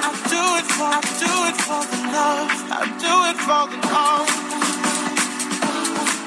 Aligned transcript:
I 0.05 0.11
do 0.29 0.43
it 0.57 0.67
for, 0.77 0.89
I 0.89 1.01
do 1.17 1.33
it 1.49 1.57
for 1.65 1.81
the 1.89 1.99
love. 2.13 2.49
I 2.69 2.85
do 3.01 3.13
it 3.29 3.37
for 3.41 3.63
the 3.71 3.77
love. 3.89 4.29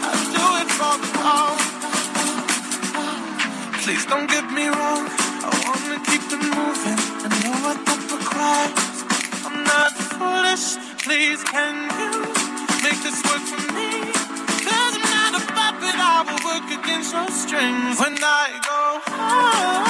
I 0.02 0.12
do 0.34 0.44
it 0.60 0.70
for 0.78 0.94
the 1.02 1.10
love. 1.22 1.58
Please 3.82 4.04
don't 4.06 4.28
get 4.28 4.46
me 4.52 4.66
wrong. 4.66 5.06
I 5.42 5.48
wanna 5.66 5.98
keep 6.06 6.22
it 6.26 6.42
moving. 6.42 7.00
I 7.22 7.28
know 7.42 7.56
what 7.66 7.78
that 7.86 8.00
requires. 8.10 9.04
I'm 9.46 9.56
not 9.64 9.92
foolish. 10.18 10.89
Please, 11.04 11.42
can 11.44 11.74
you 11.98 12.20
make 12.84 13.00
this 13.02 13.22
work 13.24 13.40
for 13.40 13.72
me? 13.72 14.12
Cause 14.12 14.94
I'm 14.98 15.10
not 15.10 15.42
a 15.42 15.46
puppet. 15.46 15.96
I 15.96 16.22
will 16.28 16.42
work 16.44 16.68
against 16.84 17.12
your 17.14 17.28
strings. 17.30 17.98
When 17.98 18.16
I 18.22 18.60
go 18.62 19.00
home, 19.10 19.89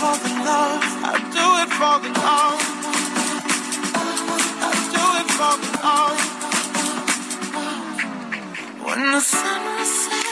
for 0.00 0.16
the 0.24 0.32
love. 0.48 0.82
I 1.04 1.14
do 1.36 1.46
it 1.62 1.70
for 1.78 1.96
the 2.00 2.10
love. 2.24 2.60
I 4.68 4.72
do 4.96 5.04
it 5.20 5.28
for 5.38 5.54
the 5.62 5.70
love. 5.84 6.20
When 8.86 9.00
the 9.12 9.20
sun 9.20 9.62
set, 10.00 10.26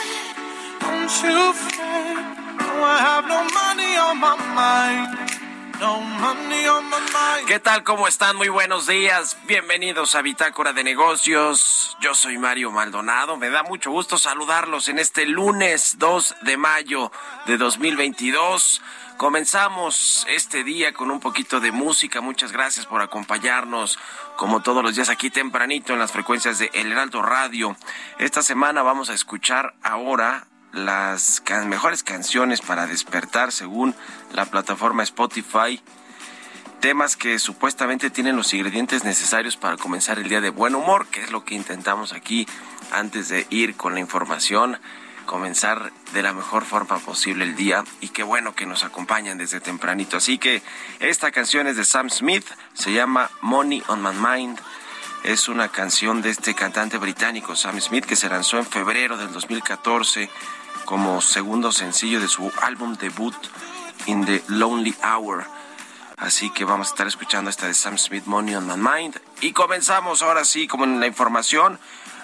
don't 0.81 1.13
you 1.23 1.39
fret. 1.53 2.17
I 2.81 2.97
have. 3.07 3.25
No 3.29 3.39
money 3.59 3.91
on 4.05 4.15
my 4.19 4.35
mind. 4.55 5.19
¿Qué 7.47 7.59
tal? 7.59 7.83
¿Cómo 7.83 8.07
están? 8.07 8.35
Muy 8.35 8.49
buenos 8.49 8.87
días. 8.87 9.37
Bienvenidos 9.45 10.13
a 10.15 10.21
Bitácora 10.21 10.73
de 10.73 10.83
Negocios. 10.83 11.95
Yo 12.01 12.13
soy 12.13 12.37
Mario 12.37 12.69
Maldonado. 12.69 13.37
Me 13.37 13.49
da 13.49 13.63
mucho 13.63 13.89
gusto 13.89 14.17
saludarlos 14.17 14.89
en 14.89 14.99
este 14.99 15.25
lunes 15.25 15.97
2 15.97 16.35
de 16.41 16.57
mayo 16.57 17.13
de 17.45 17.57
2022. 17.57 18.81
Comenzamos 19.19 20.25
este 20.29 20.63
día 20.63 20.93
con 20.93 21.11
un 21.11 21.19
poquito 21.19 21.59
de 21.59 21.73
música. 21.73 22.21
Muchas 22.21 22.53
gracias 22.53 22.85
por 22.85 23.01
acompañarnos 23.01 23.99
como 24.37 24.61
todos 24.61 24.81
los 24.81 24.95
días 24.95 25.09
aquí 25.09 25.29
tempranito 25.29 25.91
en 25.91 25.99
las 25.99 26.13
frecuencias 26.13 26.57
de 26.57 26.71
El 26.73 26.93
Heraldo 26.93 27.21
Radio. 27.21 27.75
Esta 28.17 28.41
semana 28.41 28.81
vamos 28.81 29.09
a 29.09 29.13
escuchar 29.13 29.73
ahora 29.83 30.47
las 30.71 31.43
mejores 31.65 32.01
canciones 32.01 32.61
para 32.61 32.87
despertar 32.87 33.51
según 33.51 33.93
la 34.31 34.45
plataforma 34.45 35.03
Spotify 35.03 35.81
temas 36.79 37.17
que 37.17 37.39
supuestamente 37.39 38.09
tienen 38.09 38.37
los 38.37 38.53
ingredientes 38.53 39.03
necesarios 39.03 39.57
para 39.57 39.75
comenzar 39.75 40.17
el 40.17 40.29
día 40.29 40.39
de 40.39 40.49
buen 40.49 40.75
humor, 40.75 41.07
que 41.07 41.21
es 41.21 41.29
lo 41.29 41.43
que 41.43 41.55
intentamos 41.55 42.13
aquí 42.13 42.47
antes 42.93 43.27
de 43.27 43.45
ir 43.49 43.75
con 43.75 43.95
la 43.95 43.99
información, 43.99 44.79
comenzar 45.29 45.93
de 46.11 46.23
la 46.23 46.33
mejor 46.33 46.65
forma 46.65 46.97
posible 46.97 47.45
el 47.45 47.55
día 47.55 47.83
y 48.01 48.07
qué 48.09 48.23
bueno 48.23 48.55
que 48.55 48.65
nos 48.65 48.83
acompañan 48.83 49.37
desde 49.37 49.61
tempranito. 49.61 50.17
Así 50.17 50.39
que 50.39 50.63
esta 50.99 51.29
canción 51.29 51.67
es 51.67 51.77
de 51.77 51.85
Sam 51.85 52.09
Smith, 52.09 52.47
se 52.73 52.91
llama 52.91 53.29
Money 53.41 53.83
on 53.89 54.01
My 54.01 54.09
Mind. 54.09 54.59
Es 55.23 55.47
una 55.47 55.67
canción 55.67 56.23
de 56.23 56.31
este 56.31 56.55
cantante 56.55 56.97
británico 56.97 57.55
Sam 57.55 57.79
Smith 57.79 58.05
que 58.05 58.15
se 58.15 58.27
lanzó 58.27 58.57
en 58.57 58.65
febrero 58.65 59.17
del 59.17 59.31
2014 59.31 60.31
como 60.85 61.21
segundo 61.21 61.71
sencillo 61.71 62.19
de 62.19 62.27
su 62.27 62.51
álbum 62.63 62.95
debut 62.95 63.35
In 64.07 64.25
the 64.25 64.41
Lonely 64.47 64.95
Hour. 65.03 65.45
Así 66.17 66.49
que 66.49 66.65
vamos 66.65 66.87
a 66.87 66.89
estar 66.89 67.05
escuchando 67.05 67.51
esta 67.51 67.67
de 67.67 67.75
Sam 67.75 67.99
Smith, 67.99 68.25
Money 68.25 68.55
on 68.55 68.65
My 68.65 68.77
Mind. 68.77 69.21
Y 69.41 69.53
comenzamos 69.53 70.23
ahora 70.23 70.43
sí, 70.43 70.67
como 70.67 70.85
en 70.85 70.99
la 70.99 71.05
información. 71.05 71.79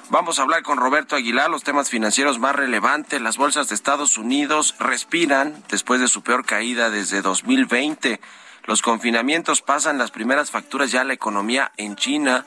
Vamos 0.10 0.38
a 0.38 0.44
hablar 0.44 0.62
con 0.62 0.78
Roberto 0.78 1.16
Aguilar, 1.16 1.50
los 1.50 1.64
temas 1.64 1.90
financieros 1.90 2.38
más 2.38 2.56
relevantes. 2.56 3.20
Las 3.22 3.38
bolsas 3.38 3.70
de 3.70 3.76
Estados 3.76 4.20
Unidos 4.20 4.76
respiran 4.78 5.64
después 5.70 6.00
de 6.00 6.08
su 6.08 6.22
peor 6.22 6.46
caída 6.46 6.92
desde 6.92 7.24
2020. 7.24 8.22
Los 8.66 8.84
confinamientos 8.84 9.64
pasan 9.64 9.98
las 9.98 10.12
primeras 10.12 10.52
facturas 10.52 10.92
ya 10.92 11.02
a 11.02 11.06
la 11.06 11.14
economía 11.14 11.72
en 11.78 11.96
China 11.96 12.46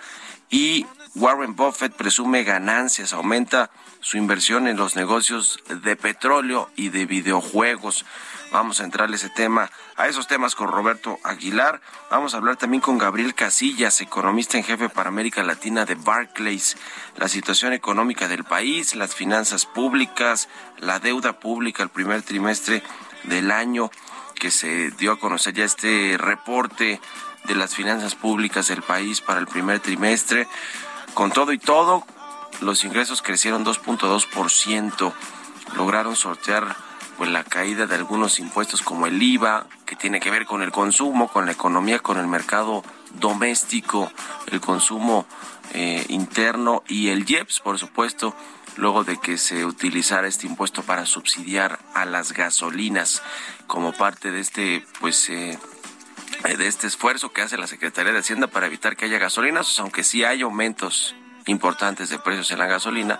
y 0.50 0.86
Warren 1.16 1.56
Buffett 1.56 1.92
presume 1.94 2.44
ganancias, 2.44 3.12
aumenta 3.12 3.70
su 4.00 4.18
inversión 4.18 4.68
en 4.68 4.76
los 4.76 4.94
negocios 4.94 5.58
de 5.68 5.96
petróleo 5.96 6.70
y 6.76 6.90
de 6.90 7.06
videojuegos. 7.06 8.04
Vamos 8.50 8.80
a 8.80 8.84
entrarle 8.84 9.16
ese 9.16 9.28
tema, 9.28 9.70
a 9.96 10.08
esos 10.08 10.26
temas 10.26 10.54
con 10.54 10.68
Roberto 10.68 11.18
Aguilar. 11.22 11.82
Vamos 12.10 12.32
a 12.32 12.38
hablar 12.38 12.56
también 12.56 12.80
con 12.80 12.96
Gabriel 12.96 13.34
Casillas, 13.34 14.00
economista 14.00 14.56
en 14.56 14.64
jefe 14.64 14.88
para 14.88 15.10
América 15.10 15.42
Latina 15.42 15.84
de 15.84 15.94
Barclays, 15.94 16.76
la 17.16 17.28
situación 17.28 17.74
económica 17.74 18.26
del 18.26 18.44
país, 18.44 18.94
las 18.94 19.14
finanzas 19.14 19.66
públicas, 19.66 20.48
la 20.78 20.98
deuda 20.98 21.38
pública 21.40 21.82
el 21.82 21.90
primer 21.90 22.22
trimestre 22.22 22.82
del 23.24 23.50
año 23.50 23.90
que 24.34 24.50
se 24.50 24.92
dio 24.92 25.12
a 25.12 25.18
conocer 25.18 25.52
ya 25.52 25.64
este 25.64 26.16
reporte 26.16 27.00
de 27.44 27.54
las 27.54 27.74
finanzas 27.74 28.14
públicas 28.14 28.68
del 28.68 28.82
país 28.82 29.20
para 29.20 29.40
el 29.40 29.46
primer 29.46 29.80
trimestre. 29.80 30.48
Con 31.12 31.32
todo 31.32 31.52
y 31.52 31.58
todo, 31.58 32.06
los 32.60 32.82
ingresos 32.84 33.20
crecieron 33.20 33.64
2.2%. 33.64 35.12
Lograron 35.76 36.16
sortear 36.16 36.87
pues 37.18 37.30
la 37.30 37.42
caída 37.42 37.86
de 37.86 37.96
algunos 37.96 38.38
impuestos 38.38 38.80
como 38.80 39.06
el 39.08 39.20
IVA, 39.20 39.66
que 39.84 39.96
tiene 39.96 40.20
que 40.20 40.30
ver 40.30 40.46
con 40.46 40.62
el 40.62 40.70
consumo, 40.70 41.26
con 41.26 41.46
la 41.46 41.52
economía, 41.52 41.98
con 41.98 42.16
el 42.16 42.28
mercado 42.28 42.84
doméstico, 43.14 44.10
el 44.46 44.60
consumo 44.60 45.26
eh, 45.74 46.06
interno 46.08 46.84
y 46.86 47.08
el 47.08 47.28
IEPS, 47.28 47.58
por 47.58 47.76
supuesto, 47.76 48.36
luego 48.76 49.02
de 49.02 49.18
que 49.18 49.36
se 49.36 49.66
utilizara 49.66 50.28
este 50.28 50.46
impuesto 50.46 50.84
para 50.84 51.06
subsidiar 51.06 51.80
a 51.92 52.04
las 52.04 52.32
gasolinas 52.32 53.20
como 53.66 53.92
parte 53.92 54.30
de 54.30 54.38
este 54.38 54.86
pues 55.00 55.28
eh, 55.28 55.58
de 56.44 56.66
este 56.68 56.86
esfuerzo 56.86 57.32
que 57.32 57.42
hace 57.42 57.58
la 57.58 57.66
Secretaría 57.66 58.12
de 58.12 58.20
Hacienda 58.20 58.46
para 58.46 58.66
evitar 58.66 58.96
que 58.96 59.06
haya 59.06 59.18
gasolinas, 59.18 59.76
aunque 59.80 60.04
sí 60.04 60.22
hay 60.22 60.42
aumentos 60.42 61.16
importantes 61.46 62.10
de 62.10 62.20
precios 62.20 62.52
en 62.52 62.60
la 62.60 62.66
gasolina, 62.66 63.18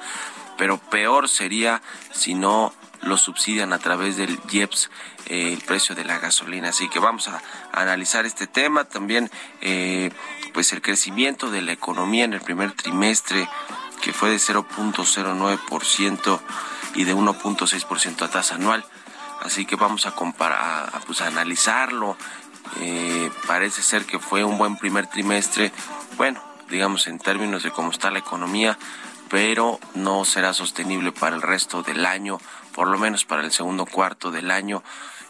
pero 0.56 0.78
peor 0.78 1.28
sería 1.28 1.82
si 2.12 2.34
no 2.34 2.72
lo 3.08 3.16
subsidian 3.16 3.72
a 3.72 3.78
través 3.78 4.16
del 4.16 4.38
IEPS 4.50 4.90
eh, 5.26 5.52
el 5.52 5.60
precio 5.62 5.94
de 5.94 6.04
la 6.04 6.18
gasolina. 6.18 6.68
Así 6.68 6.88
que 6.88 6.98
vamos 6.98 7.28
a, 7.28 7.42
analizar 7.72 8.26
este 8.26 8.46
tema. 8.46 8.84
También 8.84 9.30
eh, 9.60 10.10
pues 10.52 10.72
el 10.72 10.82
crecimiento 10.82 11.50
de 11.50 11.62
la 11.62 11.72
economía 11.72 12.24
en 12.24 12.34
el 12.34 12.40
primer 12.40 12.72
trimestre 12.72 13.48
que 14.02 14.12
fue 14.12 14.30
de 14.30 14.36
0.09%. 14.36 16.40
y 16.94 17.04
de 17.04 17.14
1.6% 17.14 18.22
a 18.22 18.30
tasa 18.30 18.54
anual. 18.54 18.84
Así 19.40 19.66
que 19.66 19.76
vamos 19.76 20.06
a 20.06 20.12
comparar, 20.12 20.90
a, 20.92 21.00
pues, 21.00 21.20
a 21.20 21.26
analizarlo. 21.26 22.16
Eh, 22.80 23.30
parece 23.46 23.82
ser 23.82 24.04
que 24.04 24.18
fue 24.18 24.44
un 24.44 24.58
buen 24.58 24.76
primer 24.76 25.06
trimestre, 25.06 25.72
bueno, 26.16 26.42
digamos 26.68 27.06
en 27.06 27.18
términos 27.18 27.62
de 27.62 27.70
cómo 27.70 27.90
está 27.90 28.10
la 28.10 28.18
economía, 28.18 28.78
pero 29.28 29.78
no 29.94 30.24
será 30.24 30.52
sostenible 30.52 31.12
para 31.12 31.36
el 31.36 31.42
resto 31.42 31.82
del 31.82 32.04
año, 32.06 32.40
por 32.74 32.88
lo 32.88 32.98
menos 32.98 33.24
para 33.24 33.42
el 33.42 33.52
segundo 33.52 33.86
cuarto 33.86 34.30
del 34.30 34.50
año 34.50 34.82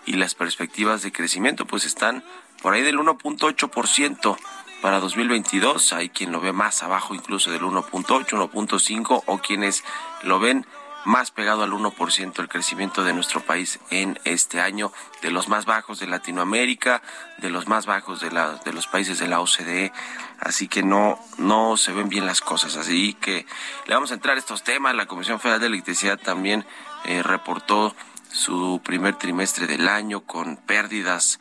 y 0.06 0.14
las 0.14 0.34
perspectivas 0.34 1.02
de 1.02 1.12
crecimiento 1.12 1.66
pues 1.66 1.84
están 1.84 2.24
por 2.62 2.74
ahí 2.74 2.82
del 2.82 2.98
1.8% 2.98 4.36
para 4.80 5.00
2022. 5.00 5.92
Hay 5.92 6.08
quien 6.08 6.32
lo 6.32 6.40
ve 6.40 6.52
más 6.52 6.82
abajo 6.82 7.14
incluso 7.14 7.50
del 7.50 7.62
1.8, 7.62 8.26
1.5 8.26 9.22
o 9.26 9.38
quienes 9.38 9.84
lo 10.22 10.38
ven 10.40 10.66
más 11.04 11.30
pegado 11.30 11.62
al 11.62 11.70
1% 11.70 12.38
el 12.40 12.48
crecimiento 12.48 13.04
de 13.04 13.14
nuestro 13.14 13.40
país 13.40 13.80
en 13.90 14.18
este 14.24 14.60
año, 14.60 14.92
de 15.22 15.30
los 15.30 15.48
más 15.48 15.64
bajos 15.64 16.00
de 16.00 16.06
Latinoamérica, 16.06 17.02
de 17.38 17.50
los 17.50 17.66
más 17.66 17.86
bajos 17.86 18.20
de, 18.20 18.30
la, 18.30 18.54
de 18.56 18.72
los 18.72 18.86
países 18.88 19.18
de 19.18 19.28
la 19.28 19.40
OCDE, 19.40 19.92
así 20.40 20.68
que 20.68 20.82
no, 20.82 21.18
no 21.38 21.76
se 21.76 21.92
ven 21.92 22.08
bien 22.08 22.26
las 22.26 22.40
cosas, 22.40 22.76
así 22.76 23.14
que 23.14 23.46
le 23.86 23.94
vamos 23.94 24.10
a 24.10 24.14
entrar 24.14 24.36
a 24.36 24.38
estos 24.38 24.64
temas, 24.64 24.94
la 24.94 25.06
Comisión 25.06 25.40
Federal 25.40 25.60
de 25.60 25.68
Electricidad 25.68 26.18
también 26.18 26.66
eh, 27.04 27.22
reportó 27.22 27.94
su 28.30 28.80
primer 28.84 29.16
trimestre 29.16 29.66
del 29.66 29.88
año 29.88 30.20
con 30.20 30.56
pérdidas 30.56 31.40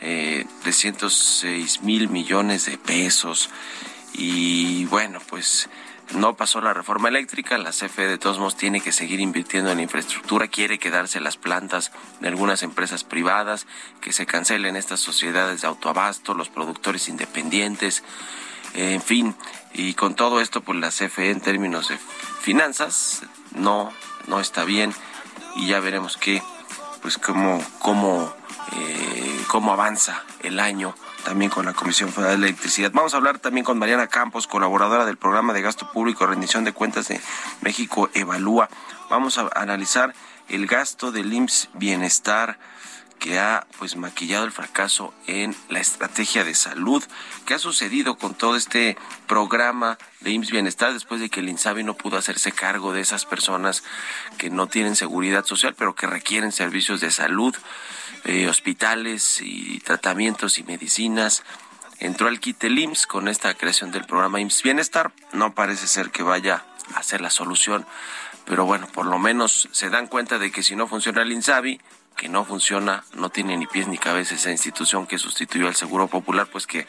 eh, 0.00 0.46
de 0.64 0.72
106 0.72 1.82
mil 1.82 2.08
millones 2.08 2.66
de 2.66 2.78
pesos. 2.78 3.50
Y 4.12 4.84
bueno, 4.86 5.20
pues 5.28 5.68
no 6.14 6.36
pasó 6.36 6.60
la 6.60 6.72
reforma 6.72 7.08
eléctrica, 7.08 7.58
la 7.58 7.70
CFE 7.70 8.06
de 8.06 8.18
todos 8.18 8.38
modos 8.38 8.56
tiene 8.56 8.80
que 8.80 8.92
seguir 8.92 9.20
invirtiendo 9.20 9.70
en 9.70 9.80
infraestructura, 9.80 10.48
quiere 10.48 10.78
quedarse 10.78 11.20
las 11.20 11.36
plantas 11.36 11.92
de 12.20 12.28
algunas 12.28 12.62
empresas 12.62 13.04
privadas, 13.04 13.66
que 14.00 14.12
se 14.12 14.24
cancelen 14.24 14.76
estas 14.76 15.00
sociedades 15.00 15.60
de 15.60 15.68
autoabasto, 15.68 16.34
los 16.34 16.48
productores 16.48 17.08
independientes, 17.08 18.02
en 18.74 19.02
fin, 19.02 19.34
y 19.74 19.94
con 19.94 20.14
todo 20.14 20.40
esto 20.40 20.62
pues 20.62 20.78
la 20.78 20.90
CFE 20.90 21.30
en 21.30 21.40
términos 21.40 21.88
de 21.88 21.98
finanzas 22.40 23.22
no 23.54 23.92
no 24.28 24.40
está 24.40 24.64
bien 24.64 24.94
y 25.56 25.66
ya 25.66 25.80
veremos 25.80 26.16
qué 26.16 26.42
pues 27.02 27.18
cómo 27.18 27.62
cómo 27.80 28.32
eh, 28.76 29.44
cómo 29.48 29.72
avanza 29.72 30.24
el 30.40 30.60
año 30.60 30.94
también 31.24 31.50
con 31.50 31.66
la 31.66 31.74
Comisión 31.74 32.10
Federal 32.10 32.40
de 32.40 32.48
Electricidad. 32.48 32.90
Vamos 32.92 33.12
a 33.12 33.18
hablar 33.18 33.38
también 33.38 33.64
con 33.64 33.78
Mariana 33.78 34.06
Campos, 34.06 34.46
colaboradora 34.46 35.04
del 35.04 35.16
programa 35.16 35.52
de 35.52 35.62
gasto 35.62 35.90
público 35.92 36.26
rendición 36.26 36.64
de 36.64 36.72
cuentas 36.72 37.08
de 37.08 37.20
México 37.60 38.08
Evalúa. 38.14 38.68
Vamos 39.10 39.36
a 39.38 39.50
analizar 39.54 40.14
el 40.48 40.66
gasto 40.66 41.12
del 41.12 41.32
IMSS 41.32 41.68
Bienestar 41.74 42.58
que 43.18 43.38
ha 43.38 43.66
pues 43.78 43.96
maquillado 43.96 44.44
el 44.44 44.52
fracaso 44.52 45.12
en 45.26 45.54
la 45.68 45.80
estrategia 45.80 46.44
de 46.44 46.54
salud. 46.54 47.02
¿Qué 47.46 47.54
ha 47.54 47.58
sucedido 47.58 48.16
con 48.16 48.34
todo 48.34 48.56
este 48.56 48.96
programa 49.26 49.98
de 50.20 50.30
IMSS 50.30 50.50
Bienestar 50.50 50.92
después 50.92 51.20
de 51.20 51.28
que 51.28 51.40
el 51.40 51.48
INSABI 51.48 51.84
no 51.84 51.94
pudo 51.94 52.16
hacerse 52.16 52.52
cargo 52.52 52.92
de 52.92 53.00
esas 53.00 53.24
personas 53.24 53.82
que 54.36 54.50
no 54.50 54.66
tienen 54.66 54.96
seguridad 54.96 55.44
social 55.44 55.74
pero 55.76 55.94
que 55.94 56.06
requieren 56.06 56.52
servicios 56.52 57.00
de 57.00 57.10
salud? 57.10 57.54
Eh, 58.24 58.48
hospitales 58.48 59.40
y 59.40 59.80
tratamientos 59.80 60.58
y 60.58 60.62
medicinas. 60.64 61.42
Entró 62.00 62.28
al 62.28 62.40
kit 62.40 62.62
el 62.64 62.78
IMSS 62.78 63.06
con 63.06 63.28
esta 63.28 63.54
creación 63.54 63.90
del 63.90 64.04
programa 64.04 64.40
IMSS 64.40 64.62
Bienestar. 64.62 65.12
No 65.32 65.54
parece 65.54 65.86
ser 65.86 66.10
que 66.10 66.22
vaya 66.22 66.64
a 66.94 67.02
ser 67.02 67.20
la 67.20 67.30
solución, 67.30 67.86
pero 68.44 68.64
bueno, 68.64 68.86
por 68.88 69.06
lo 69.06 69.18
menos 69.18 69.68
se 69.72 69.90
dan 69.90 70.06
cuenta 70.06 70.38
de 70.38 70.50
que 70.50 70.62
si 70.62 70.74
no 70.74 70.86
funciona 70.86 71.22
el 71.22 71.32
INSABI, 71.32 71.80
que 72.18 72.28
no 72.28 72.44
funciona, 72.44 73.04
no 73.14 73.30
tiene 73.30 73.56
ni 73.56 73.66
pies 73.66 73.88
ni 73.88 73.96
cabeza 73.96 74.34
esa 74.34 74.50
institución 74.50 75.06
que 75.06 75.16
sustituyó 75.16 75.68
al 75.68 75.76
Seguro 75.76 76.08
Popular, 76.08 76.46
pues 76.52 76.66
que 76.66 76.86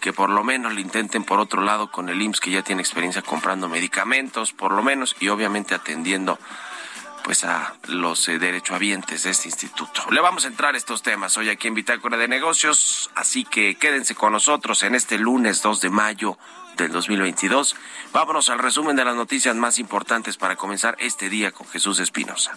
que 0.00 0.12
por 0.12 0.30
lo 0.30 0.44
menos 0.44 0.72
lo 0.72 0.80
intenten 0.80 1.24
por 1.24 1.40
otro 1.40 1.62
lado 1.62 1.90
con 1.90 2.08
el 2.08 2.22
IMSS 2.22 2.40
que 2.40 2.50
ya 2.50 2.62
tiene 2.62 2.82
experiencia 2.82 3.22
comprando 3.22 3.68
medicamentos, 3.68 4.52
por 4.52 4.72
lo 4.72 4.82
menos, 4.82 5.16
y 5.20 5.28
obviamente 5.28 5.74
atendiendo 5.74 6.38
pues 7.24 7.44
a 7.44 7.74
los 7.88 8.28
eh, 8.28 8.38
derechohabientes 8.38 9.24
de 9.24 9.30
este 9.30 9.48
instituto. 9.48 10.02
Le 10.10 10.20
vamos 10.20 10.44
a 10.44 10.48
entrar 10.48 10.74
a 10.74 10.78
estos 10.78 11.02
temas 11.02 11.36
hoy 11.36 11.50
aquí 11.50 11.68
en 11.68 11.74
Bitácora 11.74 12.16
de 12.16 12.28
Negocios, 12.28 13.10
así 13.14 13.44
que 13.44 13.74
quédense 13.74 14.14
con 14.14 14.32
nosotros 14.32 14.82
en 14.82 14.94
este 14.94 15.18
lunes 15.18 15.60
2 15.60 15.80
de 15.80 15.90
mayo 15.90 16.38
del 16.76 16.90
2022. 16.90 17.76
Vámonos 18.12 18.48
al 18.48 18.60
resumen 18.60 18.96
de 18.96 19.04
las 19.04 19.16
noticias 19.16 19.54
más 19.56 19.78
importantes 19.78 20.36
para 20.36 20.56
comenzar 20.56 20.96
este 21.00 21.28
día 21.28 21.50
con 21.50 21.66
Jesús 21.68 21.98
Espinosa. 21.98 22.56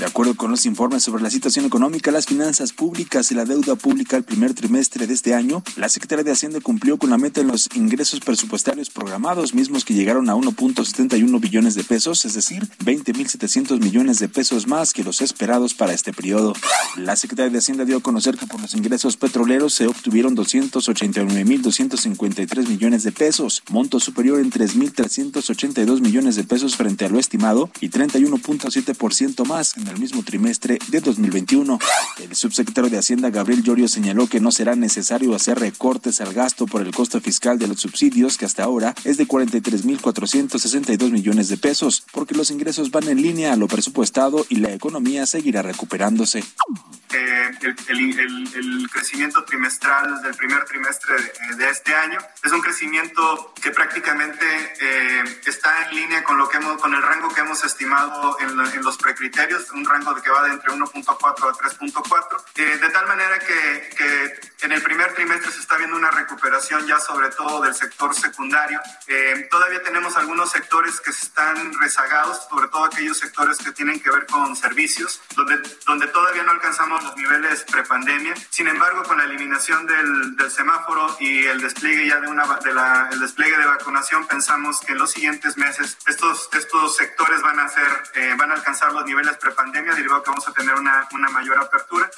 De 0.00 0.06
acuerdo 0.06 0.34
con 0.34 0.50
los 0.50 0.64
informes 0.64 1.02
sobre 1.02 1.22
la 1.22 1.28
situación 1.28 1.66
económica, 1.66 2.10
las 2.10 2.24
finanzas 2.24 2.72
públicas 2.72 3.30
y 3.32 3.34
la 3.34 3.44
deuda 3.44 3.76
pública 3.76 4.16
el 4.16 4.24
primer 4.24 4.54
trimestre 4.54 5.06
de 5.06 5.12
este 5.12 5.34
año, 5.34 5.62
la 5.76 5.90
Secretaría 5.90 6.24
de 6.24 6.32
Hacienda 6.32 6.58
cumplió 6.62 6.96
con 6.96 7.10
la 7.10 7.18
meta 7.18 7.42
en 7.42 7.48
los 7.48 7.68
ingresos 7.74 8.20
presupuestarios 8.20 8.88
programados, 8.88 9.52
mismos 9.52 9.84
que 9.84 9.92
llegaron 9.92 10.30
a 10.30 10.36
1.71 10.36 11.38
billones 11.38 11.74
de 11.74 11.84
pesos, 11.84 12.24
es 12.24 12.32
decir, 12.32 12.66
20.700 12.82 13.78
millones 13.78 14.20
de 14.20 14.30
pesos 14.30 14.66
más 14.66 14.94
que 14.94 15.04
los 15.04 15.20
esperados 15.20 15.74
para 15.74 15.92
este 15.92 16.14
periodo. 16.14 16.54
La 16.96 17.16
Secretaría 17.16 17.52
de 17.52 17.58
Hacienda 17.58 17.84
dio 17.84 17.98
a 17.98 18.02
conocer 18.02 18.38
que 18.38 18.46
por 18.46 18.58
los 18.58 18.74
ingresos 18.74 19.18
petroleros 19.18 19.74
se 19.74 19.86
obtuvieron 19.86 20.34
289.253 20.34 22.68
millones 22.68 23.02
de 23.02 23.12
pesos, 23.12 23.62
monto 23.68 24.00
superior 24.00 24.40
en 24.40 24.50
3.382 24.50 26.00
millones 26.00 26.36
de 26.36 26.44
pesos 26.44 26.76
frente 26.76 27.04
a 27.04 27.10
lo 27.10 27.18
estimado 27.18 27.68
y 27.82 27.90
31.7% 27.90 29.46
más 29.46 29.76
en 29.76 29.89
el 29.90 29.98
mismo 29.98 30.22
trimestre 30.22 30.78
de 30.88 31.00
2021. 31.00 31.78
El 32.18 32.34
subsecretario 32.34 32.90
de 32.90 32.98
Hacienda, 32.98 33.30
Gabriel 33.30 33.62
Llorio, 33.62 33.88
señaló 33.88 34.26
que 34.28 34.40
no 34.40 34.50
será 34.50 34.76
necesario 34.76 35.34
hacer 35.34 35.58
recortes 35.58 36.20
al 36.20 36.32
gasto 36.32 36.66
por 36.66 36.82
el 36.82 36.94
costo 36.94 37.20
fiscal 37.20 37.58
de 37.58 37.68
los 37.68 37.80
subsidios, 37.80 38.38
que 38.38 38.44
hasta 38.44 38.64
ahora 38.64 38.94
es 39.04 39.16
de 39.16 39.26
43.462 39.26 41.10
millones 41.10 41.48
de 41.48 41.56
pesos, 41.56 42.04
porque 42.12 42.34
los 42.34 42.50
ingresos 42.50 42.90
van 42.90 43.08
en 43.08 43.20
línea 43.20 43.52
a 43.52 43.56
lo 43.56 43.68
presupuestado 43.68 44.46
y 44.48 44.56
la 44.56 44.72
economía 44.72 45.26
seguirá 45.26 45.62
recuperándose. 45.62 46.44
Eh, 47.12 47.50
el, 47.88 48.88
crecimiento 48.92 49.44
trimestral 49.44 50.22
del 50.22 50.34
primer 50.34 50.64
trimestre 50.64 51.14
de, 51.56 51.68
este 51.68 51.94
año 51.94 52.18
es 52.44 52.52
un 52.52 52.60
crecimiento 52.60 53.52
que 53.60 53.70
prácticamente 53.70 54.44
eh, 54.80 55.22
está 55.46 55.88
en 55.88 55.96
línea 55.96 56.22
con 56.22 56.38
lo 56.38 56.48
que 56.48 56.58
hemos, 56.58 56.80
con 56.80 56.94
el 56.94 57.02
rango 57.02 57.28
que 57.32 57.40
hemos 57.40 57.64
estimado 57.64 58.36
en, 58.40 58.50
en 58.50 58.82
los 58.82 58.96
precriterios, 58.98 59.66
un 59.80 59.86
rango 59.86 60.14
de 60.14 60.22
que 60.22 60.30
va 60.30 60.42
de 60.44 60.50
entre 60.52 60.72
1.4 60.72 61.08
a 61.08 61.34
3.4, 61.34 62.44
eh, 62.56 62.78
de 62.78 62.90
tal 62.90 63.06
manera 63.06 63.38
que, 63.38 63.90
que, 63.96 64.40
en 64.62 64.72
el 64.72 64.82
primer 64.82 65.14
trimestre 65.14 65.50
se 65.50 65.60
está 65.60 65.78
viendo 65.78 65.96
una 65.96 66.10
recuperación 66.10 66.86
ya 66.86 67.00
sobre 67.00 67.30
todo 67.30 67.62
del 67.62 67.74
sector 67.74 68.14
secundario. 68.14 68.80
Eh, 69.06 69.48
todavía 69.50 69.82
tenemos 69.82 70.16
algunos 70.16 70.50
sectores 70.50 71.00
que 71.00 71.10
están 71.10 71.72
rezagados, 71.80 72.46
sobre 72.48 72.68
todo 72.68 72.84
aquellos 72.84 73.18
sectores 73.18 73.56
que 73.58 73.72
tienen 73.72 74.00
que 74.00 74.10
ver 74.10 74.26
con 74.26 74.54
servicios, 74.54 75.22
donde, 75.34 75.62
donde 75.86 76.06
todavía 76.08 76.42
no 76.42 76.52
alcanzamos 76.52 77.02
los 77.02 77.16
niveles 77.16 77.64
prepandemia. 77.64 78.34
Sin 78.50 78.68
embargo, 78.68 79.02
con 79.04 79.16
la 79.16 79.24
eliminación 79.24 79.86
del, 79.86 80.36
del 80.36 80.50
semáforo 80.50 81.16
y 81.20 81.46
el 81.46 81.60
despliegue 81.60 82.06
ya 82.06 82.20
de 82.20 82.28
una 82.28 82.46
de 82.58 82.74
la, 82.74 83.08
el 83.10 83.20
despliegue 83.20 83.56
de 83.56 83.66
vacunación, 83.66 84.26
pensamos 84.26 84.80
que 84.80 84.92
en 84.92 84.98
los 84.98 85.10
siguientes 85.10 85.56
meses 85.56 85.96
estos, 86.06 86.50
estos 86.52 86.96
sectores 86.96 87.40
van 87.42 87.60
a 87.60 87.68
ser, 87.68 88.02
eh, 88.14 88.34
van 88.36 88.50
a 88.50 88.54
alcanzar 88.54 88.92
los 88.92 89.04
niveles 89.04 89.36
prepandemia, 89.38 89.69
derivado 89.72 90.22
que 90.22 90.30
vamos 90.30 90.48
a 90.48 90.52
tener 90.52 90.74
una, 90.74 91.08
una 91.12 91.28
mayor 91.30 91.58
apertura. 91.58 92.10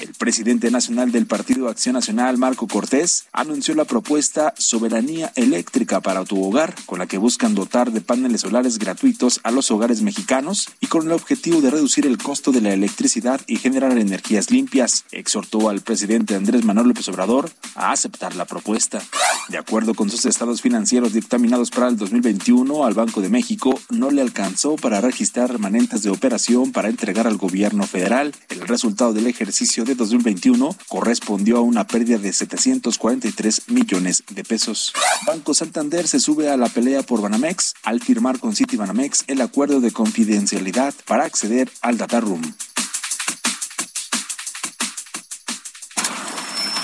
El 0.00 0.14
presidente 0.14 0.70
nacional 0.70 1.12
del 1.12 1.26
Partido 1.26 1.68
Acción 1.68 1.94
Nacional, 1.94 2.38
Marco 2.38 2.66
Cortés, 2.66 3.26
anunció 3.32 3.74
la 3.74 3.84
propuesta 3.84 4.54
Soberanía 4.58 5.32
Eléctrica 5.36 6.00
para 6.00 6.24
tu 6.24 6.42
hogar, 6.44 6.74
con 6.86 6.98
la 6.98 7.06
que 7.06 7.18
buscan 7.18 7.54
dotar 7.54 7.92
de 7.92 8.00
paneles 8.00 8.40
solares 8.40 8.78
gratuitos 8.78 9.40
a 9.44 9.50
los 9.50 9.70
hogares 9.70 10.02
mexicanos 10.02 10.68
y 10.80 10.86
con 10.86 11.06
el 11.06 11.12
objetivo 11.12 11.60
de 11.60 11.70
reducir 11.70 12.06
el 12.06 12.18
costo 12.18 12.52
de 12.52 12.60
la 12.60 12.72
electricidad 12.72 13.40
y 13.46 13.56
generar 13.56 13.92
energía 13.92 14.14
energías 14.14 14.50
limpias. 14.50 15.04
Exhortó 15.10 15.68
al 15.68 15.80
presidente 15.80 16.34
Andrés 16.34 16.64
Manuel 16.64 16.88
López 16.88 17.08
Obrador 17.08 17.50
a 17.74 17.92
aceptar 17.92 18.34
la 18.36 18.44
propuesta. 18.44 19.02
De 19.48 19.58
acuerdo 19.58 19.94
con 19.94 20.08
sus 20.08 20.24
estados 20.24 20.62
financieros 20.62 21.12
dictaminados 21.12 21.70
para 21.70 21.88
el 21.88 21.96
2021, 21.96 22.84
al 22.84 22.94
Banco 22.94 23.20
de 23.20 23.28
México 23.28 23.78
no 23.90 24.10
le 24.10 24.22
alcanzó 24.22 24.76
para 24.76 25.00
registrar 25.00 25.50
remanentes 25.50 26.02
de 26.02 26.10
operación 26.10 26.72
para 26.72 26.88
entregar 26.94 27.26
al 27.26 27.36
gobierno 27.36 27.86
federal. 27.86 28.32
El 28.48 28.60
resultado 28.60 29.12
del 29.12 29.26
ejercicio 29.26 29.84
de 29.84 29.96
2021 29.96 30.76
correspondió 30.88 31.58
a 31.58 31.60
una 31.60 31.86
pérdida 31.86 32.18
de 32.18 32.32
743 32.32 33.62
millones 33.68 34.22
de 34.30 34.44
pesos. 34.44 34.92
Banco 35.26 35.54
Santander 35.54 36.06
se 36.06 36.20
sube 36.20 36.50
a 36.50 36.56
la 36.56 36.68
pelea 36.68 37.02
por 37.02 37.20
Banamex 37.20 37.74
al 37.82 38.00
firmar 38.00 38.38
con 38.38 38.54
City 38.54 38.76
Banamex 38.76 39.24
el 39.26 39.40
acuerdo 39.40 39.80
de 39.80 39.90
confidencialidad 39.90 40.94
para 41.04 41.24
acceder 41.24 41.68
al 41.82 41.98
data 41.98 42.20
room. 42.20 42.42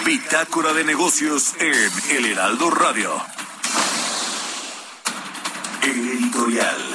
Bitácora 0.04 0.72
de 0.72 0.82
negocios 0.82 1.54
en 1.60 2.16
El 2.16 2.26
Heraldo 2.26 2.68
Radio. 2.70 3.12
Editorial. 5.82 6.89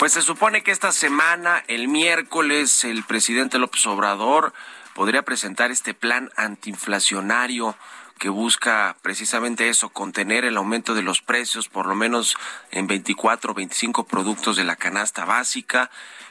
Pues 0.00 0.14
se 0.14 0.22
supone 0.22 0.62
que 0.62 0.70
esta 0.70 0.92
semana, 0.92 1.62
el 1.68 1.86
miércoles, 1.86 2.84
el 2.84 3.04
presidente 3.04 3.58
López 3.58 3.86
Obrador 3.86 4.54
podría 4.94 5.26
presentar 5.26 5.70
este 5.70 5.92
plan 5.92 6.30
antiinflacionario 6.36 7.76
que 8.18 8.30
busca 8.30 8.96
precisamente 9.02 9.68
eso, 9.68 9.90
contener 9.90 10.46
el 10.46 10.56
aumento 10.56 10.94
de 10.94 11.02
los 11.02 11.20
precios, 11.20 11.68
por 11.68 11.84
lo 11.84 11.94
menos 11.94 12.38
en 12.70 12.86
24 12.86 13.52
o 13.52 13.54
25 13.54 14.06
productos 14.06 14.56
de 14.56 14.64
la 14.64 14.76
canasta 14.76 15.26
básica 15.26 15.90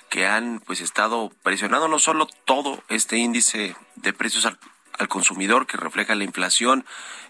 que 0.09 0.25
han 0.25 0.61
pues 0.65 0.81
estado 0.81 1.31
presionando 1.43 1.87
no 1.87 1.99
solo 1.99 2.27
todo 2.45 2.83
este 2.89 3.17
índice 3.17 3.75
de 3.97 4.13
precios 4.13 4.47
al, 4.47 4.57
consumidor 5.09 5.67
que 5.67 5.77
refleja 5.77 6.15
la 6.15 6.25
inflación 6.25 6.85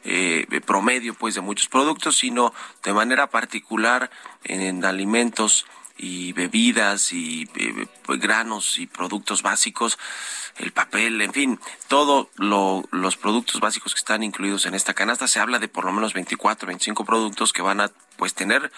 eh, 0.06 0.48
promedio 0.66 1.14
pues 1.14 1.36
de 1.36 1.42
muchos 1.42 1.68
productos, 1.68 2.18
sino 2.18 2.54
de 2.84 2.94
manera 2.94 3.30
particular 3.30 4.10
en 4.46 4.86
alimentos 4.86 5.68
y 6.00 6.32
bebidas 6.32 7.12
y 7.12 7.48
eh, 7.56 7.88
pues, 8.04 8.20
granos 8.20 8.80
y 8.80 8.88
productos 8.88 9.42
básicos, 9.42 10.00
el 10.58 10.72
papel, 10.72 11.22
en 11.22 11.34
fin, 11.34 11.60
todos 11.88 12.28
los 12.38 13.18
productos 13.18 13.60
básicos 13.60 13.94
que 13.94 14.00
están 14.00 14.24
incluidos 14.24 14.66
en 14.66 14.76
esta 14.76 14.94
canasta. 14.94 15.28
Se 15.28 15.40
habla 15.40 15.60
de 15.60 15.68
por 15.68 15.86
lo 15.86 15.92
menos 15.92 16.14
24, 16.14 16.68
25 16.68 17.06
productos 17.06 17.54
que 17.54 17.62
van 17.62 17.82
a 17.82 17.92
pues 18.20 18.34
tener 18.34 18.70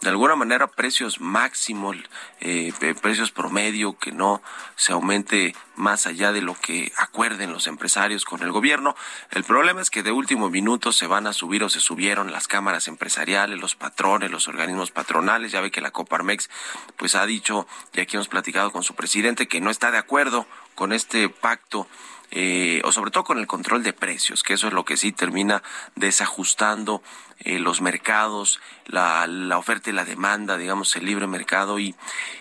de 0.00 0.10
alguna 0.10 0.36
manera 0.36 0.66
precios 0.66 1.20
máximos, 1.20 1.96
eh, 2.40 2.72
precios 3.00 3.30
promedio, 3.30 3.96
que 3.96 4.12
no 4.12 4.42
se 4.76 4.92
aumente 4.92 5.54
más 5.76 6.06
allá 6.06 6.32
de 6.32 6.42
lo 6.42 6.54
que 6.54 6.92
acuerden 6.96 7.52
los 7.52 7.68
empresarios 7.68 8.24
con 8.24 8.42
el 8.42 8.52
gobierno. 8.52 8.96
El 9.30 9.44
problema 9.44 9.80
es 9.80 9.90
que 9.90 10.02
de 10.02 10.12
último 10.12 10.50
minuto 10.50 10.92
se 10.92 11.06
van 11.06 11.26
a 11.28 11.32
subir 11.32 11.62
o 11.62 11.68
se 11.68 11.80
subieron 11.80 12.32
las 12.32 12.48
cámaras 12.48 12.88
empresariales, 12.88 13.60
los 13.60 13.76
patrones, 13.76 14.30
los 14.30 14.48
organismos 14.48 14.90
patronales. 14.90 15.52
Ya 15.52 15.60
ve 15.60 15.70
que 15.70 15.80
la 15.80 15.92
Coparmex 15.92 16.50
pues 16.96 17.14
ha 17.14 17.24
dicho, 17.26 17.66
y 17.92 18.00
aquí 18.00 18.16
hemos 18.16 18.28
platicado 18.28 18.72
con 18.72 18.82
su 18.82 18.94
presidente, 18.94 19.46
que 19.46 19.60
no 19.60 19.70
está 19.70 19.92
de 19.92 19.98
acuerdo 19.98 20.46
con 20.74 20.92
este 20.92 21.28
pacto 21.28 21.88
eh, 22.30 22.82
o 22.84 22.92
sobre 22.92 23.10
todo 23.10 23.24
con 23.24 23.38
el 23.38 23.46
control 23.46 23.82
de 23.82 23.92
precios, 23.92 24.42
que 24.42 24.54
eso 24.54 24.68
es 24.68 24.72
lo 24.72 24.84
que 24.84 24.96
sí 24.96 25.12
termina 25.12 25.62
desajustando 25.94 27.02
eh, 27.40 27.58
los 27.58 27.80
mercados, 27.80 28.60
la, 28.86 29.26
la, 29.26 29.58
oferta 29.58 29.90
y 29.90 29.92
la 29.92 30.04
demanda, 30.04 30.58
digamos, 30.58 30.94
el 30.96 31.06
libre 31.06 31.26
mercado 31.26 31.78
y, 31.78 31.94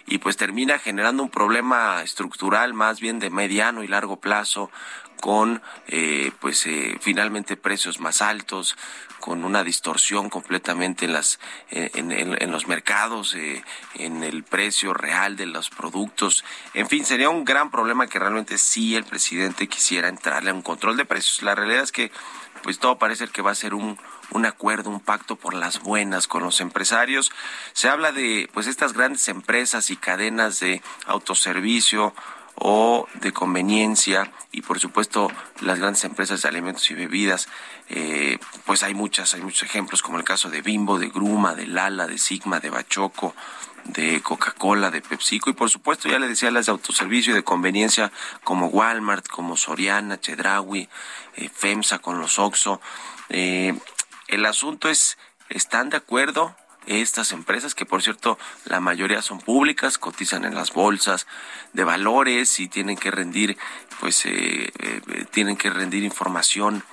y 0.05 0.17
pues 0.17 0.37
termina 0.37 0.79
generando 0.79 1.23
un 1.23 1.29
problema 1.29 2.01
estructural 2.03 2.73
más 2.73 2.99
bien 2.99 3.19
de 3.19 3.29
mediano 3.29 3.83
y 3.83 3.87
largo 3.87 4.17
plazo 4.17 4.71
con 5.19 5.61
eh, 5.87 6.31
pues 6.39 6.65
eh, 6.65 6.97
finalmente 7.01 7.57
precios 7.57 7.99
más 7.99 8.21
altos 8.21 8.77
con 9.19 9.43
una 9.43 9.63
distorsión 9.63 10.29
completamente 10.29 11.05
en 11.05 11.13
las 11.13 11.39
eh, 11.71 11.91
en, 11.95 12.11
en, 12.11 12.51
los 12.51 12.67
mercados 12.67 13.35
eh, 13.35 13.63
en 13.95 14.23
el 14.23 14.43
precio 14.43 14.93
real 14.93 15.35
de 15.35 15.47
los 15.47 15.69
productos 15.69 16.43
en 16.73 16.87
fin 16.87 17.03
sería 17.05 17.29
un 17.29 17.43
gran 17.43 17.71
problema 17.71 18.07
que 18.07 18.19
realmente 18.19 18.57
sí 18.57 18.95
el 18.95 19.03
presidente 19.03 19.67
quisiera 19.67 20.07
entrarle 20.07 20.51
a 20.51 20.53
un 20.53 20.61
control 20.61 20.97
de 20.97 21.05
precios 21.05 21.41
la 21.41 21.55
realidad 21.55 21.83
es 21.83 21.91
que 21.91 22.11
pues 22.63 22.79
todo 22.79 22.97
parece 22.97 23.27
que 23.27 23.41
va 23.41 23.51
a 23.51 23.55
ser 23.55 23.73
un 23.73 23.97
un 24.31 24.45
acuerdo, 24.45 24.89
un 24.89 24.99
pacto 24.99 25.35
por 25.35 25.53
las 25.53 25.81
buenas 25.81 26.27
con 26.27 26.43
los 26.43 26.59
empresarios. 26.59 27.31
Se 27.73 27.87
habla 27.87 28.11
de 28.11 28.49
pues 28.53 28.67
estas 28.67 28.93
grandes 28.93 29.27
empresas 29.29 29.89
y 29.89 29.95
cadenas 29.95 30.59
de 30.59 30.81
autoservicio 31.05 32.13
o 32.59 33.07
de 33.21 33.31
conveniencia 33.31 34.31
y 34.51 34.61
por 34.61 34.79
supuesto 34.79 35.31
las 35.61 35.79
grandes 35.79 36.03
empresas 36.03 36.41
de 36.41 36.49
alimentos 36.49 36.89
y 36.89 36.95
bebidas 36.95 37.47
eh, 37.89 38.39
pues 38.65 38.83
hay 38.83 38.93
muchas 38.93 39.33
hay 39.35 39.41
muchos 39.41 39.63
ejemplos 39.63 40.01
como 40.01 40.17
el 40.17 40.23
caso 40.23 40.49
de 40.49 40.61
Bimbo 40.61 40.97
de 40.97 41.09
Gruma 41.09 41.53
de 41.53 41.67
Lala 41.67 42.07
de 42.07 42.17
Sigma 42.17 42.59
de 42.59 42.71
Bachoco 42.71 43.35
de 43.87 44.21
Coca-Cola, 44.21 44.91
de 44.91 45.01
PepsiCo 45.01 45.49
y 45.49 45.53
por 45.53 45.69
supuesto 45.69 46.09
ya 46.09 46.19
le 46.19 46.27
decía 46.27 46.51
las 46.51 46.65
de 46.65 46.71
autoservicio 46.71 47.31
y 47.31 47.35
de 47.35 47.43
conveniencia 47.43 48.11
como 48.43 48.67
Walmart, 48.67 49.27
como 49.27 49.57
Soriana, 49.57 50.19
Chedraui, 50.19 50.89
eh, 51.35 51.49
FEMSA 51.49 51.99
con 51.99 52.19
los 52.19 52.39
Oxo. 52.39 52.81
Eh, 53.29 53.77
el 54.27 54.45
asunto 54.45 54.89
es, 54.89 55.17
¿están 55.49 55.89
de 55.89 55.97
acuerdo? 55.97 56.55
Estas 56.87 57.31
empresas, 57.31 57.75
que 57.75 57.85
por 57.85 58.01
cierto 58.01 58.39
la 58.65 58.79
mayoría 58.79 59.21
son 59.21 59.39
públicas, 59.39 59.97
cotizan 59.97 60.45
en 60.45 60.55
las 60.55 60.73
bolsas 60.73 61.27
de 61.73 61.83
valores 61.83 62.59
y 62.59 62.67
tienen 62.67 62.97
que 62.97 63.11
rendir, 63.11 63.57
pues 63.99 64.25
eh, 64.25 64.71
eh, 64.79 65.25
tienen 65.31 65.57
que 65.57 65.69
rendir 65.69 66.03
información 66.03 66.83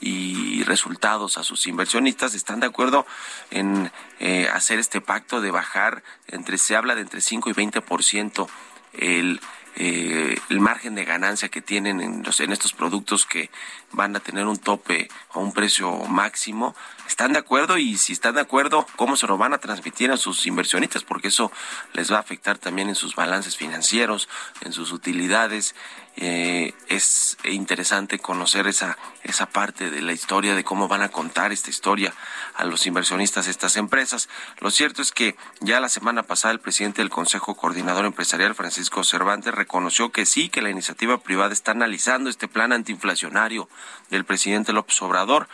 y 0.00 0.64
resultados 0.64 1.38
a 1.38 1.44
sus 1.44 1.66
inversionistas. 1.66 2.34
Están 2.34 2.60
de 2.60 2.66
acuerdo 2.66 3.06
en 3.50 3.92
eh, 4.18 4.48
hacer 4.52 4.78
este 4.78 5.00
pacto 5.00 5.40
de 5.40 5.50
bajar 5.50 6.02
entre 6.26 6.58
se 6.58 6.74
habla 6.74 6.94
de 6.94 7.02
entre 7.02 7.20
5 7.20 7.50
y 7.50 7.52
20% 7.52 8.48
el 8.94 9.40
eh, 9.76 10.36
el 10.50 10.60
margen 10.60 10.94
de 10.94 11.04
ganancia 11.04 11.48
que 11.48 11.62
tienen 11.62 12.00
en, 12.00 12.22
los, 12.22 12.40
en 12.40 12.52
estos 12.52 12.72
productos 12.72 13.24
que 13.24 13.50
van 13.92 14.14
a 14.14 14.20
tener 14.20 14.46
un 14.46 14.58
tope 14.58 15.08
o 15.32 15.40
un 15.40 15.52
precio 15.52 15.92
máximo. 16.06 16.74
¿Están 17.06 17.32
de 17.32 17.38
acuerdo? 17.38 17.78
Y 17.78 17.96
si 17.96 18.12
están 18.12 18.34
de 18.34 18.40
acuerdo, 18.40 18.86
¿cómo 18.96 19.16
se 19.16 19.26
lo 19.26 19.38
van 19.38 19.54
a 19.54 19.58
transmitir 19.58 20.10
a 20.10 20.16
sus 20.16 20.46
inversionistas? 20.46 21.04
Porque 21.04 21.28
eso 21.28 21.50
les 21.94 22.12
va 22.12 22.16
a 22.16 22.20
afectar 22.20 22.58
también 22.58 22.88
en 22.88 22.94
sus 22.94 23.14
balances 23.14 23.56
financieros, 23.56 24.28
en 24.60 24.72
sus 24.72 24.92
utilidades 24.92 25.74
eh, 26.16 26.74
es 26.88 27.38
interesante 27.44 28.18
conocer 28.18 28.66
esa, 28.66 28.98
esa 29.22 29.46
parte 29.46 29.90
de 29.90 30.02
la 30.02 30.12
historia, 30.12 30.54
de 30.54 30.64
cómo 30.64 30.86
van 30.86 31.02
a 31.02 31.08
contar 31.08 31.52
esta 31.52 31.70
historia 31.70 32.12
a 32.54 32.64
los 32.64 32.86
inversionistas 32.86 33.46
de 33.46 33.50
estas 33.50 33.76
empresas. 33.76 34.28
Lo 34.60 34.70
cierto 34.70 35.00
es 35.00 35.10
que 35.10 35.36
ya 35.60 35.80
la 35.80 35.88
semana 35.88 36.22
pasada 36.22 36.52
el 36.52 36.60
presidente 36.60 37.00
del 37.00 37.10
Consejo 37.10 37.54
Coordinador 37.54 38.04
Empresarial, 38.04 38.54
Francisco 38.54 39.04
Cervantes, 39.04 39.54
reconoció 39.54 40.12
que 40.12 40.26
sí, 40.26 40.48
que 40.48 40.62
la 40.62 40.70
iniciativa 40.70 41.18
privada 41.18 41.52
está 41.52 41.72
analizando 41.72 42.28
este 42.28 42.48
plan 42.48 42.72
antiinflacionario 42.72 43.68
del 44.10 44.24
presidente 44.24 44.72
López 44.72 45.00
Obrador. 45.02 45.48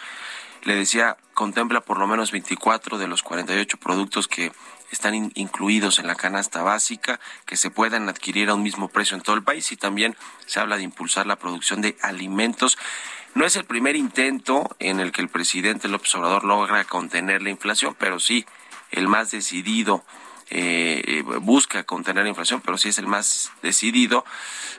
Le 0.64 0.74
decía, 0.74 1.16
contempla 1.34 1.80
por 1.80 1.98
lo 1.98 2.06
menos 2.06 2.32
24 2.32 2.98
de 2.98 3.08
los 3.08 3.22
48 3.22 3.76
productos 3.78 4.28
que 4.28 4.52
están 4.90 5.14
incluidos 5.34 5.98
en 5.98 6.06
la 6.06 6.14
canasta 6.14 6.62
básica, 6.62 7.20
que 7.46 7.56
se 7.56 7.70
puedan 7.70 8.08
adquirir 8.08 8.48
a 8.48 8.54
un 8.54 8.62
mismo 8.62 8.88
precio 8.88 9.16
en 9.16 9.22
todo 9.22 9.36
el 9.36 9.42
país 9.42 9.70
y 9.72 9.76
también 9.76 10.16
se 10.46 10.60
habla 10.60 10.76
de 10.76 10.82
impulsar 10.82 11.26
la 11.26 11.36
producción 11.36 11.82
de 11.82 11.96
alimentos. 12.02 12.78
No 13.34 13.44
es 13.44 13.56
el 13.56 13.64
primer 13.64 13.96
intento 13.96 14.74
en 14.78 15.00
el 15.00 15.12
que 15.12 15.20
el 15.20 15.28
presidente 15.28 15.88
López 15.88 16.14
Obrador 16.14 16.44
logra 16.44 16.84
contener 16.84 17.42
la 17.42 17.50
inflación, 17.50 17.94
pero 17.98 18.18
sí 18.18 18.46
el 18.90 19.08
más 19.08 19.30
decidido 19.30 20.04
eh, 20.50 21.02
eh, 21.06 21.22
busca 21.22 21.84
contener 21.84 22.22
la 22.24 22.30
inflación, 22.30 22.62
pero 22.62 22.78
sí 22.78 22.88
es 22.88 22.98
el 22.98 23.06
más 23.06 23.52
decidido. 23.62 24.24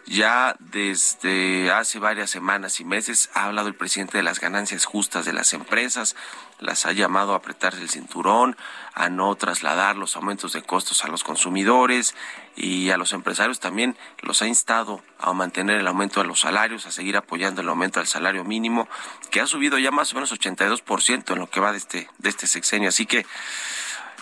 Ya 0.06 0.56
desde 0.60 1.72
hace 1.72 2.00
varias 2.00 2.29
semanas 2.29 2.79
y 2.79 2.86
meses 2.86 3.29
ha 3.34 3.46
hablado 3.46 3.68
el 3.68 3.75
presidente 3.75 4.18
de 4.18 4.24
las 4.24 4.39
ganancias 4.39 4.86
justas 4.86 5.25
de 5.25 5.34
las 5.34 5.53
empresas, 5.53 6.15
las 6.60 6.86
ha 6.86 6.91
llamado 6.91 7.34
a 7.34 7.38
apretarse 7.38 7.82
el 7.82 7.89
cinturón, 7.89 8.58
a 8.94 9.10
no 9.10 9.34
trasladar 9.36 9.96
los 9.96 10.15
aumentos 10.15 10.53
de 10.53 10.62
costos 10.62 11.03
a 11.06 11.08
los 11.08 11.24
consumidores 11.24 12.15
y 12.56 12.89
a 12.89 12.98
los 12.98 13.13
empresarios 13.13 13.60
también 13.60 13.98
los 14.22 14.41
ha 14.41 14.48
instado 14.48 15.01
a 15.20 15.32
mantener 15.34 15.79
el 15.79 15.88
aumento 15.88 16.22
de 16.22 16.27
los 16.27 16.41
salarios, 16.41 16.86
a 16.86 16.91
seguir 16.91 17.15
apoyando 17.15 17.62
el 17.62 17.70
aumento 17.70 18.00
del 18.00 18.08
salario 18.08 18.44
mínimo, 18.44 18.89
que 19.32 19.41
ha 19.41 19.48
subido 19.48 19.77
ya 19.77 19.91
más 19.91 20.12
o 20.12 20.15
menos 20.15 20.34
82% 20.34 21.34
en 21.34 21.39
lo 21.39 21.50
que 21.50 21.60
va 21.60 21.72
de 21.72 21.77
este, 21.77 22.10
de 22.18 22.29
este 22.29 22.48
sexenio. 22.48 22.89
Así 22.89 23.06
que 23.06 23.25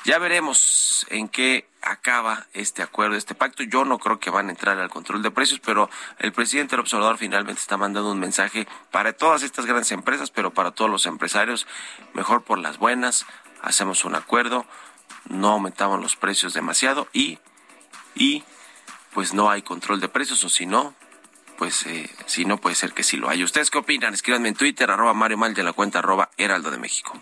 ya 0.05 0.19
veremos 0.19 1.05
en 1.09 1.27
qué 1.27 1.66
acaba 1.81 2.47
este 2.53 2.81
acuerdo, 2.81 3.15
este 3.15 3.35
pacto. 3.35 3.63
Yo 3.63 3.85
no 3.85 3.99
creo 3.99 4.19
que 4.19 4.29
van 4.29 4.47
a 4.47 4.51
entrar 4.51 4.79
al 4.79 4.89
control 4.89 5.21
de 5.21 5.31
precios, 5.31 5.59
pero 5.59 5.89
el 6.19 6.33
presidente 6.33 6.71
del 6.71 6.81
observador 6.81 7.17
finalmente 7.17 7.61
está 7.61 7.77
mandando 7.77 8.11
un 8.11 8.19
mensaje 8.19 8.67
para 8.91 9.13
todas 9.13 9.43
estas 9.43 9.65
grandes 9.65 9.91
empresas, 9.91 10.31
pero 10.31 10.53
para 10.53 10.71
todos 10.71 10.89
los 10.89 11.05
empresarios, 11.05 11.67
mejor 12.13 12.43
por 12.43 12.59
las 12.59 12.77
buenas, 12.77 13.25
hacemos 13.61 14.05
un 14.05 14.15
acuerdo, 14.15 14.65
no 15.29 15.49
aumentamos 15.49 16.01
los 16.01 16.15
precios 16.15 16.53
demasiado 16.53 17.07
y, 17.13 17.39
y 18.15 18.43
pues 19.13 19.33
no 19.33 19.49
hay 19.49 19.61
control 19.61 19.99
de 19.99 20.09
precios, 20.09 20.43
o 20.43 20.49
si 20.49 20.65
no, 20.65 20.93
pues 21.57 21.85
eh, 21.87 22.09
si 22.25 22.45
no 22.45 22.57
puede 22.57 22.75
ser 22.75 22.93
que 22.93 23.03
sí 23.03 23.17
lo 23.17 23.29
haya. 23.29 23.43
¿Ustedes 23.43 23.71
qué 23.71 23.79
opinan? 23.79 24.13
Escríbanme 24.13 24.49
en 24.49 24.55
Twitter, 24.55 24.89
arroba 24.91 25.13
Mario 25.13 25.37
Mal 25.37 25.53
de 25.53 25.63
la 25.63 25.73
cuenta 25.73 25.99
arroba 25.99 26.29
Heraldo 26.37 26.71
de 26.71 26.77
México. 26.77 27.19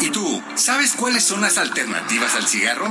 ¿Y 0.00 0.10
tú, 0.10 0.42
sabes 0.54 0.94
cuáles 0.94 1.24
son 1.24 1.42
las 1.42 1.58
alternativas 1.58 2.34
al 2.34 2.46
cigarro? 2.46 2.90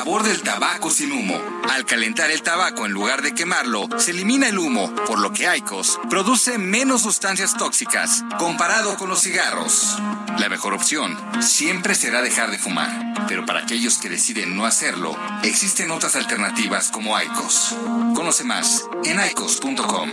del 0.00 0.42
tabaco 0.42 0.90
sin 0.90 1.12
humo. 1.12 1.38
Al 1.68 1.84
calentar 1.84 2.30
el 2.30 2.42
tabaco 2.42 2.86
en 2.86 2.92
lugar 2.92 3.20
de 3.20 3.34
quemarlo, 3.34 3.86
se 3.98 4.12
elimina 4.12 4.48
el 4.48 4.58
humo, 4.58 4.92
por 5.06 5.20
lo 5.20 5.30
que 5.30 5.46
Aicos 5.46 6.00
produce 6.08 6.56
menos 6.56 7.02
sustancias 7.02 7.54
tóxicas 7.56 8.24
comparado 8.38 8.96
con 8.96 9.10
los 9.10 9.20
cigarros. 9.20 9.98
La 10.38 10.48
mejor 10.48 10.72
opción 10.72 11.18
siempre 11.40 11.94
será 11.94 12.22
dejar 12.22 12.50
de 12.50 12.58
fumar, 12.58 13.26
pero 13.28 13.44
para 13.44 13.60
aquellos 13.60 13.98
que 13.98 14.08
deciden 14.08 14.56
no 14.56 14.64
hacerlo, 14.64 15.16
existen 15.42 15.90
otras 15.90 16.16
alternativas 16.16 16.88
como 16.88 17.14
Aicos. 17.14 17.76
Conoce 18.14 18.44
más 18.44 18.86
en 19.04 19.20
aicos.com. 19.20 20.10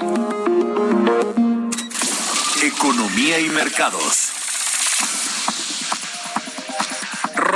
Economía 2.62 3.39
y 3.39 3.50
mercados. 3.50 4.37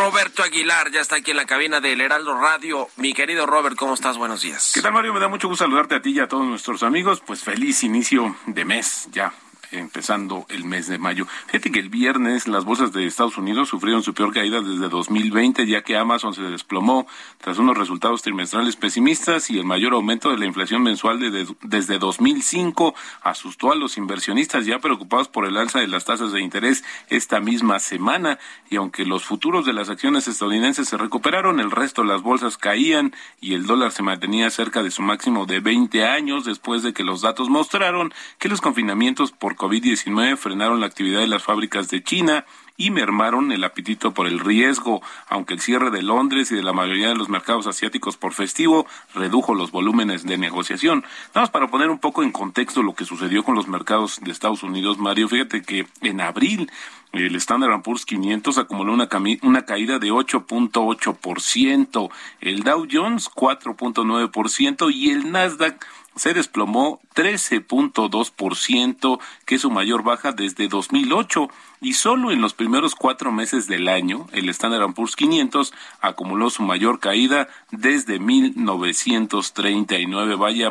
Roberto 0.01 0.41
Aguilar 0.41 0.89
ya 0.89 0.99
está 0.99 1.17
aquí 1.17 1.29
en 1.29 1.37
la 1.37 1.45
cabina 1.45 1.79
del 1.79 2.01
Heraldo 2.01 2.33
Radio. 2.33 2.89
Mi 2.97 3.13
querido 3.13 3.45
Robert, 3.45 3.75
¿cómo 3.75 3.93
estás? 3.93 4.17
Buenos 4.17 4.41
días. 4.41 4.71
¿Qué 4.73 4.81
tal, 4.81 4.93
Mario? 4.93 5.13
Me 5.13 5.19
da 5.19 5.27
mucho 5.27 5.47
gusto 5.47 5.63
saludarte 5.63 5.93
a 5.93 6.01
ti 6.01 6.09
y 6.09 6.19
a 6.19 6.27
todos 6.27 6.43
nuestros 6.43 6.81
amigos. 6.81 7.21
Pues 7.21 7.43
feliz 7.43 7.83
inicio 7.83 8.35
de 8.47 8.65
mes 8.65 9.07
ya 9.11 9.31
empezando 9.71 10.45
el 10.49 10.65
mes 10.65 10.87
de 10.87 10.97
mayo. 10.97 11.27
Fíjate 11.47 11.71
que 11.71 11.79
el 11.79 11.89
viernes 11.89 12.47
las 12.47 12.65
bolsas 12.65 12.91
de 12.91 13.05
Estados 13.05 13.37
Unidos 13.37 13.69
sufrieron 13.69 14.03
su 14.03 14.13
peor 14.13 14.33
caída 14.33 14.61
desde 14.61 14.89
2020, 14.89 15.65
ya 15.67 15.81
que 15.81 15.97
Amazon 15.97 16.33
se 16.33 16.43
desplomó 16.43 17.07
tras 17.37 17.57
unos 17.57 17.77
resultados 17.77 18.21
trimestrales 18.21 18.75
pesimistas 18.75 19.49
y 19.49 19.57
el 19.57 19.65
mayor 19.65 19.93
aumento 19.93 20.29
de 20.29 20.37
la 20.37 20.45
inflación 20.45 20.83
mensual 20.83 21.19
de, 21.19 21.47
desde 21.61 21.99
2005 21.99 22.93
asustó 23.21 23.71
a 23.71 23.75
los 23.75 23.97
inversionistas 23.97 24.65
ya 24.65 24.79
preocupados 24.79 25.27
por 25.27 25.45
el 25.45 25.57
alza 25.57 25.79
de 25.79 25.87
las 25.87 26.05
tasas 26.05 26.31
de 26.31 26.41
interés 26.41 26.83
esta 27.09 27.39
misma 27.39 27.79
semana. 27.79 28.39
Y 28.69 28.75
aunque 28.75 29.05
los 29.05 29.23
futuros 29.23 29.65
de 29.65 29.73
las 29.73 29.89
acciones 29.89 30.27
estadounidenses 30.27 30.87
se 30.87 30.97
recuperaron, 30.97 31.59
el 31.59 31.71
resto 31.71 32.01
de 32.01 32.09
las 32.09 32.21
bolsas 32.21 32.57
caían 32.57 33.13
y 33.39 33.53
el 33.53 33.65
dólar 33.65 33.91
se 33.91 34.03
mantenía 34.03 34.49
cerca 34.49 34.83
de 34.83 34.91
su 34.91 35.01
máximo 35.01 35.45
de 35.45 35.59
20 35.59 36.05
años 36.05 36.45
después 36.45 36.83
de 36.83 36.93
que 36.93 37.03
los 37.03 37.21
datos 37.21 37.49
mostraron 37.49 38.13
que 38.39 38.49
los 38.49 38.61
confinamientos 38.61 39.31
por 39.31 39.55
COVID-19 39.61 40.37
frenaron 40.37 40.79
la 40.79 40.87
actividad 40.87 41.19
de 41.19 41.27
las 41.27 41.43
fábricas 41.43 41.87
de 41.89 42.03
China 42.03 42.45
y 42.77 42.89
mermaron 42.89 43.51
el 43.51 43.63
apetito 43.63 44.11
por 44.11 44.25
el 44.25 44.39
riesgo, 44.39 45.03
aunque 45.27 45.53
el 45.53 45.59
cierre 45.59 45.91
de 45.91 46.01
Londres 46.01 46.51
y 46.51 46.55
de 46.55 46.63
la 46.63 46.73
mayoría 46.73 47.09
de 47.09 47.15
los 47.15 47.29
mercados 47.29 47.67
asiáticos 47.67 48.17
por 48.17 48.33
festivo 48.33 48.87
redujo 49.13 49.53
los 49.53 49.69
volúmenes 49.69 50.25
de 50.25 50.39
negociación. 50.39 51.05
Nada 51.35 51.41
más 51.41 51.51
para 51.51 51.67
poner 51.67 51.91
un 51.91 51.99
poco 51.99 52.23
en 52.23 52.31
contexto 52.31 52.81
lo 52.81 52.95
que 52.95 53.05
sucedió 53.05 53.43
con 53.43 53.53
los 53.53 53.67
mercados 53.67 54.19
de 54.21 54.31
Estados 54.31 54.63
Unidos, 54.63 54.97
Mario, 54.97 55.29
fíjate 55.29 55.61
que 55.61 55.85
en 56.01 56.21
abril 56.21 56.71
el 57.11 57.35
Standard 57.35 57.83
Poor's 57.83 58.05
500 58.05 58.57
acumuló 58.57 58.93
una, 58.93 59.09
una 59.43 59.65
caída 59.65 59.99
de 59.99 60.11
8.8%, 60.11 62.09
el 62.39 62.63
Dow 62.63 62.87
Jones 62.91 63.29
4.9% 63.29 64.91
y 64.91 65.11
el 65.11 65.31
Nasdaq 65.31 65.85
se 66.15 66.33
desplomó 66.33 67.01
13.2%, 67.15 69.19
que 69.45 69.55
es 69.55 69.61
su 69.61 69.71
mayor 69.71 70.03
baja 70.03 70.31
desde 70.31 70.67
2008 70.67 71.49
y 71.81 71.93
solo 71.93 72.31
en 72.31 72.41
los 72.41 72.53
primeros 72.53 72.93
cuatro 72.93 73.31
meses 73.31 73.65
del 73.67 73.87
año 73.87 74.27
el 74.33 74.49
Standard 74.49 74.93
Poor's 74.93 75.15
500 75.15 75.73
acumuló 75.99 76.51
su 76.51 76.61
mayor 76.61 76.99
caída 76.99 77.47
desde 77.71 78.19
1939. 78.19 80.35
Vaya 80.35 80.69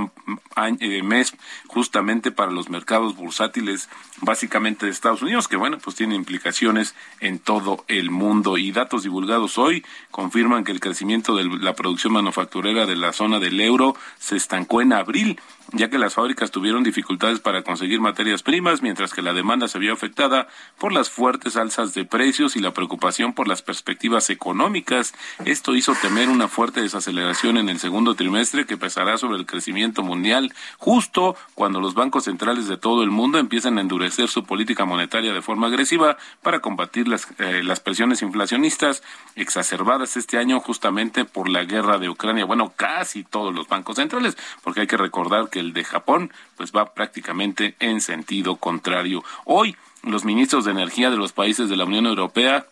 eh, 0.79 1.03
mes 1.03 1.35
justamente 1.67 2.31
para 2.31 2.53
los 2.53 2.71
mercados 2.71 3.17
bursátiles 3.17 3.89
básicamente 4.21 4.87
de 4.87 4.93
Estados 4.93 5.23
Unidos, 5.23 5.49
que 5.49 5.57
bueno, 5.57 5.79
pues 5.79 5.97
tiene 5.97 6.15
implicaciones 6.15 6.95
en 7.19 7.41
todo 7.41 7.85
el 7.89 8.13
mundo. 8.13 8.57
Y 8.57 8.71
datos 8.71 9.03
divulgados 9.03 9.59
hoy 9.59 9.85
confirman 10.13 10.63
que 10.63 10.71
el 10.71 10.79
crecimiento 10.79 11.35
de 11.35 11.43
la 11.45 11.75
producción 11.75 12.13
manufacturera 12.13 12.87
de 12.87 12.95
la 12.95 13.13
zona 13.13 13.41
del 13.41 13.61
euro 13.61 13.97
se 14.21 14.37
estancó 14.37 14.81
en 14.81 14.93
abril 14.93 15.41
ya 15.73 15.89
que 15.89 15.99
las 15.99 16.15
fábricas 16.15 16.51
tuvieron 16.51 16.83
dificultades 16.83 17.41
para 17.41 17.63
conseguir 17.63 18.01
materias 18.01 18.43
primas, 18.43 18.83
mientras 18.83 19.13
que 19.13 19.23
la 19.23 19.33
demanda 19.33 19.69
se 19.69 19.79
vio 19.79 19.93
afectada 19.93 20.49
por 20.79 20.93
las 20.93 21.11
fuertes 21.11 21.57
alzas 21.57 21.95
de 21.95 22.05
precios 22.05 22.57
y 22.57 22.61
la 22.61 22.73
preocupación 22.73 23.33
por 23.33 23.49
las 23.49 23.63
perspectivas 23.63 24.31
económicas. 24.31 25.15
Esto 25.45 25.75
hizo 25.75 25.95
temer 26.01 26.29
una 26.29 26.49
fuerte 26.49 26.81
desaceleración 26.81 27.59
en 27.59 27.69
el 27.69 27.79
segundo 27.79 28.15
trimestre 28.15 28.67
que 28.67 28.77
pesará 28.77 29.19
sobre 29.19 29.39
el 29.39 29.47
crecimiento 29.47 30.03
mundial, 30.03 30.53
justo 30.79 31.37
cuando 31.55 31.81
los 31.81 31.95
bancos 31.95 32.25
centrales 32.25 32.67
de 32.69 32.77
todo 32.77 33.03
el 33.03 33.11
mundo 33.11 33.39
empiezan 33.39 33.79
a 33.79 33.81
endurecer 33.81 34.29
su 34.29 34.45
política 34.45 34.85
monetaria 34.85 35.33
de 35.33 35.43
forma 35.43 35.69
agresiva 35.69 36.17
para 36.43 36.61
combatir 36.61 37.09
las, 37.09 37.29
eh, 37.39 37.63
las 37.63 37.81
presiones 37.81 38.23
inflacionistas 38.23 39.03
exacerbadas 39.37 40.17
este 40.17 40.39
año 40.39 40.61
justamente 40.61 41.25
por 41.25 41.49
la 41.49 41.65
guerra 41.65 41.99
de 41.99 42.09
Ucrania. 42.09 42.45
Bueno, 42.45 42.73
casi 42.77 43.25
todos 43.25 43.55
los 43.55 43.69
bancos 43.69 43.97
centrales, 43.97 44.37
porque 44.63 44.81
hay 44.81 44.87
que 44.87 44.97
recordar 44.97 45.49
que 45.49 45.60
el 45.61 45.73
de 45.73 45.85
Japón, 45.85 46.33
pues 46.57 46.73
va 46.73 46.95
prácticamente 46.95 47.77
en 47.79 48.01
sentido 48.01 48.57
contrario. 48.57 49.23
Hoy, 49.45 49.77
los 50.03 50.25
ministros 50.25 50.65
de 50.65 50.73
energía 50.73 51.11
de 51.11 51.17
los 51.17 51.33
países 51.33 51.69
de 51.69 51.77
la 51.77 51.85
Unión 51.85 52.07
Europea 52.07 52.67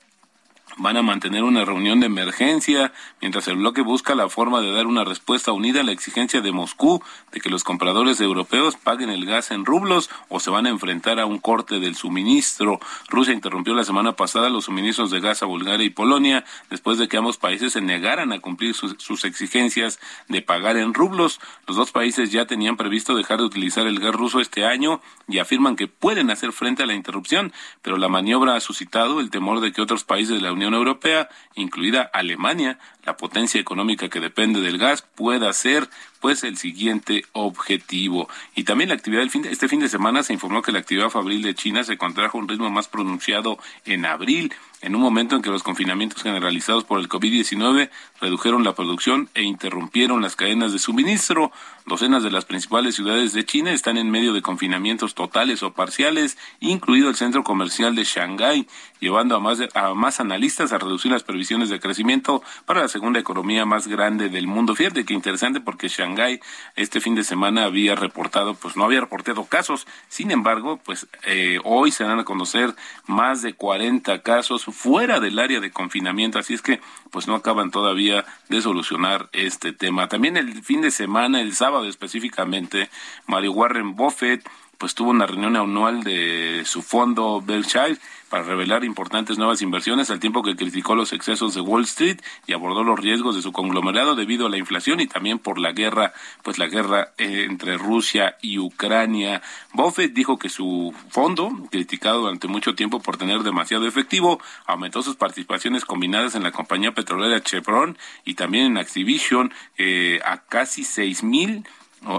van 0.79 0.97
a 0.97 1.03
mantener 1.03 1.43
una 1.43 1.64
reunión 1.64 2.01
de 2.01 2.07
emergencia 2.07 2.93
mientras 3.21 3.49
el 3.49 3.57
bloque 3.57 3.83
busca 3.83 4.14
la 4.14 4.29
forma 4.29 4.61
de 4.61 4.73
dar 4.73 4.87
una 4.87 5.05
respuesta 5.05 5.53
unida 5.53 5.81
a 5.81 5.85
la 5.85 5.93
exigencia 5.93 6.41
de 6.41 6.53
Moscú 6.53 7.03
de 7.33 7.41
que 7.41 7.51
los 7.51 7.64
compradores 7.64 8.21
europeos 8.21 8.77
paguen 8.77 9.11
el 9.11 9.27
gas 9.27 9.51
en 9.51 9.64
rublos 9.64 10.09
o 10.29 10.38
se 10.41 10.51
van 10.51 10.67
a 10.67 10.71
enfrentar 10.71 11.19
a 11.19 11.27
un 11.27 11.38
corte 11.38 11.81
del 11.81 11.97
suministro. 11.97 12.79
Rusia 13.09 13.35
interrumpió 13.35 13.75
la 13.75 13.85
semana 13.85 14.12
pasada 14.12 14.51
los 14.51 14.67
suministros 14.67 15.11
de 15.11 15.21
gas 15.21 15.43
a 15.43 15.47
Bulgaria 15.47 15.85
y 15.85 15.91
Polonia 15.91 16.45
después 16.71 16.99
de 16.99 17.09
que 17.09 17.17
ambos 17.17 17.38
países 17.38 17.73
se 17.73 17.81
negaran 17.81 18.33
a 18.33 18.38
cumplir 18.41 18.75
sus, 18.75 19.25
exigencias 19.25 19.99
de 20.29 20.43
pagar 20.43 20.77
en 20.77 20.95
rublos. 20.95 21.41
Los 21.67 21.77
dos 21.77 21.91
países 21.91 22.31
ya 22.31 22.47
tenían 22.47 22.77
previsto 22.77 23.17
dejar 23.17 23.38
de 23.38 23.45
utilizar 23.45 23.87
el 23.87 23.99
gas 23.99 24.14
ruso 24.14 24.41
este 24.41 24.64
año 24.64 25.01
y 25.27 25.38
afirman 25.38 25.75
que 25.75 25.88
pueden 25.88 26.31
hacer 26.31 26.53
frente 26.53 26.85
a 26.85 26.87
la 26.87 26.95
interrupción, 26.95 27.53
pero 27.83 27.97
la 27.97 28.09
maniobra 28.09 28.55
ha 28.55 28.61
suscitado 28.61 29.21
el 29.21 29.31
temor 29.31 29.61
de 29.61 29.73
que 29.73 29.83
otros 29.83 30.05
países 30.05 30.37
de 30.37 30.41
la 30.41 30.53
Unión 30.53 30.67
Europea, 30.74 31.28
incluida 31.54 32.02
Alemania, 32.12 32.78
la 33.04 33.16
potencia 33.16 33.61
económica 33.61 34.09
que 34.09 34.20
depende 34.20 34.61
del 34.61 34.78
gas, 34.78 35.02
pueda 35.02 35.52
ser 35.52 35.88
pues 36.20 36.44
el 36.44 36.57
siguiente 36.57 37.24
objetivo. 37.33 38.28
Y 38.54 38.64
también 38.64 38.88
la 38.88 38.94
actividad 38.94 39.22
del 39.22 39.31
fin 39.31 39.42
de, 39.42 39.50
este 39.50 39.68
fin 39.68 39.81
de 39.81 39.88
semana 39.88 40.22
se 40.22 40.33
informó 40.33 40.62
que 40.62 40.72
la 40.72 40.81
actividad 40.81 41.11
fabril 41.11 41.42
de 41.42 41.54
China 41.54 41.85
se 41.85 41.96
contrajo 41.96 42.38
a 42.38 42.40
un 42.40 42.48
ritmo 42.48 42.70
más 42.70 42.88
pronunciado 42.88 43.59
en 43.85 44.04
abril, 44.04 44.52
en 44.81 44.94
un 44.94 45.02
momento 45.02 45.35
en 45.35 45.42
que 45.42 45.50
los 45.50 45.62
confinamientos 45.62 46.22
generalizados 46.22 46.85
por 46.85 47.00
el 47.00 47.09
COVID-19 47.09 47.90
redujeron 48.20 48.62
la 48.62 48.74
producción 48.74 49.28
e 49.35 49.42
interrumpieron 49.42 50.22
las 50.22 50.37
cadenas 50.37 50.72
de 50.72 50.78
suministro. 50.78 51.50
Docenas 51.87 52.22
de 52.22 52.31
las 52.31 52.44
principales 52.44 52.94
ciudades 52.94 53.33
de 53.33 53.44
China 53.44 53.72
están 53.72 53.96
en 53.96 54.11
medio 54.11 54.33
de 54.33 54.42
confinamientos 54.42 55.14
totales 55.14 55.62
o 55.62 55.72
parciales, 55.72 56.38
incluido 56.61 57.09
el 57.09 57.16
centro 57.16 57.42
comercial 57.42 57.96
de 57.96 58.04
Shanghái, 58.04 58.68
llevando 59.00 59.35
a 59.35 59.40
más, 59.40 59.59
a 59.74 59.94
más 59.94 60.20
analistas 60.20 60.72
a 60.72 60.78
reducir 60.78 61.11
las 61.11 61.24
previsiones 61.24 61.70
de 61.70 61.81
crecimiento 61.81 62.42
para 62.64 62.83
la 62.83 62.88
segunda 62.88 63.18
economía 63.18 63.64
más 63.64 63.88
grande 63.88 64.28
del 64.28 64.46
mundo. 64.46 64.74
Fíjate 64.74 65.04
que 65.04 65.14
interesante 65.14 65.61
porque 65.61 65.88
Shanghái 65.88 66.08
Shanghái 66.09 66.40
este 66.77 67.01
fin 67.01 67.14
de 67.14 67.25
semana 67.25 67.64
había 67.64 67.94
reportado, 67.94 68.55
pues 68.55 68.77
no 68.77 68.85
había 68.85 69.01
reportado 69.01 69.44
casos. 69.44 69.87
Sin 70.09 70.31
embargo, 70.31 70.81
pues 70.85 71.07
eh, 71.25 71.59
hoy 71.64 71.90
se 71.90 72.05
dan 72.05 72.18
a 72.18 72.25
conocer 72.25 72.75
más 73.07 73.42
de 73.42 73.55
40 73.55 74.23
casos 74.23 74.64
fuera 74.64 75.21
del 75.21 75.38
área 75.38 75.61
de 75.61 75.71
confinamiento, 75.71 76.38
así 76.38 76.55
es 76.55 76.62
que 76.62 76.81
pues 77.11 77.27
no 77.27 77.35
acaban 77.35 77.71
todavía 77.71 78.25
de 78.49 78.61
solucionar 78.62 79.29
este 79.33 79.73
tema. 79.73 80.09
También 80.09 80.37
el 80.37 80.62
fin 80.62 80.81
de 80.81 80.90
semana, 80.90 81.40
el 81.40 81.55
sábado 81.55 81.87
específicamente, 81.87 82.90
Mario 83.27 83.53
Warren 83.53 83.94
Buffett 83.97 84.49
pues 84.79 84.94
tuvo 84.94 85.11
una 85.11 85.27
reunión 85.27 85.57
anual 85.57 86.05
de 86.05 86.62
su 86.64 86.83
fondo 86.83 87.42
Berkshire 87.44 87.99
para 88.29 88.43
revelar 88.43 88.85
importantes 88.85 89.38
nuevas 89.38 89.62
inversiones 89.62 90.11
al 90.11 90.21
tiempo 90.21 90.43
que 90.43 90.57
criticó 90.57 90.95
los 90.95 91.12
excesos 91.12 91.55
de 91.55 91.61
Wall 91.61 91.85
Street 91.85 92.21
y 92.47 92.53
abordó 92.53 92.85
los 92.85 92.99
riesgos 92.99 93.37
de 93.37 93.43
su 93.43 93.53
conglomerado 93.53 94.14
debido 94.14 94.47
a 94.47 94.51
la 94.51 94.59
inflación 94.59 95.01
y 95.01 95.07
también 95.07 95.38
por 95.38 95.59
la 95.59 95.73
guerra, 95.73 96.12
pues 96.43 96.59
la 96.59 96.67
guerra 96.67 97.12
eh, 97.19 97.47
entre 97.49 97.77
Rusia 97.77 98.37
y 98.43 98.59
Ucrania. 98.59 99.43
Buffett 99.73 100.12
dijo 100.12 100.38
que 100.38 100.49
su 100.49 100.95
fondo, 101.09 101.51
criticado 101.71 102.21
durante 102.21 102.49
mucho 102.49 102.75
tiempo 102.75 103.01
por 103.01 103.17
tener 103.17 103.43
demasiado 103.43 103.87
efectivo, 103.87 104.41
aumentó 104.67 105.03
sus 105.03 105.17
participaciones 105.17 105.85
combinadas 105.85 106.35
en 106.35 106.43
la 106.43 106.53
compañía 106.53 106.93
petrolera 106.93 107.43
Chevron 107.43 107.97
y 108.25 108.35
también 108.35 108.67
en 108.67 108.79
Activision 108.79 109.53
eh, 109.77 110.21
a 110.25 110.38
casi 110.38 110.85
seis 110.85 111.23
mil 111.23 111.64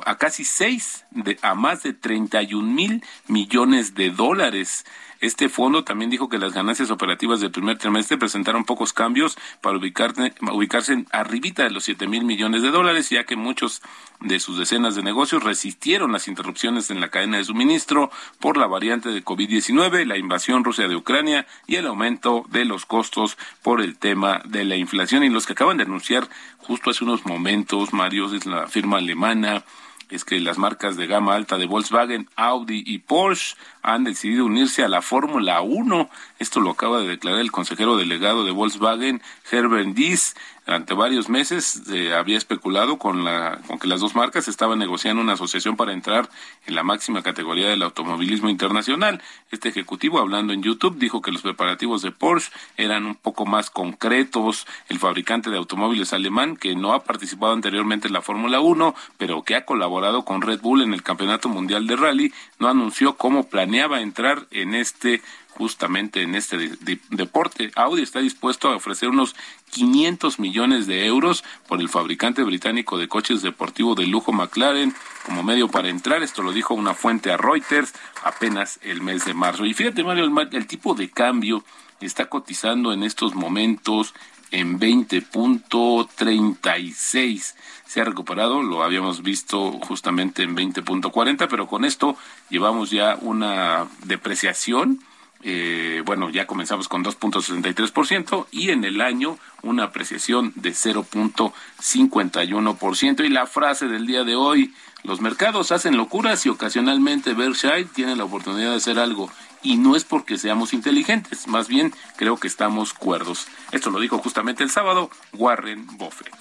a 0.06 0.18
casi 0.18 0.44
seis, 0.44 1.06
de, 1.12 1.38
a 1.42 1.56
más 1.56 1.84
de 1.84 1.94
31 1.94 2.68
mil 2.68 3.04
millones 3.28 3.96
de 3.96 4.10
dólares. 4.10 4.86
Este 5.22 5.50
fondo 5.50 5.84
también 5.84 6.10
dijo 6.10 6.30
que 6.30 6.38
las 6.38 6.54
ganancias 6.54 6.92
operativas 6.92 7.42
del 7.42 7.52
primer 7.52 7.78
trimestre 7.78 8.18
presentaron 8.18 8.64
pocos 8.64 8.94
cambios 8.94 9.38
para 9.62 9.78
ubicarse, 9.78 10.34
ubicarse 10.52 11.06
arribita 11.12 11.64
de 11.64 11.72
los 11.72 11.84
siete 11.84 12.08
mil 12.08 12.24
millones 12.24 12.62
de 12.62 12.72
dólares, 12.72 13.10
ya 13.10 13.26
que 13.26 13.36
muchos 13.36 13.82
de 14.22 14.40
sus 14.40 14.58
decenas 14.58 14.96
de 14.96 15.04
negocios 15.04 15.44
resistieron 15.44 16.14
las 16.14 16.30
interrupciones 16.30 16.90
en 16.90 17.02
la 17.02 17.10
cadena 17.10 17.38
de 17.38 17.44
suministro 17.44 18.12
por 18.40 18.56
la 18.56 18.68
variante 18.68 19.10
de 19.10 19.24
COVID-19, 19.24 20.06
la 20.06 20.18
invasión 20.18 20.64
rusa 20.64 20.88
de 20.88 20.96
Ucrania 20.96 21.46
y 21.68 21.76
el 21.76 21.88
aumento 21.88 22.46
de 22.50 22.64
los 22.64 22.86
costos 22.86 23.38
por 23.62 23.82
el 23.82 23.98
tema 23.98 24.42
de 24.46 24.64
la 24.64 24.78
inflación. 24.78 25.24
Y 25.24 25.30
los 25.30 25.46
que 25.46 25.54
acaban 25.54 25.78
de 25.78 25.84
anunciar 25.84 26.30
justo 26.60 26.92
hace 26.92 27.04
unos 27.04 27.26
momentos, 27.26 27.94
Mario, 27.94 28.34
es 28.34 28.46
la 28.46 28.68
firma 28.68 28.98
alemana, 28.98 29.66
es 30.10 30.26
que 30.26 30.40
las 30.40 30.58
marcas 30.58 30.98
de 30.98 31.08
gama 31.08 31.36
alta 31.36 31.58
de 31.58 31.68
Volkswagen, 31.68 32.30
Audi 32.36 32.84
y 32.86 33.00
Porsche 33.00 33.56
han 33.94 34.04
decidido 34.04 34.46
unirse 34.46 34.84
a 34.84 34.88
la 34.88 35.02
Fórmula 35.02 35.62
1. 35.62 36.10
Esto 36.40 36.60
lo 36.60 36.72
acaba 36.72 37.00
de 37.00 37.08
declarar 37.08 37.42
el 37.42 37.52
consejero 37.52 37.98
delegado 37.98 38.44
de 38.44 38.52
Volkswagen, 38.52 39.22
Herbert 39.52 39.90
Dies. 39.96 40.36
Ante 40.70 40.94
varios 40.94 41.30
meses 41.30 41.82
eh, 41.92 42.14
había 42.14 42.38
especulado 42.38 43.00
con, 43.00 43.24
la, 43.24 43.60
con 43.66 43.80
que 43.80 43.88
las 43.88 44.02
dos 44.02 44.14
marcas 44.14 44.48
estaban 44.48 44.78
negociando 44.78 45.20
una 45.20 45.34
asociación 45.34 45.76
para 45.76 45.94
entrar 45.94 46.30
en 46.68 46.76
la 46.76 46.84
máxima 46.84 47.24
categoría 47.24 47.70
del 47.70 47.82
automovilismo 47.82 48.50
internacional. 48.50 49.20
Este 49.50 49.70
ejecutivo, 49.70 50.20
hablando 50.20 50.54
en 50.54 50.62
YouTube, 50.62 51.00
dijo 51.00 51.24
que 51.24 51.32
los 51.32 51.42
preparativos 51.42 52.04
de 52.04 52.12
Porsche 52.12 52.52
eran 52.78 53.08
un 53.08 53.16
poco 53.16 53.48
más 53.48 53.72
concretos. 53.72 54.68
El 54.90 55.00
fabricante 55.00 55.50
de 55.50 55.58
automóviles 55.58 56.14
alemán, 56.14 56.56
que 56.56 56.76
no 56.76 56.94
ha 56.94 57.04
participado 57.04 57.54
anteriormente 57.54 58.06
en 58.08 58.14
la 58.14 58.22
Fórmula 58.22 58.60
1, 58.60 58.94
pero 59.18 59.42
que 59.42 59.56
ha 59.56 59.66
colaborado 59.66 60.24
con 60.24 60.44
Red 60.44 60.62
Bull 60.62 60.84
en 60.84 60.94
el 60.94 61.02
Campeonato 61.02 61.50
Mundial 61.50 61.88
de 61.88 61.96
Rally, 61.96 62.34
no 62.60 62.68
anunció 62.68 63.18
cómo 63.18 63.50
planeaba 63.80 64.02
entrar 64.02 64.46
en 64.52 64.76
este 64.76 65.22
justamente 65.52 66.22
en 66.22 66.36
este 66.36 66.72
deporte. 67.10 67.72
Audi 67.76 68.02
está 68.02 68.20
dispuesto 68.20 68.70
a 68.70 68.76
ofrecer 68.76 69.10
unos 69.10 69.36
500 69.72 70.40
millones 70.40 70.88
de 70.88 71.06
euros 71.06 71.44
por 71.68 71.80
el 71.82 71.90
fabricante 71.90 72.44
británico 72.44 72.98
de 72.98 73.08
coches 73.08 73.42
deportivos 73.42 73.98
de 73.98 74.08
lujo 74.08 74.32
McLaren 74.32 74.94
como 75.26 75.44
medio 75.44 75.68
para 75.68 75.90
entrar. 75.90 76.24
Esto 76.24 76.44
lo 76.44 76.52
dijo 76.52 76.74
una 76.74 76.94
fuente 76.94 77.32
a 77.32 77.38
Reuters 77.38 77.94
apenas 78.24 78.80
el 78.84 79.02
mes 79.02 79.26
de 79.26 79.34
marzo. 79.34 79.66
Y 79.66 79.74
fíjate, 79.74 80.04
Mario, 80.04 80.26
el, 80.26 80.50
el 80.54 80.68
tipo 80.68 80.94
de 80.94 81.10
cambio 81.10 81.64
está 82.02 82.28
cotizando 82.28 82.94
en 82.94 83.04
estos 83.04 83.36
momentos 83.36 84.14
en 84.52 84.80
20.36. 84.80 87.56
Se 87.86 88.02
ha 88.02 88.04
recuperado, 88.04 88.62
lo 88.62 88.84
habíamos 88.84 89.24
visto 89.24 89.72
justamente 89.72 90.44
en 90.44 90.56
20.40, 90.56 91.48
pero 91.50 91.66
con 91.68 91.86
esto 91.86 92.16
llevamos 92.50 92.92
ya 92.92 93.18
una 93.22 93.88
depreciación 94.06 95.00
eh, 95.42 96.04
bueno, 96.06 96.30
ya 96.30 96.46
comenzamos 96.46 96.90
con 96.90 97.02
2.63% 97.04 98.48
y 98.52 98.72
en 98.72 98.84
el 98.84 99.00
año 99.00 99.40
una 99.62 99.86
apreciación 99.86 100.52
de 100.56 100.72
0.51%. 100.72 103.26
Y 103.26 103.30
la 103.30 103.48
frase 103.48 103.88
del 103.88 104.06
día 104.06 104.26
de 104.26 104.36
hoy, 104.36 104.74
los 105.04 105.22
mercados 105.22 105.72
hacen 105.72 105.96
locuras 105.96 106.46
y 106.46 106.50
ocasionalmente 106.50 107.34
Berkshire 107.34 107.86
tiene 107.86 108.18
la 108.18 108.26
oportunidad 108.26 108.72
de 108.72 108.78
hacer 108.78 109.00
algo. 109.00 109.32
Y 109.62 109.78
no 109.78 109.96
es 109.96 110.06
porque 110.06 110.38
seamos 110.38 110.74
inteligentes, 110.74 111.48
más 111.48 111.68
bien 111.68 111.94
creo 112.16 112.38
que 112.38 112.48
estamos 112.48 112.94
cuerdos. 112.94 113.48
Esto 113.72 113.90
lo 113.90 114.00
dijo 114.00 114.18
justamente 114.20 114.64
el 114.64 114.70
sábado 114.72 115.10
Warren 115.34 115.86
Buffett. 115.98 116.34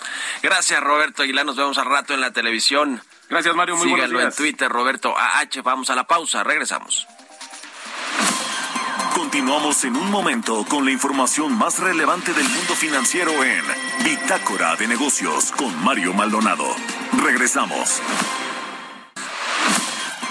Gracias 0.43 0.81
Roberto 0.81 1.23
Aguilar, 1.23 1.45
nos 1.45 1.57
vemos 1.57 1.79
al 1.79 1.87
rato 1.87 2.15
en 2.15 2.21
la 2.21 2.31
televisión. 2.33 3.01
Gracias 3.29 3.55
Mario, 3.57 3.77
muy 3.77 3.89
Síganlo 3.89 4.15
buenos 4.19 4.37
días. 4.37 4.39
en 4.39 4.45
Twitter, 4.45 4.69
Roberto 4.71 5.15
AH. 5.19 5.63
Vamos 5.63 5.91
a 5.91 5.97
la 5.97 6.05
pausa, 6.07 6.45
regresamos. 6.45 7.07
Continuamos 9.15 9.85
en 9.85 9.97
un 9.97 10.11
momento 10.11 10.65
con 10.69 10.85
la 10.85 10.93
información 10.93 11.53
más 11.53 11.81
relevante 11.81 12.33
del 12.33 12.49
mundo 12.49 12.75
financiero 12.75 13.33
en 13.45 13.65
Bitácora 14.05 14.77
de 14.77 14.87
Negocios 14.87 15.51
con 15.53 15.85
Mario 15.85 16.15
Maldonado. 16.15 16.65
Regresamos. 17.23 18.01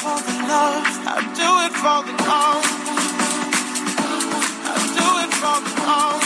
For 0.00 0.16
the 0.16 0.36
love. 0.48 0.88
I 1.04 1.20
do 1.40 1.48
it 1.66 1.74
for 1.82 2.00
the 2.08 2.14
love. 2.24 2.64
I 4.72 4.76
do 4.96 5.08
it 5.24 5.32
for 5.40 5.58
the 5.66 5.74
love. 5.84 6.24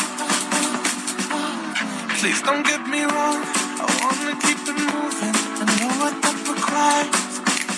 Please 2.19 2.41
don't 2.43 2.65
get 2.65 2.83
me 2.87 3.03
wrong. 3.03 3.41
I 3.83 3.87
wanna 4.03 4.35
keep 4.47 4.61
it 4.71 4.79
moving. 4.79 5.37
I 5.63 5.65
know 5.79 5.93
what 6.03 6.15
that 6.23 6.39
requires. 6.55 7.33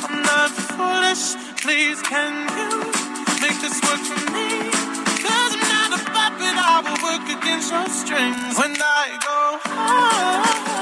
I'm 0.05 0.17
not 0.31 0.51
foolish. 0.77 1.25
Please, 1.65 1.99
can 2.03 2.35
you 2.61 2.71
make 3.41 3.57
this 3.65 3.81
work 3.89 4.03
for 4.11 4.21
me? 4.37 4.69
Cause 5.25 5.53
I'm 5.57 5.65
not 5.75 5.91
a 5.97 6.01
puppet. 6.13 6.57
I 6.73 6.77
will 6.85 7.01
work 7.09 7.25
against 7.37 7.73
your 7.73 7.89
strings. 7.89 8.53
When 8.61 8.77
I 8.77 9.05
go 9.29 9.41
home, 9.65 10.76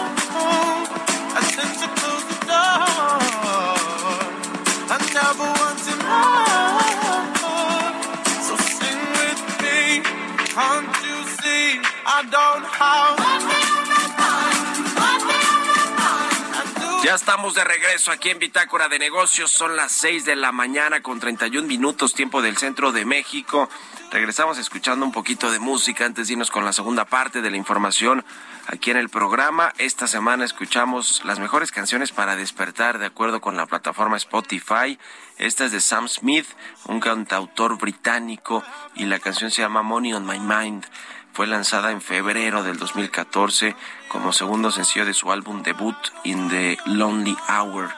Ya 17.02 17.14
estamos 17.16 17.54
de 17.54 17.64
regreso 17.64 18.12
aquí 18.12 18.30
en 18.30 18.38
Bitácora 18.38 18.88
de 18.88 19.00
Negocios. 19.00 19.50
Son 19.50 19.76
las 19.76 19.90
6 19.92 20.24
de 20.24 20.36
la 20.36 20.52
mañana 20.52 21.02
con 21.02 21.18
31 21.18 21.66
minutos 21.66 22.14
tiempo 22.14 22.40
del 22.40 22.56
centro 22.56 22.92
de 22.92 23.04
México. 23.04 23.68
Regresamos 24.12 24.58
escuchando 24.58 25.04
un 25.04 25.10
poquito 25.10 25.50
de 25.50 25.58
música 25.58 26.06
antes 26.06 26.28
de 26.28 26.34
irnos 26.34 26.52
con 26.52 26.64
la 26.64 26.72
segunda 26.72 27.04
parte 27.04 27.42
de 27.42 27.50
la 27.50 27.56
información 27.56 28.24
aquí 28.66 28.90
en 28.90 28.96
el 28.96 29.08
programa. 29.08 29.72
Esta 29.78 30.06
semana 30.06 30.44
escuchamos 30.44 31.22
las 31.24 31.38
mejores 31.38 31.72
canciones 31.72 32.12
para 32.12 32.36
despertar 32.36 32.98
de 32.98 33.06
acuerdo 33.06 33.40
con 33.40 33.56
la 33.56 33.66
plataforma 33.66 34.16
Spotify. 34.16 34.98
Esta 35.38 35.64
es 35.64 35.72
de 35.72 35.80
Sam 35.80 36.08
Smith, 36.08 36.46
un 36.86 37.00
cantautor 37.00 37.78
británico 37.78 38.62
y 38.94 39.04
la 39.04 39.18
canción 39.18 39.50
se 39.50 39.62
llama 39.62 39.82
Money 39.82 40.14
on 40.14 40.26
My 40.26 40.38
Mind. 40.38 40.84
Fue 41.32 41.46
lanzada 41.48 41.90
en 41.90 42.00
febrero 42.00 42.62
del 42.62 42.78
2014 42.78 43.74
como 44.08 44.32
segundo 44.32 44.70
sencillo 44.70 45.04
de 45.04 45.14
su 45.14 45.32
álbum 45.32 45.62
debut 45.62 45.96
In 46.22 46.48
the 46.48 46.78
Lonely 46.86 47.36
Hour. 47.48 47.90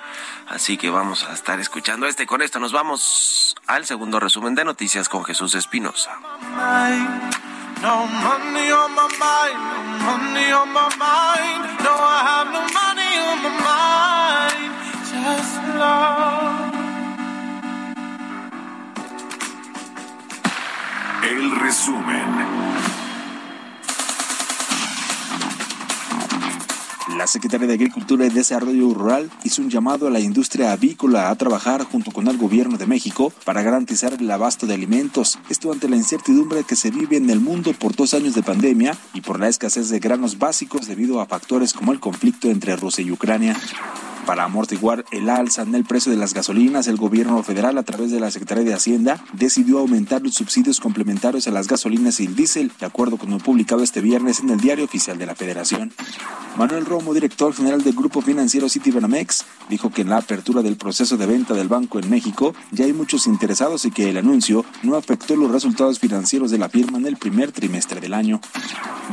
Así 0.48 0.78
que 0.78 0.88
vamos 0.88 1.24
a 1.24 1.34
estar 1.34 1.60
escuchando 1.60 2.06
este. 2.06 2.26
Con 2.26 2.40
esto 2.40 2.58
nos 2.60 2.72
vamos 2.72 3.54
al 3.66 3.84
segundo 3.84 4.20
resumen 4.20 4.54
de 4.54 4.64
noticias 4.64 5.08
con 5.08 5.24
Jesús 5.24 5.54
Espinosa. 5.54 6.18
No 7.82 8.06
money 8.06 8.70
on 8.72 8.94
my 8.94 9.06
mind, 9.20 9.58
no 10.00 10.16
money 10.16 10.50
on 10.50 10.72
my 10.72 10.88
mind. 10.96 11.62
No, 11.84 11.92
I 11.92 12.18
have 12.30 12.48
no 12.56 12.62
money 12.72 13.12
on 13.28 13.36
my 13.44 13.52
mind, 13.68 14.72
just 15.12 15.56
love. 15.76 16.72
El 21.22 21.60
resumen. 21.60 23.05
La 27.26 27.32
Secretaría 27.32 27.66
de 27.66 27.74
Agricultura 27.74 28.24
y 28.24 28.28
Desarrollo 28.30 28.94
Rural 28.94 29.28
hizo 29.42 29.60
un 29.60 29.68
llamado 29.68 30.06
a 30.06 30.10
la 30.10 30.20
industria 30.20 30.70
avícola 30.70 31.28
a 31.28 31.34
trabajar 31.34 31.82
junto 31.82 32.12
con 32.12 32.28
el 32.28 32.38
gobierno 32.38 32.78
de 32.78 32.86
México 32.86 33.32
para 33.44 33.62
garantizar 33.62 34.12
el 34.12 34.30
abasto 34.30 34.64
de 34.68 34.74
alimentos. 34.74 35.36
Esto 35.50 35.72
ante 35.72 35.88
la 35.88 35.96
incertidumbre 35.96 36.62
que 36.62 36.76
se 36.76 36.92
vive 36.92 37.16
en 37.16 37.28
el 37.28 37.40
mundo 37.40 37.72
por 37.72 37.96
dos 37.96 38.14
años 38.14 38.36
de 38.36 38.44
pandemia 38.44 38.96
y 39.12 39.22
por 39.22 39.40
la 39.40 39.48
escasez 39.48 39.88
de 39.88 39.98
granos 39.98 40.38
básicos 40.38 40.86
debido 40.86 41.20
a 41.20 41.26
factores 41.26 41.72
como 41.72 41.90
el 41.90 41.98
conflicto 41.98 42.48
entre 42.48 42.76
Rusia 42.76 43.02
y 43.02 43.10
Ucrania. 43.10 43.56
Para 44.24 44.44
amortiguar 44.44 45.04
el 45.10 45.28
alza 45.28 45.62
en 45.62 45.74
el 45.74 45.84
precio 45.84 46.12
de 46.12 46.18
las 46.18 46.32
gasolinas, 46.32 46.86
el 46.86 46.96
gobierno 46.96 47.42
federal, 47.42 47.76
a 47.76 47.82
través 47.82 48.12
de 48.12 48.20
la 48.20 48.30
Secretaría 48.30 48.62
de 48.62 48.74
Hacienda, 48.74 49.20
decidió 49.32 49.80
aumentar 49.80 50.22
los 50.22 50.34
subsidios 50.34 50.78
complementarios 50.78 51.48
a 51.48 51.50
las 51.50 51.66
gasolinas 51.66 52.20
y 52.20 52.26
el 52.26 52.36
diésel, 52.36 52.70
de 52.78 52.86
acuerdo 52.86 53.16
con 53.16 53.30
lo 53.30 53.38
publicado 53.38 53.82
este 53.82 54.00
viernes 54.00 54.38
en 54.38 54.50
el 54.50 54.60
Diario 54.60 54.84
Oficial 54.84 55.18
de 55.18 55.26
la 55.26 55.34
Federación. 55.34 55.92
Manuel 56.56 56.86
Romo, 56.86 57.12
director 57.12 57.52
general 57.52 57.82
del 57.82 57.94
Grupo 57.94 58.22
Financiero 58.22 58.70
Citibanamex, 58.70 59.44
dijo 59.68 59.90
que 59.90 60.00
en 60.00 60.08
la 60.08 60.16
apertura 60.16 60.62
del 60.62 60.76
proceso 60.76 61.18
de 61.18 61.26
venta 61.26 61.52
del 61.52 61.68
banco 61.68 61.98
en 61.98 62.08
México 62.08 62.54
ya 62.72 62.86
hay 62.86 62.94
muchos 62.94 63.26
interesados 63.26 63.84
y 63.84 63.90
que 63.90 64.08
el 64.08 64.16
anuncio 64.16 64.64
no 64.82 64.96
afectó 64.96 65.36
los 65.36 65.50
resultados 65.50 65.98
financieros 65.98 66.50
de 66.50 66.56
la 66.56 66.70
firma 66.70 66.96
en 66.96 67.06
el 67.06 67.18
primer 67.18 67.52
trimestre 67.52 68.00
del 68.00 68.14
año. 68.14 68.40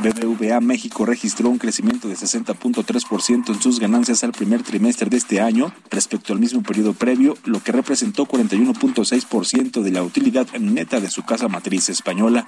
BBVA 0.02 0.60
México 0.60 1.04
registró 1.04 1.50
un 1.50 1.58
crecimiento 1.58 2.08
de 2.08 2.16
60.3% 2.16 3.48
en 3.54 3.62
sus 3.62 3.78
ganancias 3.78 4.24
al 4.24 4.32
primer 4.32 4.62
trimestre 4.62 5.08
de 5.08 5.18
este 5.18 5.40
año 5.40 5.72
respecto 5.90 6.32
al 6.32 6.40
mismo 6.40 6.62
periodo 6.62 6.94
previo, 6.94 7.36
lo 7.44 7.62
que 7.62 7.72
representó 7.72 8.26
41.6% 8.26 9.82
de 9.82 9.90
la 9.90 10.02
utilidad 10.02 10.46
neta 10.58 10.98
de 10.98 11.10
su 11.10 11.24
casa 11.24 11.48
matriz 11.48 11.90
española. 11.90 12.46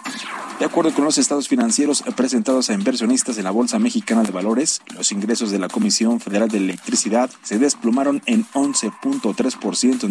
De 0.59 0.64
acuerdo 0.64 0.92
con 0.92 1.04
los 1.04 1.18
estados 1.18 1.48
financieros 1.48 2.02
presentados 2.16 2.70
a 2.70 2.74
inversionistas 2.74 3.38
en 3.38 3.44
la 3.44 3.50
Bolsa 3.50 3.78
Mexicana 3.78 4.22
de 4.22 4.32
Valores, 4.32 4.80
los 4.94 5.12
ingresos 5.12 5.51
de 5.51 5.59
la 5.59 5.68
Comisión 5.68 6.20
Federal 6.20 6.49
de 6.49 6.59
Electricidad 6.59 7.31
se 7.42 7.59
desplomaron 7.59 8.22
en 8.27 8.44
11.3%. 8.55 10.11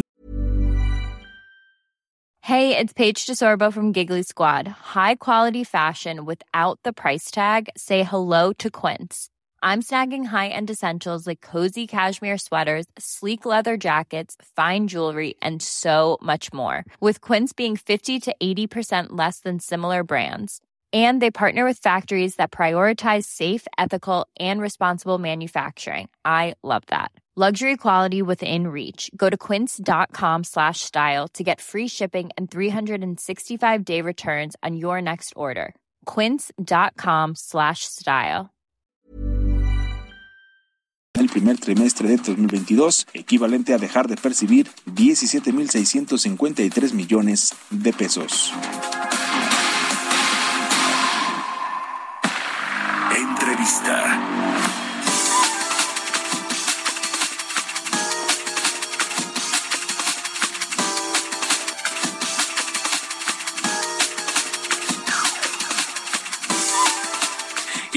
Hey, 2.46 2.78
it's 2.78 2.92
Paige 2.92 3.26
DeSorbo 3.26 3.72
from 3.72 3.92
Giggly 3.92 4.22
Squad. 4.22 4.68
High 4.94 5.16
quality 5.16 5.64
fashion 5.64 6.24
without 6.24 6.78
the 6.84 6.92
price 6.92 7.32
tag. 7.32 7.68
Say 7.76 8.04
hello 8.04 8.52
to 8.58 8.70
Quince. 8.70 9.30
I'm 9.64 9.82
snagging 9.82 10.26
high-end 10.26 10.70
essentials 10.70 11.26
like 11.26 11.40
cozy 11.40 11.88
cashmere 11.88 12.38
sweaters, 12.38 12.86
sleek 12.96 13.44
leather 13.46 13.76
jackets, 13.76 14.36
fine 14.54 14.86
jewelry, 14.86 15.34
and 15.42 15.60
so 15.60 16.18
much 16.22 16.52
more. 16.52 16.84
With 17.00 17.20
Quince 17.20 17.52
being 17.52 17.76
50 17.76 18.20
to 18.20 18.36
80% 18.40 19.06
less 19.10 19.40
than 19.40 19.58
similar 19.58 20.04
brands. 20.04 20.60
And 20.96 21.20
they 21.20 21.30
partner 21.30 21.66
with 21.66 21.82
factories 21.82 22.36
that 22.36 22.50
prioritize 22.50 23.24
safe, 23.24 23.66
ethical, 23.76 24.26
and 24.40 24.62
responsible 24.62 25.18
manufacturing. 25.18 26.08
I 26.24 26.54
love 26.62 26.84
that. 26.86 27.10
Luxury 27.38 27.76
quality 27.76 28.22
within 28.22 28.68
reach. 28.68 29.10
Go 29.14 29.28
to 29.28 29.36
quince.com 29.36 30.44
slash 30.44 30.80
style 30.80 31.28
to 31.34 31.44
get 31.44 31.60
free 31.60 31.86
shipping 31.86 32.30
and 32.38 32.50
365 32.50 33.84
day 33.84 34.00
returns 34.00 34.56
on 34.62 34.76
your 34.76 35.02
next 35.02 35.34
order. 35.36 35.74
Quince.com 36.06 37.34
slash 37.34 37.84
style. 37.84 38.48
el 41.18 41.28
primer 41.28 41.58
trimestre 41.58 42.08
de 42.08 42.16
2022, 42.18 43.06
equivalente 43.14 43.72
a 43.72 43.78
dejar 43.78 44.06
de 44.06 44.16
percibir 44.16 44.68
17.653 44.86 46.92
millones 46.92 47.54
de 47.70 47.92
pesos. 47.92 48.52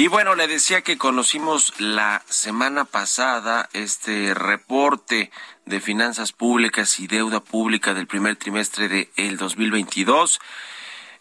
Bueno, 0.09 0.35
le 0.35 0.47
decía 0.47 0.81
que 0.81 0.97
conocimos 0.97 1.73
la 1.79 2.23
semana 2.27 2.85
pasada 2.85 3.69
este 3.73 4.33
reporte 4.33 5.31
de 5.65 5.79
finanzas 5.79 6.31
públicas 6.31 6.99
y 6.99 7.07
deuda 7.07 7.39
pública 7.41 7.93
del 7.93 8.07
primer 8.07 8.35
trimestre 8.35 8.89
de 8.89 9.11
el 9.17 9.37
2022. 9.37 10.39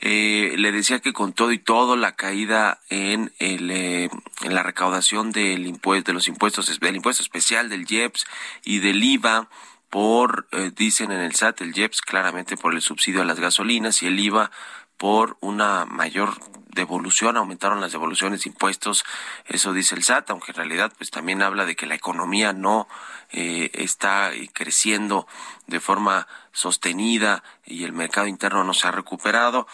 Eh, 0.01 0.55
le 0.57 0.72
decía 0.72 1.01
que 1.01 1.12
con 1.12 1.33
todo 1.33 1.53
y 1.53 1.59
todo 1.59 1.96
la 1.96 2.16
caída 2.16 2.81
en 2.88 3.33
el 3.38 3.70
eh, 3.70 4.11
la 4.48 4.62
recaudación 4.62 5.33
del 5.33 5.66
impuesto 5.66 6.12
de 6.12 6.14
los 6.14 6.29
impuestos 6.29 6.79
del 6.79 6.96
impuesto 6.96 7.22
especial 7.22 7.68
del 7.68 7.85
IEPS 7.90 8.24
y 8.64 8.79
del 8.79 9.03
IVA 9.03 9.48
por 9.90 10.46
eh, 10.53 10.70
dicen 10.74 11.11
en 11.11 11.20
el 11.20 11.35
SAT 11.35 11.62
el 11.62 11.77
IEPS 11.77 12.03
claramente 12.03 12.57
por 12.57 12.74
el 12.74 12.83
subsidio 12.83 13.22
a 13.22 13.24
las 13.24 13.40
gasolinas 13.40 14.03
y 14.03 14.07
el 14.07 14.20
IVA 14.20 14.51
por 14.98 15.37
una 15.40 15.84
mayor 15.87 16.34
devolución, 16.78 17.37
aumentaron 17.37 17.80
las 17.80 17.92
devoluciones 17.92 18.44
de 18.44 18.50
impuestos, 18.50 19.04
eso 19.46 19.72
dice 19.72 19.94
el 19.94 20.04
SAT, 20.04 20.30
aunque 20.30 20.52
en 20.52 20.56
realidad 20.56 20.92
pues 20.96 21.11
también 21.11 21.42
habla 21.42 21.64
de 21.64 21.76
que 21.76 21.87
la 21.87 21.94
economía 21.94 22.52
no 22.52 22.88
eh, 23.30 23.70
está 23.74 24.30
creciendo 24.52 25.26
de 25.66 25.80
forma 25.80 26.28
sostenida 26.52 27.42
y 27.64 27.84
el 27.84 27.92
mercado 27.92 28.26
interno 28.26 28.64
no 28.64 28.74
se 28.74 28.87
ha 28.87 28.92
recuperado. 28.92 29.66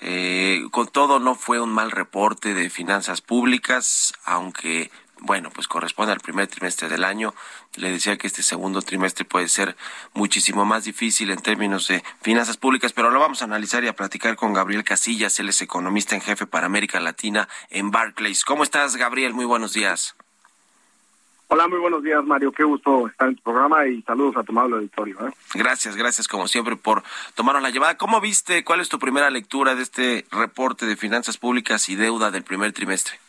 Eh, 0.00 0.62
con 0.70 0.88
todo 0.88 1.18
no 1.18 1.34
fue 1.34 1.60
un 1.60 1.70
mal 1.70 1.90
reporte 1.90 2.52
de 2.52 2.68
finanzas 2.68 3.20
públicas, 3.20 4.12
aunque 4.24 4.90
bueno, 5.24 5.50
pues 5.50 5.66
corresponde 5.66 6.12
al 6.12 6.20
primer 6.20 6.46
trimestre 6.46 6.88
del 6.88 7.02
año. 7.02 7.34
Le 7.76 7.90
decía 7.90 8.16
que 8.16 8.26
este 8.26 8.42
segundo 8.42 8.82
trimestre 8.82 9.24
puede 9.24 9.48
ser 9.48 9.76
muchísimo 10.12 10.64
más 10.64 10.84
difícil 10.84 11.30
en 11.30 11.40
términos 11.40 11.88
de 11.88 12.04
finanzas 12.20 12.56
públicas, 12.58 12.92
pero 12.92 13.10
lo 13.10 13.20
vamos 13.20 13.40
a 13.40 13.46
analizar 13.46 13.82
y 13.84 13.88
a 13.88 13.96
platicar 13.96 14.36
con 14.36 14.52
Gabriel 14.52 14.84
Casillas, 14.84 15.38
él 15.40 15.48
es 15.48 15.62
economista 15.62 16.14
en 16.14 16.20
jefe 16.20 16.46
para 16.46 16.66
América 16.66 17.00
Latina 17.00 17.48
en 17.70 17.90
Barclays. 17.90 18.44
¿Cómo 18.44 18.62
estás, 18.62 18.96
Gabriel? 18.96 19.32
Muy 19.32 19.46
buenos 19.46 19.72
días. 19.72 20.14
Hola, 21.48 21.68
muy 21.68 21.78
buenos 21.78 22.02
días, 22.02 22.24
Mario. 22.24 22.52
Qué 22.52 22.64
gusto 22.64 23.06
estar 23.06 23.28
en 23.28 23.36
tu 23.36 23.42
programa 23.42 23.86
y 23.86 24.02
saludos 24.02 24.36
a 24.36 24.42
tu 24.42 24.52
amable 24.52 24.76
auditorio. 24.76 25.26
¿eh? 25.26 25.32
Gracias, 25.54 25.96
gracias 25.96 26.28
como 26.28 26.48
siempre 26.48 26.76
por 26.76 27.02
tomarnos 27.34 27.62
la 27.62 27.70
llamada. 27.70 27.96
¿Cómo 27.96 28.20
viste, 28.20 28.64
cuál 28.64 28.80
es 28.80 28.88
tu 28.88 28.98
primera 28.98 29.30
lectura 29.30 29.74
de 29.74 29.82
este 29.82 30.26
reporte 30.32 30.84
de 30.84 30.96
finanzas 30.96 31.38
públicas 31.38 31.88
y 31.88 31.96
deuda 31.96 32.30
del 32.30 32.42
primer 32.42 32.72
trimestre? 32.72 33.23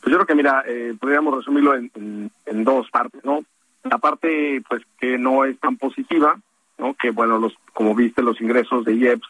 Pues 0.00 0.12
yo 0.12 0.18
creo 0.18 0.26
que, 0.26 0.34
mira, 0.34 0.62
eh, 0.66 0.94
podríamos 0.98 1.36
resumirlo 1.36 1.74
en, 1.74 2.30
dos 2.64 2.90
partes, 2.90 3.24
¿no? 3.24 3.44
La 3.84 3.98
parte, 3.98 4.62
pues, 4.68 4.82
que 4.98 5.18
no 5.18 5.44
es 5.44 5.58
tan 5.58 5.76
positiva, 5.76 6.38
¿no? 6.78 6.94
Que, 6.94 7.10
bueno, 7.10 7.38
los 7.38 7.54
como 7.72 7.94
viste, 7.94 8.22
los 8.22 8.40
ingresos 8.40 8.84
de 8.84 8.94
IEPS 8.94 9.28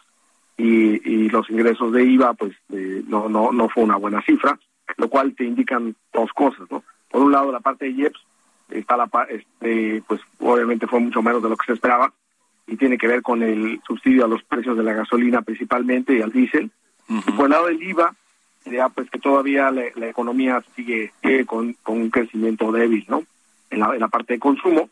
y, 0.57 1.29
los 1.29 1.49
ingresos 1.49 1.91
de 1.93 2.03
IVA, 2.03 2.33
pues, 2.33 2.53
eh, 2.73 3.03
no, 3.07 3.29
no, 3.29 3.51
no 3.51 3.69
fue 3.69 3.83
una 3.83 3.95
buena 3.95 4.21
cifra, 4.21 4.59
lo 4.97 5.09
cual 5.09 5.35
te 5.35 5.45
indican 5.45 5.95
dos 6.11 6.31
cosas, 6.33 6.69
¿no? 6.69 6.83
Por 7.09 7.21
un 7.21 7.31
lado, 7.31 7.51
la 7.51 7.59
parte 7.59 7.85
de 7.85 7.91
IEPS, 7.91 8.19
está 8.69 8.97
la 8.97 9.09
este, 9.29 10.03
pues, 10.07 10.21
obviamente 10.39 10.87
fue 10.87 10.99
mucho 10.99 11.21
menos 11.21 11.41
de 11.41 11.49
lo 11.49 11.57
que 11.57 11.65
se 11.65 11.73
esperaba, 11.73 12.11
y 12.69 12.77
tiene 12.77 12.97
que 12.97 13.07
ver 13.07 13.21
con 13.21 13.41
el 13.41 13.81
subsidio 13.85 14.25
a 14.25 14.27
los 14.27 14.43
precios 14.43 14.77
de 14.77 14.83
la 14.83 14.93
gasolina 14.93 15.41
principalmente 15.41 16.15
y 16.15 16.21
al 16.21 16.31
diésel. 16.31 16.69
Por 17.35 17.45
el 17.45 17.51
lado 17.51 17.65
del 17.65 17.81
IVA, 17.81 18.13
ya 18.65 18.89
pues 18.89 19.09
que 19.09 19.19
todavía 19.19 19.71
la, 19.71 19.83
la 19.95 20.09
economía 20.09 20.63
sigue, 20.75 21.11
sigue 21.21 21.45
con, 21.45 21.73
con, 21.83 22.01
un 22.01 22.09
crecimiento 22.09 22.71
débil, 22.71 23.05
¿no? 23.07 23.23
En 23.69 23.79
la, 23.79 23.93
en 23.93 23.99
la 23.99 24.07
parte 24.07 24.33
de 24.33 24.39
consumo. 24.39 24.89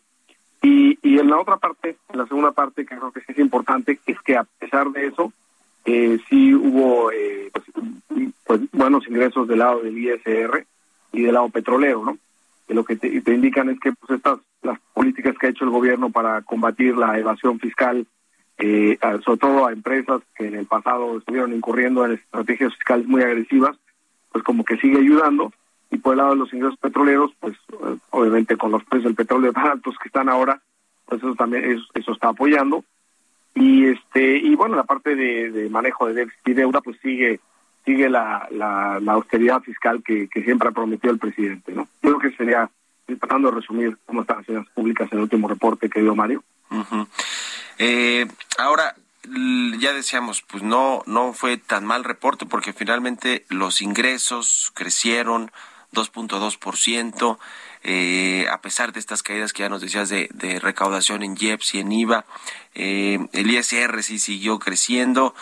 Y, 0.62 0.98
y 1.02 1.20
en 1.20 1.30
la 1.30 1.40
otra 1.40 1.58
parte, 1.58 1.98
en 2.10 2.18
la 2.18 2.26
segunda 2.26 2.52
parte, 2.52 2.86
que 2.86 2.98
creo 2.98 3.12
que 3.12 3.22
sí 3.22 3.28
es 3.30 3.40
importante, 3.40 4.00
es 4.06 4.20
que 4.22 4.36
a 4.36 4.44
pesar 4.44 4.90
de 4.92 5.08
eso, 5.08 5.32
eh, 5.86 6.20
sí 6.30 6.54
hubo 6.54 7.12
eh, 7.12 7.52
pues, 7.54 7.66
pues, 8.46 8.62
buenos 8.72 9.08
ingresos 9.08 9.48
del 9.48 9.60
lado 9.60 9.82
del 9.82 9.98
ISR 9.98 10.66
y 11.14 11.22
del 11.22 11.34
lado 11.34 11.50
petrolero, 11.50 12.04
¿no? 12.04 12.18
Que 12.68 12.74
lo 12.74 12.84
que 12.84 12.96
te, 12.96 13.22
te 13.22 13.34
indican 13.34 13.70
es 13.70 13.80
que 13.80 13.94
pues 13.94 14.18
estas 14.18 14.40
las 14.62 14.80
políticas 14.94 15.38
que 15.38 15.48
ha 15.48 15.50
hecho 15.50 15.64
el 15.64 15.72
gobierno 15.72 16.10
para 16.10 16.42
combatir 16.42 16.98
la 16.98 17.18
evasión 17.18 17.60
fiscal 17.60 18.06
eh, 18.60 18.98
sobre 19.24 19.38
todo 19.38 19.68
a 19.68 19.72
empresas 19.72 20.22
que 20.36 20.48
en 20.48 20.56
el 20.56 20.66
pasado 20.66 21.18
estuvieron 21.18 21.54
incurriendo 21.54 22.06
en 22.06 22.14
estrategias 22.14 22.74
fiscales 22.76 23.08
muy 23.08 23.22
agresivas, 23.22 23.78
pues 24.32 24.44
como 24.44 24.64
que 24.64 24.78
sigue 24.78 24.98
ayudando. 24.98 25.52
Y 25.90 25.98
por 25.98 26.14
el 26.14 26.18
lado 26.18 26.32
de 26.32 26.38
los 26.38 26.54
ingresos 26.54 26.78
petroleros, 26.80 27.32
pues 27.40 27.56
eh, 27.56 27.98
obviamente 28.10 28.58
con 28.58 28.72
los 28.72 28.84
precios 28.84 29.06
del 29.06 29.16
petróleo 29.16 29.54
tan 29.54 29.68
altos 29.68 29.96
que 30.02 30.10
están 30.10 30.28
ahora, 30.28 30.62
pues 31.06 31.22
eso 31.22 31.36
también 31.36 31.64
eso, 31.66 31.86
eso 31.94 32.12
está 32.12 32.30
apoyando. 32.30 32.84
Y 33.54 33.86
este 33.86 34.38
y 34.38 34.56
bueno, 34.56 34.76
la 34.76 34.84
parte 34.84 35.16
de, 35.16 35.70
manejo 35.70 36.08
de 36.08 36.14
déficit 36.14 36.48
y 36.48 36.54
deuda, 36.54 36.82
pues 36.82 36.98
sigue 37.02 37.40
sigue 37.86 38.10
la, 38.10 38.48
la, 38.52 39.00
la 39.02 39.14
austeridad 39.14 39.62
fiscal 39.62 40.04
que, 40.04 40.28
siempre 40.44 40.68
ha 40.68 40.74
prometido 40.74 41.14
el 41.14 41.20
presidente. 41.20 41.72
¿no? 41.72 41.88
Creo 42.02 42.20
que 42.20 42.32
sería 42.32 42.70
tratando 43.06 43.50
de 43.50 43.56
resumir 43.56 43.98
cómo 44.06 44.22
están 44.22 44.38
las 44.38 44.46
finanzas 44.46 44.74
públicas 44.74 45.08
en 45.10 45.20
el 45.20 45.24
último 45.24 45.48
reporte 45.48 45.90
que 45.90 46.02
dio 46.02 46.14
Mario. 46.14 46.44
Eh, 47.78 48.28
ahora, 48.58 48.96
ya 49.80 49.94
decíamos, 49.94 50.42
pues 50.42 50.64
no, 50.64 51.04
no 51.06 51.34
fue 51.34 51.58
tan 51.58 51.86
mal 51.86 52.04
reporte 52.04 52.46
porque 52.46 52.74
finalmente 52.74 53.46
los 53.50 53.82
ingresos 53.82 54.72
crecieron 54.74 55.52
2.2%, 55.94 57.38
eh, 57.84 58.48
a 58.52 58.62
pesar 58.62 58.92
de 58.94 59.00
estas 59.00 59.24
caídas 59.24 59.54
que 59.54 59.64
ya 59.64 59.70
nos 59.70 59.82
decías 59.82 60.10
de, 60.10 60.60
recaudación 60.62 61.24
en 61.24 61.38
IEPS 61.40 61.76
y 61.76 61.80
en 61.80 61.92
IVA, 61.92 62.26
eh, 62.76 63.20
el 63.34 63.52
ISR 63.52 64.04
sí 64.04 64.20
siguió 64.20 64.60
creciendo. 64.60 65.34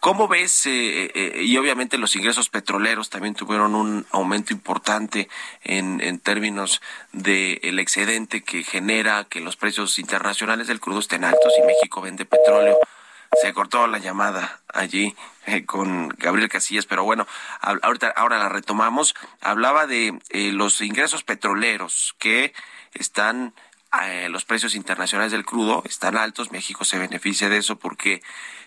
¿Cómo 0.00 0.28
ves? 0.28 0.66
Eh, 0.66 1.10
eh, 1.14 1.42
y 1.42 1.56
obviamente 1.56 1.98
los 1.98 2.16
ingresos 2.16 2.48
petroleros 2.48 3.10
también 3.10 3.34
tuvieron 3.34 3.74
un 3.74 4.06
aumento 4.10 4.52
importante 4.52 5.28
en, 5.62 6.00
en 6.00 6.18
términos 6.18 6.80
del 7.12 7.78
excedente 7.78 8.42
que 8.42 8.64
genera 8.64 9.24
que 9.24 9.40
los 9.40 9.56
precios 9.56 9.98
internacionales 9.98 10.66
del 10.66 10.80
crudo 10.80 11.00
estén 11.00 11.24
altos 11.24 11.52
y 11.58 11.66
México 11.66 12.00
vende 12.00 12.24
petróleo 12.24 12.78
se 13.40 13.52
cortó 13.52 13.86
la 13.86 13.98
llamada 13.98 14.60
allí 14.68 15.14
eh, 15.46 15.64
con 15.64 16.08
Gabriel 16.18 16.48
Casillas, 16.48 16.86
pero 16.86 17.04
bueno, 17.04 17.26
ahorita 17.60 18.12
ahora 18.14 18.38
la 18.38 18.48
retomamos. 18.48 19.14
Hablaba 19.40 19.86
de 19.86 20.18
eh, 20.30 20.52
los 20.52 20.80
ingresos 20.80 21.24
petroleros 21.24 22.14
que 22.18 22.52
están 22.94 23.54
eh, 24.02 24.28
los 24.28 24.44
precios 24.44 24.74
internacionales 24.74 25.32
del 25.32 25.44
crudo 25.44 25.82
están 25.84 26.16
altos, 26.16 26.52
México 26.52 26.84
se 26.84 26.98
beneficia 26.98 27.48
de 27.48 27.58
eso 27.58 27.76
porque 27.76 28.22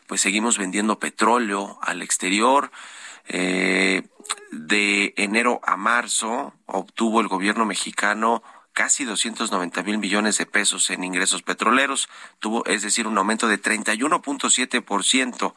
pues 0.06 0.22
seguimos 0.22 0.58
vendiendo 0.58 1.00
petróleo 1.00 1.80
al 1.82 2.02
exterior. 2.02 2.72
de 3.28 5.14
enero 5.18 5.62
a 5.64 5.78
marzo 5.78 6.54
obtuvo 6.68 7.22
el 7.22 7.28
gobierno 7.28 7.66
mexicano 7.66 8.44
casi 8.76 9.06
290 9.06 9.82
mil 9.84 9.98
millones 9.98 10.38
de 10.38 10.46
pesos 10.46 10.90
en 10.90 11.04
ingresos 11.04 11.42
petroleros, 11.42 12.10
tuvo, 12.40 12.66
es 12.66 12.84
decir, 12.84 13.08
un 13.08 13.18
aumento 13.18 13.48
de 13.48 13.60
31.7%, 13.60 15.56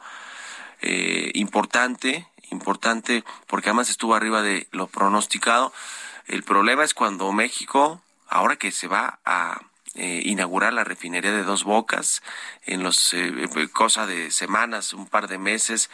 eh, 0.81 1.31
importante, 1.33 2.27
importante, 2.51 3.23
porque 3.47 3.69
además 3.69 3.89
estuvo 3.89 4.15
arriba 4.15 4.41
de 4.41 4.67
lo 4.71 4.87
pronosticado. 4.87 5.73
El 6.27 6.43
problema 6.43 6.83
es 6.83 6.93
cuando 6.93 7.31
México, 7.31 8.01
ahora 8.27 8.55
que 8.55 8.71
se 8.71 8.87
va 8.87 9.19
a 9.25 9.61
eh, 9.95 10.21
inaugurar 10.25 10.73
la 10.73 10.83
refinería 10.83 11.31
de 11.31 11.43
Dos 11.43 11.63
Bocas, 11.63 12.21
en 12.65 12.83
los 12.83 13.13
eh, 13.13 13.49
cosa 13.73 14.05
de 14.05 14.31
semanas, 14.31 14.93
un 14.93 15.07
par 15.07 15.27
de 15.27 15.37
meses, 15.37 15.89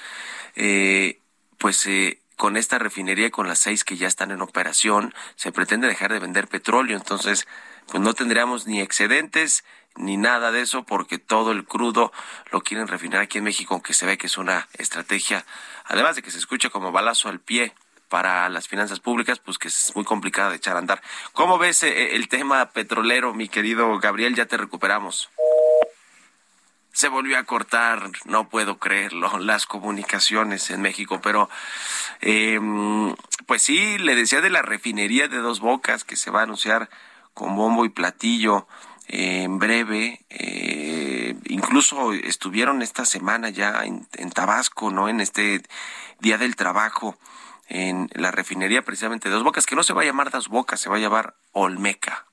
eh, 0.56 1.20
pues 1.58 1.86
eh, 1.88 2.20
con 2.36 2.58
esta 2.58 2.78
refinería 2.78 3.32
con 3.32 3.48
las 3.48 3.60
seis 3.60 3.84
que 3.84 3.98
ya 3.98 4.08
están 4.08 4.32
en 4.32 4.42
operación, 4.42 5.14
se 5.36 5.52
pretende 5.52 5.88
dejar 5.88 6.12
de 6.12 6.20
vender 6.20 6.48
petróleo. 6.48 6.98
Entonces, 6.98 7.48
pues 7.88 8.04
no 8.04 8.14
tendríamos 8.14 8.68
ni 8.68 8.82
excedentes 8.82 9.64
ni 9.96 10.18
nada 10.18 10.52
de 10.52 10.62
eso 10.62 10.84
porque 10.84 11.18
todo 11.18 11.52
el 11.52 11.66
crudo 11.66 12.12
lo 12.52 12.62
quieren 12.62 12.88
refinar 12.88 13.22
aquí 13.22 13.38
en 13.38 13.44
México, 13.44 13.74
aunque 13.74 13.94
se 13.94 14.06
ve 14.06 14.18
que 14.18 14.28
es 14.28 14.38
una 14.38 14.68
estrategia, 14.78 15.46
además 15.86 16.16
de 16.16 16.22
que 16.22 16.32
se 16.32 16.38
escucha 16.38 16.70
como 16.70 16.92
balazo 16.92 17.30
al 17.30 17.40
pie 17.40 17.74
para 18.10 18.48
las 18.50 18.68
finanzas 18.68 19.00
públicas, 19.00 19.40
pues 19.40 19.58
que 19.58 19.68
es 19.68 19.96
muy 19.96 20.06
complicada 20.06 20.50
de 20.50 20.58
echar 20.58 20.76
a 20.76 20.80
andar. 20.80 21.02
¿Cómo 21.34 21.58
ves 21.58 21.84
eh, 21.84 22.16
el 22.16 22.28
tema 22.30 22.70
petrolero, 22.70 23.34
mi 23.34 23.50
querido 23.50 23.98
Gabriel? 24.00 24.36
Ya 24.36 24.46
te 24.46 24.58
recuperamos 24.58 25.30
se 26.96 27.10
volvió 27.10 27.38
a 27.38 27.44
cortar, 27.44 28.10
no 28.24 28.48
puedo 28.48 28.80
creerlo, 28.80 29.38
las 29.40 29.66
comunicaciones 29.66 30.70
en 30.70 30.82
México, 30.82 31.20
pero 31.22 31.50
eh, 32.22 32.58
pues 33.46 33.62
sí, 33.62 33.98
le 33.98 34.16
decía 34.16 34.40
de 34.40 34.50
la 34.50 34.62
refinería 34.62 35.28
de 35.28 35.38
Dos 35.38 35.60
Bocas 35.60 36.06
que 36.06 36.16
se 36.16 36.32
va 36.32 36.40
a 36.40 36.44
anunciar 36.44 36.90
con 37.34 37.58
bombo 37.58 37.84
y 37.84 37.90
platillo 37.90 38.66
en 39.08 39.60
breve, 39.60 40.26
eh, 40.30 41.36
incluso 41.46 42.14
estuvieron 42.14 42.82
esta 42.82 43.06
semana 43.06 43.50
ya 43.50 43.84
en, 43.84 44.08
en 44.14 44.32
Tabasco, 44.32 44.92
¿no? 44.92 45.10
En 45.10 45.22
este 45.22 45.62
Día 46.20 46.38
del 46.38 46.56
Trabajo 46.56 47.18
en 47.68 48.10
la 48.14 48.32
refinería 48.32 48.84
precisamente 48.84 49.30
de 49.30 49.36
Dos 49.36 49.44
Bocas, 49.44 49.66
que 49.66 49.76
no 49.76 49.84
se 49.84 49.94
va 49.94 50.04
a 50.04 50.06
llamar 50.06 50.32
Dos 50.32 50.50
Bocas, 50.50 50.80
se 50.80 50.90
va 50.90 50.98
a 50.98 51.00
llamar 51.00 51.36
Olmeca 51.52 52.26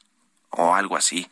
o 0.51 0.75
algo 0.75 0.97
así. 0.97 1.29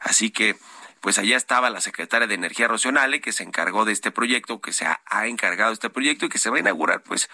Así 0.00 0.30
que 0.30 0.56
pues 1.00 1.18
allá 1.18 1.36
estaba 1.36 1.68
la 1.68 1.80
secretaria 1.80 2.28
de 2.28 2.34
Energía 2.34 2.68
Rocionale, 2.68 3.20
que 3.20 3.32
se 3.32 3.42
encargó 3.42 3.84
de 3.84 3.92
este 3.92 4.12
proyecto, 4.12 4.60
que 4.60 4.72
se 4.72 4.86
ha, 4.86 5.26
encargado 5.26 5.70
de 5.70 5.74
este 5.74 5.90
proyecto 5.90 6.26
y 6.26 6.28
que 6.28 6.38
se 6.38 6.48
va 6.48 6.58
a 6.58 6.60
inaugurar, 6.60 7.02
pues 7.02 7.28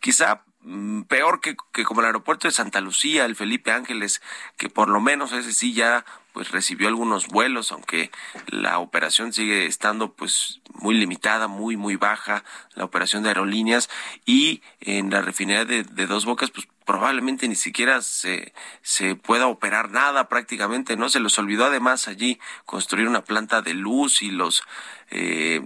quizá 0.00 0.42
mm, 0.62 1.02
peor 1.02 1.40
que, 1.40 1.54
que, 1.72 1.84
como 1.84 2.00
el 2.00 2.06
aeropuerto 2.06 2.48
de 2.48 2.52
Santa 2.52 2.80
Lucía, 2.80 3.24
el 3.24 3.36
Felipe 3.36 3.70
Ángeles, 3.70 4.20
que 4.56 4.68
por 4.68 4.88
lo 4.88 5.00
menos 5.00 5.30
ese 5.30 5.52
sí 5.52 5.72
ya 5.72 6.04
pues 6.32 6.50
recibió 6.50 6.88
algunos 6.88 7.28
vuelos, 7.28 7.72
aunque 7.72 8.10
la 8.46 8.78
operación 8.78 9.32
sigue 9.32 9.66
estando 9.66 10.12
pues 10.12 10.60
muy 10.74 10.94
limitada, 10.94 11.48
muy 11.48 11.76
muy 11.76 11.96
baja, 11.96 12.44
la 12.74 12.84
operación 12.84 13.22
de 13.22 13.30
aerolíneas 13.30 13.88
y 14.24 14.62
en 14.80 15.10
la 15.10 15.22
refinería 15.22 15.64
de, 15.64 15.84
de 15.84 16.06
Dos 16.06 16.24
Bocas 16.24 16.50
pues 16.50 16.66
probablemente 16.84 17.48
ni 17.48 17.56
siquiera 17.56 18.02
se, 18.02 18.52
se 18.82 19.14
pueda 19.14 19.46
operar 19.46 19.90
nada 19.90 20.28
prácticamente, 20.28 20.96
¿no? 20.96 21.08
Se 21.08 21.20
les 21.20 21.38
olvidó 21.38 21.66
además 21.66 22.08
allí 22.08 22.38
construir 22.66 23.08
una 23.08 23.24
planta 23.24 23.62
de 23.62 23.74
luz 23.74 24.22
y 24.22 24.30
los 24.30 24.62
eh, 25.10 25.62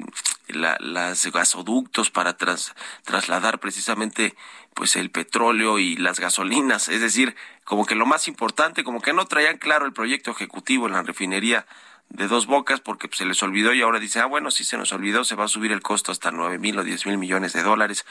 las 0.48 1.26
gasoductos 1.26 2.11
para 2.11 2.37
tras, 2.37 2.74
trasladar 3.04 3.59
precisamente 3.59 4.35
pues 4.74 4.96
el 4.96 5.11
petróleo 5.11 5.78
y 5.78 5.96
las 5.96 6.20
gasolinas, 6.20 6.88
es 6.88 7.00
decir, 7.00 7.35
como 7.64 7.87
que 7.87 7.94
lo 7.94 8.06
más 8.06 8.28
importante, 8.28 8.85
como 8.85 9.00
que 9.00 9.12
no 9.12 9.24
traían 9.26 9.59
claro 9.59 9.87
el 9.87 9.92
proyecto 9.92 10.30
ejecutivo 10.30 10.87
en 10.87 10.92
la 10.92 11.02
refinería 11.02 11.66
de 12.09 12.29
dos 12.29 12.47
bocas 12.47 12.81
porque 12.81 13.09
pues, 13.09 13.19
se 13.19 13.25
les 13.27 13.42
olvidó 13.42 13.75
y 13.75 13.83
ahora 13.83 13.99
dice, 13.99 14.21
ah, 14.21 14.27
bueno, 14.27 14.51
si 14.51 14.64
se 14.64 14.77
nos 14.77 14.92
olvidó, 14.92 15.25
se 15.25 15.35
va 15.35 15.45
a 15.45 15.49
subir 15.49 15.73
el 15.73 15.83
costo 15.83 16.12
hasta 16.12 16.31
nueve 16.31 16.59
mil 16.59 16.79
o 16.79 16.85
diez 16.85 17.07
mil 17.07 17.19
millones 17.19 17.53
de 17.53 17.62
dólares. 17.62 18.07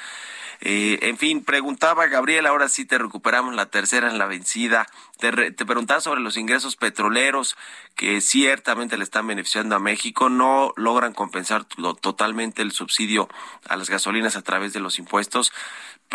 Eh, 0.62 1.00
en 1.02 1.18
fin, 1.18 1.44
preguntaba 1.44 2.08
Gabriel, 2.08 2.46
ahora 2.46 2.70
sí 2.70 2.86
te 2.86 2.98
recuperamos 2.98 3.56
la 3.56 3.66
tercera 3.66 4.10
en 4.10 4.18
la 4.18 4.26
vencida. 4.26 4.88
Te, 5.20 5.52
te 5.52 5.66
preguntaba 5.66 6.00
sobre 6.02 6.22
los 6.22 6.38
ingresos 6.38 6.76
petroleros 6.76 7.58
que 7.96 8.22
ciertamente 8.22 8.98
le 8.98 9.04
están 9.04 9.28
beneficiando 9.28 9.76
a 9.76 9.80
México. 9.80 10.30
No 10.30 10.74
logran 10.78 11.14
compensar 11.14 11.66
totalmente 11.66 12.62
el 12.62 12.72
subsidio 12.72 13.28
a 13.68 13.76
las 13.76 13.90
gasolinas 13.90 14.38
a 14.38 14.44
través 14.44 14.72
de 14.72 14.80
los 14.80 14.98
impuestos 14.98 15.52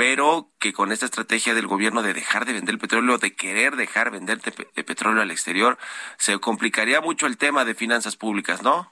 pero 0.00 0.48
que 0.58 0.72
con 0.72 0.92
esta 0.92 1.04
estrategia 1.04 1.52
del 1.52 1.66
gobierno 1.66 2.02
de 2.02 2.14
dejar 2.14 2.46
de 2.46 2.54
vender 2.54 2.78
petróleo, 2.78 3.18
de 3.18 3.36
querer 3.36 3.76
dejar 3.76 4.10
vender 4.10 4.40
de, 4.40 4.82
petróleo 4.82 5.20
al 5.20 5.30
exterior, 5.30 5.76
se 6.16 6.38
complicaría 6.38 7.02
mucho 7.02 7.26
el 7.26 7.36
tema 7.36 7.66
de 7.66 7.74
finanzas 7.74 8.16
públicas, 8.16 8.62
¿no? 8.62 8.90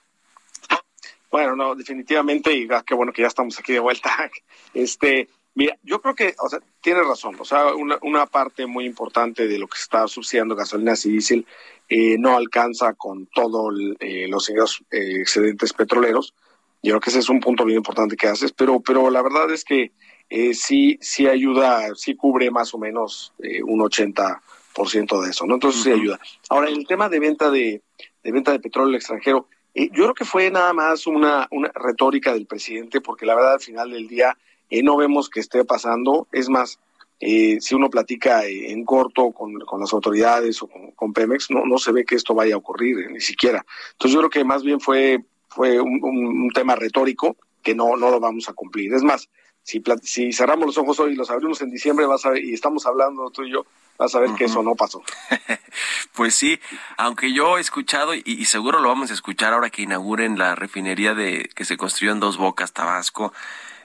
Bueno, 1.30 1.56
no, 1.56 1.74
definitivamente, 1.74 2.54
y 2.54 2.68
ah, 2.70 2.84
qué 2.86 2.92
bueno 2.92 3.14
que 3.14 3.22
ya 3.22 3.28
estamos 3.28 3.58
aquí 3.58 3.72
de 3.72 3.78
vuelta. 3.78 4.10
Este, 4.74 5.30
mira, 5.54 5.78
yo 5.82 6.02
creo 6.02 6.14
que, 6.14 6.34
o 6.40 6.48
sea, 6.50 6.58
tiene 6.82 7.02
razón. 7.02 7.36
O 7.38 7.44
sea, 7.46 7.72
una, 7.74 7.96
una 8.02 8.26
parte 8.26 8.66
muy 8.66 8.84
importante 8.84 9.48
de 9.48 9.58
lo 9.58 9.66
que 9.66 9.78
se 9.78 9.84
está 9.84 10.06
subsidiando 10.08 10.56
gasolinas 10.56 11.06
y 11.06 11.12
diésel 11.12 11.46
eh, 11.88 12.18
no 12.18 12.36
alcanza 12.36 12.92
con 12.92 13.24
todos 13.28 13.74
eh, 14.00 14.28
los 14.28 14.50
ingresos 14.50 14.84
eh, 14.90 15.22
excedentes 15.22 15.72
petroleros. 15.72 16.34
Yo 16.82 16.92
creo 16.92 17.00
que 17.00 17.08
ese 17.08 17.20
es 17.20 17.30
un 17.30 17.40
punto 17.40 17.64
bien 17.64 17.78
importante 17.78 18.14
que 18.14 18.28
haces, 18.28 18.52
pero, 18.52 18.80
pero 18.80 19.08
la 19.08 19.22
verdad 19.22 19.50
es 19.50 19.64
que 19.64 19.90
eh, 20.30 20.54
sí, 20.54 20.98
sí 21.00 21.26
ayuda, 21.26 21.94
sí 21.94 22.14
cubre 22.14 22.50
más 22.50 22.74
o 22.74 22.78
menos 22.78 23.32
eh, 23.42 23.62
un 23.62 23.80
80% 23.80 25.22
de 25.22 25.30
eso, 25.30 25.46
¿no? 25.46 25.54
Entonces 25.54 25.82
sí 25.82 25.90
ayuda. 25.90 26.20
Ahora, 26.48 26.68
el 26.68 26.86
tema 26.86 27.08
de 27.08 27.20
venta 27.20 27.50
de, 27.50 27.82
de 28.22 28.32
venta 28.32 28.52
de 28.52 28.60
petróleo 28.60 28.96
extranjero, 28.96 29.46
eh, 29.74 29.88
yo 29.92 30.04
creo 30.04 30.14
que 30.14 30.24
fue 30.24 30.50
nada 30.50 30.72
más 30.72 31.06
una, 31.06 31.46
una 31.50 31.70
retórica 31.74 32.32
del 32.32 32.46
presidente, 32.46 33.00
porque 33.00 33.26
la 33.26 33.34
verdad 33.34 33.54
al 33.54 33.60
final 33.60 33.90
del 33.90 34.08
día 34.08 34.36
eh, 34.70 34.82
no 34.82 34.96
vemos 34.96 35.28
que 35.28 35.40
esté 35.40 35.64
pasando. 35.64 36.26
Es 36.32 36.48
más, 36.48 36.78
eh, 37.20 37.58
si 37.60 37.74
uno 37.74 37.88
platica 37.88 38.44
en 38.44 38.84
corto 38.84 39.30
con, 39.30 39.58
con 39.60 39.80
las 39.80 39.92
autoridades 39.92 40.62
o 40.62 40.66
con, 40.66 40.90
con, 40.92 41.12
Pemex, 41.12 41.50
no, 41.50 41.64
no 41.64 41.78
se 41.78 41.92
ve 41.92 42.04
que 42.04 42.16
esto 42.16 42.34
vaya 42.34 42.54
a 42.54 42.58
ocurrir, 42.58 43.10
ni 43.10 43.20
siquiera. 43.20 43.64
Entonces 43.92 44.14
yo 44.14 44.20
creo 44.20 44.30
que 44.30 44.44
más 44.44 44.62
bien 44.62 44.80
fue, 44.80 45.24
fue 45.48 45.80
un, 45.80 46.00
un 46.02 46.50
tema 46.50 46.74
retórico 46.74 47.36
que 47.62 47.74
no, 47.74 47.96
no 47.96 48.10
lo 48.10 48.20
vamos 48.20 48.48
a 48.48 48.54
cumplir. 48.54 48.92
Es 48.94 49.02
más, 49.02 49.28
si, 49.68 49.82
si 50.02 50.32
cerramos 50.32 50.64
los 50.64 50.78
ojos 50.78 50.98
hoy 50.98 51.12
y 51.12 51.14
los 51.14 51.28
abrimos 51.28 51.60
en 51.60 51.68
diciembre, 51.68 52.06
vas 52.06 52.24
a 52.24 52.30
ver, 52.30 52.42
y 52.42 52.54
estamos 52.54 52.86
hablando 52.86 53.28
tú 53.30 53.42
y 53.42 53.52
yo, 53.52 53.66
vas 53.98 54.14
a 54.14 54.20
ver 54.20 54.30
que 54.30 54.44
eso 54.44 54.62
no 54.62 54.74
pasó. 54.74 55.02
pues 56.14 56.34
sí, 56.34 56.58
aunque 56.96 57.34
yo 57.34 57.58
he 57.58 57.60
escuchado, 57.60 58.14
y, 58.14 58.46
seguro 58.46 58.80
lo 58.80 58.88
vamos 58.88 59.10
a 59.10 59.14
escuchar 59.14 59.52
ahora 59.52 59.68
que 59.68 59.82
inauguren 59.82 60.38
la 60.38 60.54
refinería 60.54 61.12
de 61.12 61.50
que 61.54 61.66
se 61.66 61.76
construyó 61.76 62.12
en 62.12 62.20
Dos 62.20 62.38
Bocas, 62.38 62.72
Tabasco, 62.72 63.34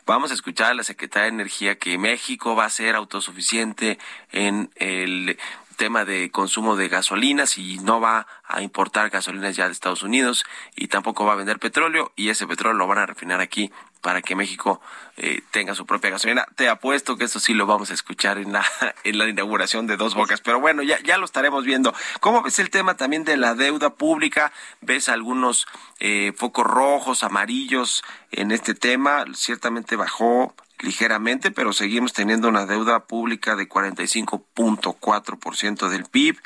vamos 0.05 0.31
a 0.31 0.35
escuchar 0.35 0.71
a 0.71 0.73
la 0.73 0.83
Secretaría 0.83 1.23
de 1.23 1.33
Energía 1.33 1.77
que 1.77 1.97
México 1.97 2.55
va 2.55 2.63
a 2.63 2.69
ser 2.69 2.95
autosuficiente 2.95 3.99
en 4.31 4.69
el 4.77 5.37
tema 5.75 6.05
de 6.05 6.31
consumo 6.31 6.77
de 6.77 6.87
gasolinas 6.87 7.57
y 7.57 7.79
no 7.79 7.99
va 7.99 8.25
a 8.45 8.61
importar 8.61 9.09
gasolinas 9.09 9.57
ya 9.57 9.65
de 9.65 9.73
Estados 9.73 10.03
Unidos 10.03 10.45
y 10.77 10.87
tampoco 10.87 11.25
va 11.25 11.33
a 11.33 11.35
vender 11.35 11.59
petróleo 11.59 12.13
y 12.15 12.29
ese 12.29 12.47
petróleo 12.47 12.77
lo 12.77 12.87
van 12.87 12.99
a 12.99 13.05
refinar 13.05 13.41
aquí 13.41 13.69
para 14.03 14.21
que 14.21 14.35
México 14.35 14.79
eh, 15.15 15.41
tenga 15.49 15.73
su 15.73 15.87
propia 15.87 16.11
gasolina. 16.11 16.45
Te 16.55 16.69
apuesto 16.69 17.15
que 17.15 17.23
eso 17.23 17.39
sí 17.39 17.53
lo 17.53 17.65
vamos 17.65 17.89
a 17.89 17.93
escuchar 17.93 18.37
en 18.37 18.51
la, 18.51 18.65
en 19.03 19.17
la 19.17 19.27
inauguración 19.27 19.87
de 19.87 19.95
Dos 19.97 20.13
Bocas, 20.13 20.41
pero 20.41 20.59
bueno, 20.59 20.83
ya, 20.83 20.99
ya 21.01 21.17
lo 21.17 21.25
estaremos 21.25 21.63
viendo. 21.63 21.95
¿Cómo 22.19 22.43
ves 22.43 22.59
el 22.59 22.69
tema 22.69 22.97
también 22.97 23.23
de 23.23 23.37
la 23.37 23.55
deuda 23.55 23.95
pública? 23.95 24.51
¿Ves 24.81 25.09
algunos 25.09 25.65
eh, 25.99 26.33
focos 26.35 26.67
rojos, 26.67 27.23
amarillos 27.23 28.03
en 28.31 28.51
este 28.51 28.75
tema? 28.75 29.25
Ciertamente 29.33 29.95
bajó 29.95 30.53
ligeramente, 30.79 31.49
pero 31.49 31.71
seguimos 31.71 32.11
teniendo 32.11 32.49
una 32.49 32.65
deuda 32.65 33.05
pública 33.05 33.55
de 33.55 33.69
45.4% 33.69 35.87
del 35.87 36.03
PIB. 36.03 36.37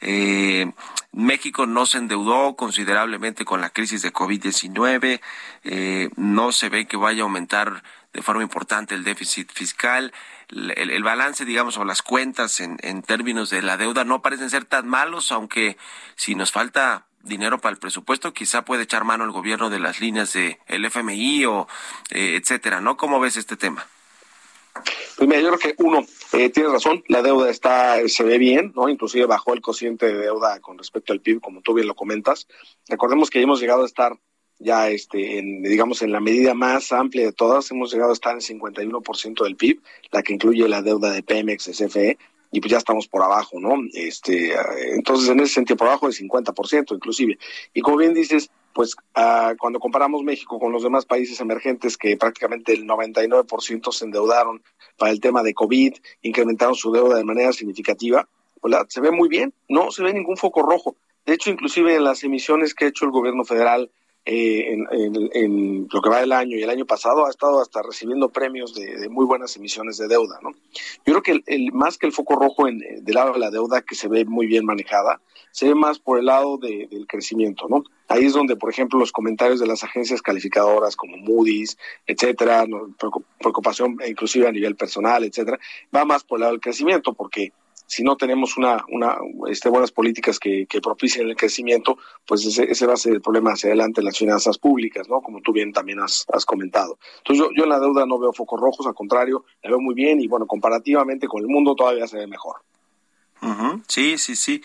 Eh, 0.00 0.72
México 1.14 1.66
no 1.66 1.86
se 1.86 1.98
endeudó 1.98 2.56
considerablemente 2.56 3.44
con 3.44 3.60
la 3.60 3.70
crisis 3.70 4.02
de 4.02 4.12
COVID-19, 4.12 5.20
eh, 5.62 6.10
no 6.16 6.50
se 6.50 6.68
ve 6.68 6.86
que 6.86 6.96
vaya 6.96 7.22
a 7.22 7.24
aumentar 7.24 7.84
de 8.12 8.22
forma 8.22 8.42
importante 8.42 8.94
el 8.94 9.04
déficit 9.04 9.50
fiscal. 9.52 10.12
El, 10.48 11.02
balance, 11.02 11.44
digamos, 11.44 11.78
o 11.78 11.84
las 11.84 12.02
cuentas 12.02 12.60
en, 12.60 12.78
en 12.82 13.02
términos 13.02 13.50
de 13.50 13.62
la 13.62 13.76
deuda 13.76 14.04
no 14.04 14.22
parecen 14.22 14.50
ser 14.50 14.64
tan 14.64 14.88
malos, 14.88 15.32
aunque 15.32 15.76
si 16.16 16.34
nos 16.34 16.52
falta 16.52 17.06
dinero 17.22 17.58
para 17.58 17.72
el 17.72 17.78
presupuesto, 17.78 18.34
quizá 18.34 18.64
puede 18.64 18.82
echar 18.82 19.04
mano 19.04 19.24
el 19.24 19.30
gobierno 19.30 19.70
de 19.70 19.78
las 19.78 20.00
líneas 20.00 20.32
de 20.32 20.60
el 20.66 20.84
FMI 20.84 21.44
o 21.46 21.68
eh, 22.10 22.38
etcétera, 22.40 22.80
¿no? 22.80 22.96
¿Cómo 22.96 23.20
ves 23.20 23.36
este 23.36 23.56
tema? 23.56 23.86
Pues 25.16 25.28
mira, 25.28 25.40
yo 25.40 25.52
creo 25.52 25.58
que 25.58 25.82
uno, 25.82 26.04
eh, 26.32 26.50
tiene 26.50 26.68
razón, 26.68 27.04
la 27.08 27.22
deuda 27.22 27.48
está, 27.48 27.96
se 28.08 28.24
ve 28.24 28.38
bien, 28.38 28.72
¿no? 28.74 28.88
Inclusive 28.88 29.26
bajó 29.26 29.54
el 29.54 29.60
cociente 29.60 30.06
de 30.06 30.18
deuda 30.18 30.58
con 30.60 30.76
respecto 30.76 31.12
al 31.12 31.20
PIB, 31.20 31.40
como 31.40 31.60
tú 31.60 31.74
bien 31.74 31.86
lo 31.86 31.94
comentas. 31.94 32.48
Recordemos 32.88 33.30
que 33.30 33.40
hemos 33.40 33.60
llegado 33.60 33.84
a 33.84 33.86
estar 33.86 34.18
ya, 34.58 34.88
este, 34.88 35.38
en, 35.38 35.62
digamos, 35.62 36.02
en 36.02 36.12
la 36.12 36.20
medida 36.20 36.54
más 36.54 36.92
amplia 36.92 37.26
de 37.26 37.32
todas, 37.32 37.70
hemos 37.70 37.92
llegado 37.92 38.10
a 38.10 38.14
estar 38.14 38.34
en 38.34 38.40
51% 38.40 39.44
del 39.44 39.56
PIB, 39.56 39.80
la 40.10 40.22
que 40.22 40.32
incluye 40.32 40.68
la 40.68 40.82
deuda 40.82 41.12
de 41.12 41.22
Pemex, 41.22 41.70
CFE, 41.70 42.18
y 42.50 42.60
pues 42.60 42.70
ya 42.70 42.78
estamos 42.78 43.08
por 43.08 43.22
abajo, 43.22 43.60
¿no? 43.60 43.74
Este, 43.92 44.54
entonces, 44.94 45.28
en 45.28 45.40
ese 45.40 45.54
sentido, 45.54 45.76
por 45.76 45.88
abajo 45.88 46.06
de 46.06 46.14
50% 46.14 46.94
inclusive. 46.94 47.38
Y 47.72 47.80
como 47.80 47.96
bien 47.96 48.14
dices, 48.14 48.50
pues 48.74 48.96
uh, 49.16 49.56
cuando 49.56 49.78
comparamos 49.78 50.24
México 50.24 50.58
con 50.58 50.72
los 50.72 50.82
demás 50.82 51.06
países 51.06 51.40
emergentes 51.40 51.96
que 51.96 52.16
prácticamente 52.16 52.74
el 52.74 52.84
99% 52.86 53.92
se 53.92 54.04
endeudaron 54.04 54.62
para 54.98 55.12
el 55.12 55.20
tema 55.20 55.42
de 55.42 55.54
COVID, 55.54 55.94
incrementaron 56.22 56.74
su 56.74 56.92
deuda 56.92 57.16
de 57.16 57.24
manera 57.24 57.52
significativa, 57.52 58.28
pues 58.60 58.74
se 58.88 59.00
ve 59.00 59.12
muy 59.12 59.28
bien, 59.28 59.54
no 59.68 59.92
se 59.92 60.02
ve 60.02 60.12
ningún 60.12 60.36
foco 60.36 60.62
rojo. 60.62 60.96
De 61.24 61.34
hecho, 61.34 61.50
inclusive 61.50 61.94
en 61.94 62.04
las 62.04 62.24
emisiones 62.24 62.74
que 62.74 62.86
ha 62.86 62.88
hecho 62.88 63.04
el 63.04 63.12
gobierno 63.12 63.44
federal 63.44 63.90
eh, 64.26 64.72
en, 64.72 65.88
lo 65.92 66.00
que 66.00 66.08
va 66.08 66.20
del 66.20 66.32
año 66.32 66.56
y 66.56 66.62
el 66.62 66.70
año 66.70 66.86
pasado 66.86 67.26
ha 67.26 67.30
estado 67.30 67.60
hasta 67.60 67.82
recibiendo 67.82 68.30
premios 68.30 68.74
de, 68.74 69.08
muy 69.10 69.26
buenas 69.26 69.54
emisiones 69.56 69.98
de 69.98 70.08
deuda, 70.08 70.38
¿no? 70.42 70.52
Yo 71.04 71.20
creo 71.20 71.22
que 71.22 71.42
el, 71.46 71.72
más 71.72 71.98
que 71.98 72.06
el 72.06 72.12
foco 72.12 72.36
rojo 72.36 72.66
en, 72.66 72.78
del 72.78 73.14
lado 73.14 73.34
de 73.34 73.38
la 73.38 73.50
deuda 73.50 73.82
que 73.82 73.94
se 73.94 74.08
ve 74.08 74.24
muy 74.24 74.46
bien 74.46 74.64
manejada, 74.64 75.20
se 75.50 75.68
ve 75.68 75.74
más 75.74 75.98
por 75.98 76.18
el 76.18 76.26
lado 76.26 76.56
del 76.56 77.06
crecimiento, 77.06 77.66
¿no? 77.68 77.84
Ahí 78.08 78.24
es 78.24 78.32
donde, 78.32 78.56
por 78.56 78.70
ejemplo, 78.70 78.98
los 78.98 79.12
comentarios 79.12 79.60
de 79.60 79.66
las 79.66 79.84
agencias 79.84 80.22
calificadoras 80.22 80.96
como 80.96 81.16
Moody's, 81.18 81.76
etcétera, 82.06 82.66
preocupación 83.38 83.98
inclusive 84.06 84.48
a 84.48 84.52
nivel 84.52 84.74
personal, 84.74 85.22
etcétera, 85.24 85.58
va 85.94 86.04
más 86.04 86.24
por 86.24 86.38
el 86.38 86.40
lado 86.40 86.52
del 86.52 86.60
crecimiento, 86.60 87.12
porque 87.12 87.52
si 87.94 88.02
no 88.02 88.16
tenemos 88.16 88.56
una, 88.56 88.84
una 88.88 89.16
este, 89.48 89.68
buenas 89.68 89.92
políticas 89.92 90.38
que, 90.38 90.66
propicien 90.82 91.28
el 91.28 91.36
crecimiento, 91.36 91.96
pues 92.26 92.44
ese, 92.44 92.64
ese, 92.70 92.86
va 92.86 92.94
a 92.94 92.96
ser 92.96 93.12
el 93.12 93.22
problema 93.22 93.52
hacia 93.52 93.68
adelante 93.68 94.00
en 94.00 94.06
las 94.06 94.18
finanzas 94.18 94.58
públicas, 94.58 95.08
¿no? 95.08 95.20
Como 95.20 95.40
tú 95.40 95.52
bien 95.52 95.72
también 95.72 96.00
has, 96.00 96.24
has 96.32 96.44
comentado. 96.44 96.98
Entonces 97.18 97.44
yo, 97.44 97.50
yo 97.56 97.62
en 97.64 97.70
la 97.70 97.78
deuda 97.78 98.04
no 98.04 98.18
veo 98.18 98.32
focos 98.32 98.60
rojos, 98.60 98.86
al 98.86 98.94
contrario, 98.94 99.44
la 99.62 99.70
veo 99.70 99.80
muy 99.80 99.94
bien 99.94 100.20
y 100.20 100.26
bueno, 100.26 100.46
comparativamente 100.46 101.28
con 101.28 101.40
el 101.40 101.48
mundo 101.48 101.76
todavía 101.76 102.06
se 102.08 102.18
ve 102.18 102.26
mejor. 102.26 102.56
Sí, 103.88 104.16
sí, 104.16 104.36
sí, 104.36 104.62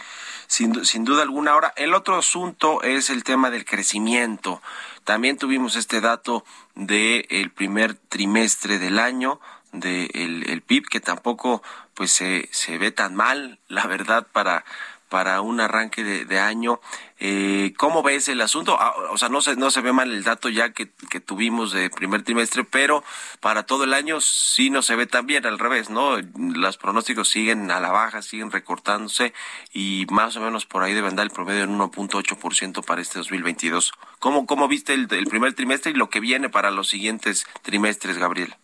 sin, 0.48 0.86
sin 0.86 1.04
duda 1.04 1.24
alguna. 1.24 1.52
Ahora, 1.52 1.74
el 1.76 1.94
otro 1.94 2.16
asunto 2.16 2.82
es 2.82 3.10
el 3.10 3.24
tema 3.24 3.50
del 3.50 3.66
crecimiento. 3.66 4.62
También 5.04 5.38
tuvimos 5.38 5.76
este 5.76 6.00
dato 6.00 6.46
del 6.76 7.26
el 7.30 7.52
primer 7.52 7.96
trimestre 7.96 8.80
del 8.80 9.00
año, 9.00 9.42
del 9.72 10.10
de 10.10 10.54
el 10.54 10.62
PIB, 10.62 10.88
que 10.88 11.00
tampoco 11.00 11.62
pues 11.94 12.12
se, 12.12 12.48
se 12.52 12.78
ve 12.78 12.92
tan 12.92 13.16
mal, 13.16 13.60
la 13.68 13.86
verdad, 13.86 14.26
para, 14.32 14.64
para 15.10 15.42
un 15.42 15.60
arranque 15.60 16.04
de, 16.04 16.40
año. 16.40 16.80
Eh, 17.20 17.74
¿Cómo 17.78 18.04
ves 18.04 18.30
el 18.30 18.40
asunto? 18.40 18.78
Ah, 18.80 18.94
o 19.12 19.18
sea, 19.18 19.28
no 19.28 19.42
se, 19.42 19.56
no 19.56 19.72
se 19.72 19.82
ve 19.82 19.92
mal 19.92 20.10
el 20.12 20.24
dato 20.24 20.48
ya 20.48 20.72
que, 20.72 20.92
que, 21.10 21.20
tuvimos 21.20 21.74
de 21.74 21.90
primer 21.90 22.24
trimestre, 22.24 22.64
pero 22.64 23.04
para 23.42 23.64
todo 23.64 23.84
el 23.84 23.94
año 23.94 24.22
sí 24.22 24.70
no 24.70 24.82
se 24.82 24.96
ve 24.96 25.08
tan 25.08 25.26
bien, 25.26 25.46
al 25.46 25.60
revés, 25.60 25.90
¿no? 25.90 26.18
Los 26.38 26.78
pronósticos 26.78 27.28
siguen 27.28 27.70
a 27.72 27.80
la 27.80 27.92
baja, 27.92 28.22
siguen 28.22 28.52
recortándose 28.52 29.34
y 29.74 30.06
más 30.12 30.38
o 30.38 30.42
menos 30.42 30.66
por 30.66 30.84
ahí 30.84 30.94
debe 30.94 31.10
andar 31.10 31.26
el 31.26 31.32
promedio 31.32 31.64
en 31.64 31.78
1.8% 31.78 32.86
para 32.86 33.02
este 33.02 33.20
2022. 33.20 33.92
¿Cómo, 34.20 34.46
cómo 34.46 34.68
viste 34.68 34.94
el 34.94 35.08
primer 35.08 35.54
trimestre 35.54 35.92
y 35.92 35.96
lo 35.96 36.10
que 36.10 36.20
viene 36.20 36.50
para 36.50 36.72
los 36.72 36.88
siguientes 36.88 37.46
trimestres, 37.64 38.18
Gabriel? 38.18 38.56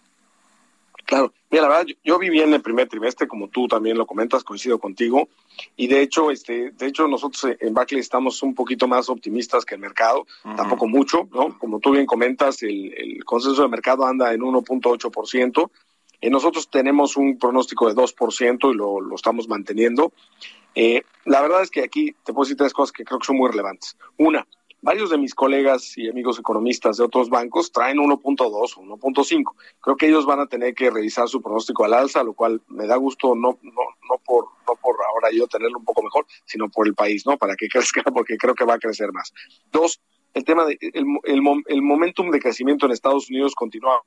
Claro, 1.06 1.34
mira, 1.52 1.64
la 1.64 1.70
verdad, 1.70 1.86
yo, 2.04 2.18
viví 2.18 2.42
en 2.42 2.54
el 2.54 2.62
primer 2.62 2.90
trimestre, 2.90 3.28
como 3.28 3.48
tú 3.48 3.68
también 3.68 3.98
lo 3.98 4.08
comentas, 4.08 4.44
coincido 4.44 4.80
contigo, 4.80 5.30
y 5.76 5.88
de 5.88 6.02
hecho, 6.02 6.32
este, 6.32 6.72
de 6.72 6.88
hecho 6.88 7.08
nosotros 7.08 7.56
en 7.60 7.74
Barclays 7.74 8.06
estamos 8.06 8.42
un 8.42 8.56
poquito 8.56 8.88
más 8.88 9.10
optimistas 9.10 9.66
que 9.66 9.76
el 9.76 9.82
mercado, 9.82 10.26
tampoco 10.58 10.88
mucho, 10.88 11.30
¿no? 11.32 11.58
Como 11.60 11.80
tú 11.80 11.92
bien 11.92 12.08
comentas, 12.08 12.64
el, 12.64 12.94
el 12.98 13.24
consenso 13.24 13.62
de 13.62 13.70
mercado 13.70 14.06
anda 14.06 14.34
en 14.34 14.42
1.8%, 14.42 15.70
y 16.22 16.30
nosotros 16.30 16.70
tenemos 16.70 17.18
un 17.18 17.38
pronóstico 17.38 17.88
de 17.88 17.96
2% 17.96 18.74
y 18.74 18.76
lo, 18.76 19.00
lo 19.00 19.16
estamos 19.16 19.48
manteniendo. 19.48 20.12
Eh, 20.74 21.04
la 21.26 21.42
verdad 21.42 21.62
es 21.62 21.70
que 21.70 21.84
aquí 21.84 22.16
te 22.24 22.34
puedo 22.34 22.46
decir 22.46 22.58
tres 22.58 22.74
cosas 22.74 22.92
que 22.92 23.06
creo 23.06 23.20
que 23.20 23.28
son 23.28 23.38
muy 23.38 23.50
relevantes. 23.50 23.98
Una, 24.18 24.48
varios 24.86 25.10
de 25.10 25.18
mis 25.18 25.34
colegas 25.34 25.98
y 25.98 26.08
amigos 26.08 26.38
economistas 26.38 26.98
de 26.98 27.04
otros 27.04 27.28
bancos 27.28 27.72
traen 27.72 27.98
1.2 27.98 28.78
o 28.78 28.82
1.5. 28.82 29.56
Creo 29.82 29.98
que 29.98 30.08
ellos 30.08 30.28
van 30.28 30.40
a 30.40 30.46
tener 30.46 30.76
que 30.76 30.92
revisar 30.92 31.28
su 31.28 31.42
pronóstico 31.42 31.84
al 31.84 31.96
alza, 31.96 32.24
lo 32.24 32.34
cual 32.34 32.62
me 32.68 32.86
da 32.86 32.96
gusto 32.96 33.34
no 33.34 33.58
no 33.64 33.82
no 34.08 34.18
por 34.24 34.46
no 34.68 34.76
por 34.76 34.96
ahora 35.04 35.30
yo 35.34 35.48
tenerlo 35.48 35.80
un 35.80 35.86
poco 35.86 36.04
mejor, 36.04 36.28
sino 36.46 36.70
por 36.70 36.88
el 36.88 36.94
país, 36.94 37.26
¿no? 37.26 37.36
Para 37.36 37.56
que 37.56 37.68
crezca, 37.74 38.04
porque 38.04 38.38
creo 38.38 38.54
que 38.54 38.64
va 38.64 38.76
a 38.76 38.80
crecer 38.80 39.12
más. 39.12 39.34
Dos, 39.72 40.00
el 40.36 40.46
tema 40.46 40.66
de 40.66 40.78
el, 40.80 41.06
el, 41.24 41.42
el 41.66 41.82
momentum 41.82 42.30
de 42.30 42.40
crecimiento 42.40 42.86
en 42.86 42.92
Estados 42.92 43.28
Unidos 43.28 43.56
continúa 43.56 44.04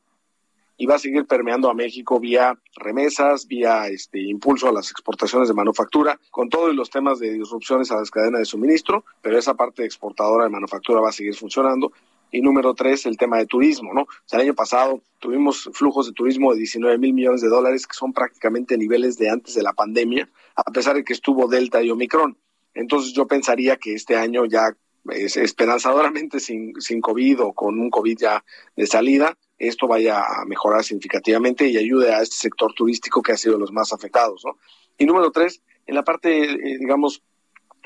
y 0.81 0.87
va 0.87 0.95
a 0.95 0.99
seguir 0.99 1.27
permeando 1.27 1.69
a 1.69 1.75
México 1.75 2.21
vía 2.21 2.57
remesas, 2.77 3.49
vía 3.49 3.89
este 3.89 4.21
impulso 4.23 4.69
a 4.69 4.73
las 4.73 4.93
exportaciones 4.93 5.49
de 5.49 5.55
manufactura, 5.55 6.19
con 6.31 6.49
todos 6.49 6.75
los 6.75 6.89
temas 6.89 7.19
de 7.19 7.33
disrupciones 7.33 7.91
a 7.91 7.97
las 7.97 8.13
cadenas 8.13 8.39
de 8.39 8.45
suministro, 8.45 9.05
pero 9.21 9.37
esa 9.37 9.55
parte 9.55 9.85
exportadora 9.85 10.45
de 10.45 10.51
manufactura 10.51 11.01
va 11.01 11.09
a 11.09 11.13
seguir 11.13 11.35
funcionando. 11.35 11.93
Y 12.31 12.43
número 12.43 12.75
tres, 12.75 13.07
el 13.07 13.17
tema 13.17 13.39
de 13.39 13.47
turismo, 13.47 13.93
¿no? 13.93 14.03
O 14.03 14.09
sea, 14.25 14.39
el 14.39 14.47
año 14.47 14.55
pasado 14.55 15.03
tuvimos 15.19 15.69
flujos 15.73 16.07
de 16.07 16.13
turismo 16.13 16.53
de 16.53 16.59
19 16.59 16.97
mil 16.99 17.13
millones 17.13 17.41
de 17.41 17.49
dólares, 17.49 17.87
que 17.87 17.95
son 17.95 18.13
prácticamente 18.13 18.79
niveles 18.79 19.19
de 19.19 19.31
antes 19.31 19.55
de 19.55 19.63
la 19.63 19.73
pandemia, 19.73 20.29
a 20.55 20.71
pesar 20.71 20.95
de 20.95 21.05
que 21.05 21.13
estuvo 21.13 21.49
Delta 21.49 21.83
y 21.83 21.91
Omicron. 21.91 22.37
Entonces 22.75 23.13
yo 23.15 23.27
pensaría 23.27 23.79
que 23.79 23.95
este 23.95 24.15
año 24.15 24.45
ya 24.45 24.77
es 25.11 25.37
esperanzadoramente 25.39 26.39
sin, 26.39 26.79
sin 26.81 27.01
COVID 27.01 27.41
o 27.41 27.53
con 27.53 27.81
un 27.81 27.91
COVID 27.91 28.17
ya 28.17 28.45
de 28.77 28.87
salida, 28.87 29.37
esto 29.59 29.87
vaya 29.87 30.23
a 30.23 30.45
mejorar 30.45 30.85
significativamente 30.85 31.67
y 31.69 31.77
ayude 31.77 32.15
a 32.15 32.23
este 32.23 32.37
sector 32.37 32.73
turístico 32.75 33.23
que 33.23 33.33
ha 33.33 33.37
sido 33.37 33.59
los 33.59 33.73
más 33.73 33.93
afectados. 33.93 34.45
¿no? 34.45 34.59
Y 34.99 35.07
número 35.07 35.31
tres, 35.31 35.63
en 35.87 35.95
la 35.95 36.05
parte, 36.05 36.45
eh, 36.45 36.79
digamos, 36.79 37.23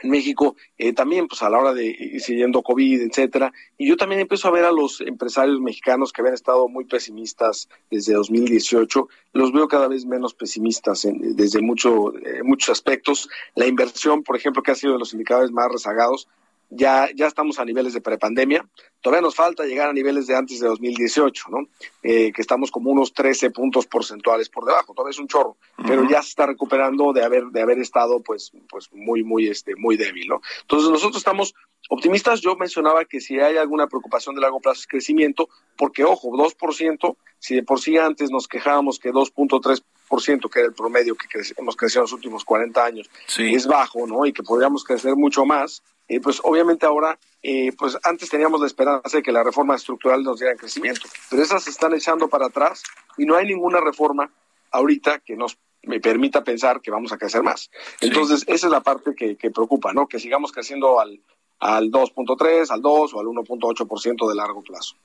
en 0.02 0.10
México, 0.10 0.56
eh, 0.78 0.92
también 0.92 1.28
pues 1.28 1.42
a 1.42 1.50
la 1.50 1.58
hora 1.58 1.74
de 1.74 1.86
ir 1.86 2.20
siguiendo 2.20 2.62
COVID, 2.62 3.02
etcétera, 3.02 3.52
y 3.78 3.88
yo 3.88 3.96
también 3.96 4.20
empiezo 4.20 4.48
a 4.48 4.50
ver 4.50 4.64
a 4.64 4.72
los 4.72 5.00
empresarios 5.00 5.60
mexicanos 5.60 6.12
que 6.12 6.20
habían 6.20 6.34
estado 6.34 6.68
muy 6.68 6.84
pesimistas 6.84 7.68
desde 7.90 8.14
2018, 8.14 9.08
los 9.32 9.52
veo 9.52 9.68
cada 9.68 9.88
vez 9.88 10.04
menos 10.04 10.34
pesimistas 10.34 11.04
en, 11.04 11.36
desde 11.36 11.62
mucho, 11.62 12.16
eh, 12.16 12.42
muchos 12.42 12.70
aspectos. 12.70 13.28
La 13.54 13.66
inversión, 13.66 14.22
por 14.22 14.36
ejemplo, 14.36 14.62
que 14.62 14.72
ha 14.72 14.74
sido 14.74 14.94
de 14.94 14.98
los 14.98 15.12
indicadores 15.12 15.52
más 15.52 15.70
rezagados, 15.70 16.28
ya, 16.74 17.08
ya 17.14 17.26
estamos 17.26 17.58
a 17.58 17.64
niveles 17.64 17.92
de 17.92 18.00
prepandemia. 18.00 18.66
Todavía 19.02 19.20
nos 19.20 19.34
falta 19.34 19.64
llegar 19.64 19.90
a 19.90 19.92
niveles 19.92 20.26
de 20.26 20.34
antes 20.34 20.58
de 20.58 20.66
2018, 20.68 21.44
¿no? 21.50 21.68
Eh, 22.02 22.32
que 22.32 22.40
estamos 22.40 22.70
como 22.70 22.90
unos 22.90 23.12
13 23.12 23.50
puntos 23.50 23.86
porcentuales 23.86 24.48
por 24.48 24.64
debajo. 24.64 24.94
Todavía 24.94 25.10
es 25.10 25.18
un 25.18 25.28
chorro, 25.28 25.56
pero 25.86 26.08
ya 26.08 26.22
se 26.22 26.30
está 26.30 26.46
recuperando 26.46 27.12
de 27.12 27.22
haber, 27.22 27.44
de 27.46 27.60
haber 27.60 27.78
estado, 27.78 28.20
pues, 28.20 28.52
pues 28.70 28.88
muy, 28.92 29.22
muy, 29.22 29.48
este, 29.48 29.76
muy 29.76 29.96
débil, 29.96 30.28
¿no? 30.28 30.40
Entonces 30.62 30.88
nosotros 30.88 31.18
estamos 31.18 31.54
optimistas. 31.90 32.40
Yo 32.40 32.56
mencionaba 32.56 33.04
que 33.04 33.20
si 33.20 33.38
hay 33.38 33.58
alguna 33.58 33.86
preocupación 33.86 34.34
de 34.34 34.40
largo 34.40 34.60
plazo 34.60 34.80
es 34.80 34.86
crecimiento, 34.86 35.48
porque 35.76 36.04
ojo, 36.04 36.30
2%, 36.30 37.16
si 37.38 37.56
de 37.56 37.62
por 37.64 37.80
sí 37.80 37.98
antes 37.98 38.30
nos 38.30 38.48
quejábamos 38.48 38.98
que 38.98 39.12
2.3 39.12 39.82
2%, 40.12 40.50
que 40.50 40.58
era 40.58 40.68
el 40.68 40.74
promedio 40.74 41.14
que 41.14 41.26
hemos 41.56 41.76
crecido 41.76 42.00
en 42.00 42.04
los 42.04 42.12
últimos 42.12 42.44
40 42.44 42.84
años, 42.84 43.10
es 43.38 43.66
bajo, 43.66 44.06
¿no? 44.06 44.26
Y 44.26 44.32
que 44.32 44.42
podríamos 44.42 44.84
crecer 44.84 45.16
mucho 45.16 45.44
más, 45.44 45.82
eh, 46.09 46.20
pues 46.20 46.40
obviamente 46.42 46.86
ahora, 46.86 47.18
eh, 47.42 47.72
pues 47.76 47.98
antes 48.03 48.28
teníamos 48.28 48.61
la 48.61 48.66
esperanza 48.66 49.16
de 49.16 49.22
que 49.22 49.32
la 49.32 49.42
reforma 49.42 49.74
estructural 49.74 50.22
nos 50.22 50.40
diera 50.40 50.57
crecimiento, 50.57 51.03
pero 51.30 51.42
esas 51.42 51.64
se 51.64 51.70
están 51.70 51.94
echando 51.94 52.28
para 52.28 52.46
atrás 52.46 52.82
y 53.16 53.24
no 53.24 53.36
hay 53.36 53.46
ninguna 53.46 53.80
reforma 53.80 54.30
ahorita 54.70 55.20
que 55.20 55.36
nos 55.36 55.59
me 55.84 56.00
permita 56.00 56.44
pensar 56.44 56.80
que 56.80 56.90
vamos 56.90 57.12
a 57.12 57.18
crecer 57.18 57.42
más. 57.42 57.70
Entonces, 58.00 58.44
esa 58.46 58.66
es 58.68 58.70
la 58.70 58.82
parte 58.82 59.14
que, 59.16 59.36
que 59.36 59.50
preocupa, 59.50 59.92
¿no? 59.92 60.07
Que 60.07 60.20
sigamos 60.20 60.53
creciendo 60.53 61.00
al, 61.00 61.20
al 61.59 61.90
2.3, 61.90 62.70
al 62.70 62.82
2 62.82 63.14
o 63.14 63.20
al 63.20 63.26
1.8% 63.26 64.28
de 64.28 64.34
largo 64.34 64.62
plazo. 64.62 64.96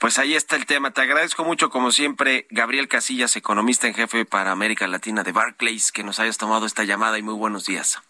Pues 0.00 0.18
ahí 0.18 0.34
está 0.34 0.56
el 0.56 0.66
tema. 0.66 0.90
Te 0.90 1.02
agradezco 1.02 1.44
mucho, 1.44 1.70
como 1.70 1.92
siempre, 1.92 2.46
Gabriel 2.50 2.88
Casillas, 2.88 3.36
economista 3.36 3.86
en 3.86 3.94
jefe 3.94 4.24
para 4.24 4.52
América 4.52 4.86
Latina 4.86 5.22
de 5.22 5.32
Barclays, 5.32 5.92
que 5.92 6.02
nos 6.02 6.18
hayas 6.18 6.38
tomado 6.38 6.66
esta 6.66 6.84
llamada 6.84 7.18
y 7.18 7.22
muy 7.22 7.34
buenos 7.34 7.64
días. 7.66 8.02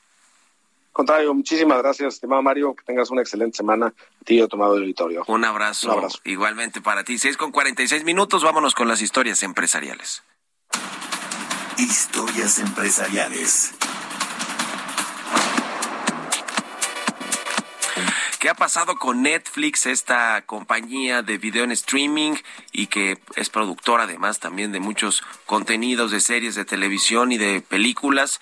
Contrario, 0.92 1.32
muchísimas 1.32 1.78
gracias, 1.78 2.14
estimado 2.14 2.42
Mario. 2.42 2.74
Que 2.74 2.84
tengas 2.84 3.10
una 3.10 3.22
excelente 3.22 3.56
semana. 3.56 3.94
Tío 4.24 4.46
tomado 4.46 4.76
el 4.76 4.82
auditorio. 4.82 5.24
Un 5.26 5.44
abrazo. 5.44 5.88
Un 5.88 5.98
abrazo. 5.98 6.18
Igualmente 6.24 6.80
para 6.80 7.02
ti. 7.02 7.18
6 7.18 7.36
con 7.38 7.50
46 7.50 8.04
minutos. 8.04 8.44
Vámonos 8.44 8.74
con 8.74 8.88
las 8.88 9.00
historias 9.00 9.42
empresariales. 9.42 10.22
Historias 11.78 12.58
empresariales. 12.58 13.74
¿Qué 18.38 18.48
ha 18.48 18.54
pasado 18.54 18.96
con 18.96 19.22
Netflix, 19.22 19.86
esta 19.86 20.42
compañía 20.44 21.22
de 21.22 21.38
video 21.38 21.62
en 21.62 21.70
streaming 21.70 22.34
y 22.72 22.88
que 22.88 23.18
es 23.36 23.48
productora 23.50 24.02
además 24.02 24.40
también 24.40 24.72
de 24.72 24.80
muchos 24.80 25.22
contenidos 25.46 26.10
de 26.10 26.20
series 26.20 26.56
de 26.56 26.64
televisión 26.64 27.30
y 27.30 27.38
de 27.38 27.60
películas? 27.60 28.40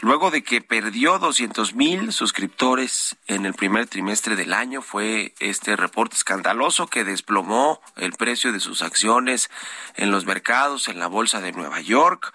Luego 0.00 0.30
de 0.30 0.42
que 0.42 0.60
perdió 0.60 1.18
200 1.18 1.74
mil 1.74 2.12
suscriptores 2.12 3.16
en 3.26 3.46
el 3.46 3.54
primer 3.54 3.86
trimestre 3.86 4.36
del 4.36 4.52
año, 4.52 4.82
fue 4.82 5.34
este 5.38 5.76
reporte 5.76 6.16
escandaloso 6.16 6.88
que 6.88 7.04
desplomó 7.04 7.80
el 7.96 8.12
precio 8.12 8.52
de 8.52 8.60
sus 8.60 8.82
acciones 8.82 9.50
en 9.94 10.10
los 10.10 10.26
mercados, 10.26 10.88
en 10.88 10.98
la 10.98 11.06
bolsa 11.06 11.40
de 11.40 11.52
Nueva 11.52 11.80
York. 11.80 12.34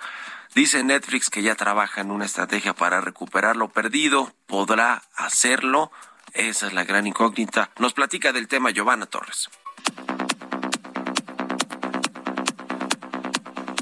Dice 0.55 0.83
Netflix 0.83 1.29
que 1.29 1.43
ya 1.43 1.55
trabaja 1.55 2.01
en 2.01 2.11
una 2.11 2.25
estrategia 2.25 2.73
para 2.73 3.01
recuperar 3.01 3.55
lo 3.55 3.69
perdido. 3.69 4.33
¿Podrá 4.47 5.03
hacerlo? 5.15 5.91
Esa 6.33 6.67
es 6.67 6.73
la 6.73 6.85
gran 6.85 7.05
incógnita. 7.07 7.71
Nos 7.77 7.93
platica 7.93 8.33
del 8.33 8.47
tema 8.47 8.71
Giovanna 8.71 9.05
Torres. 9.05 9.49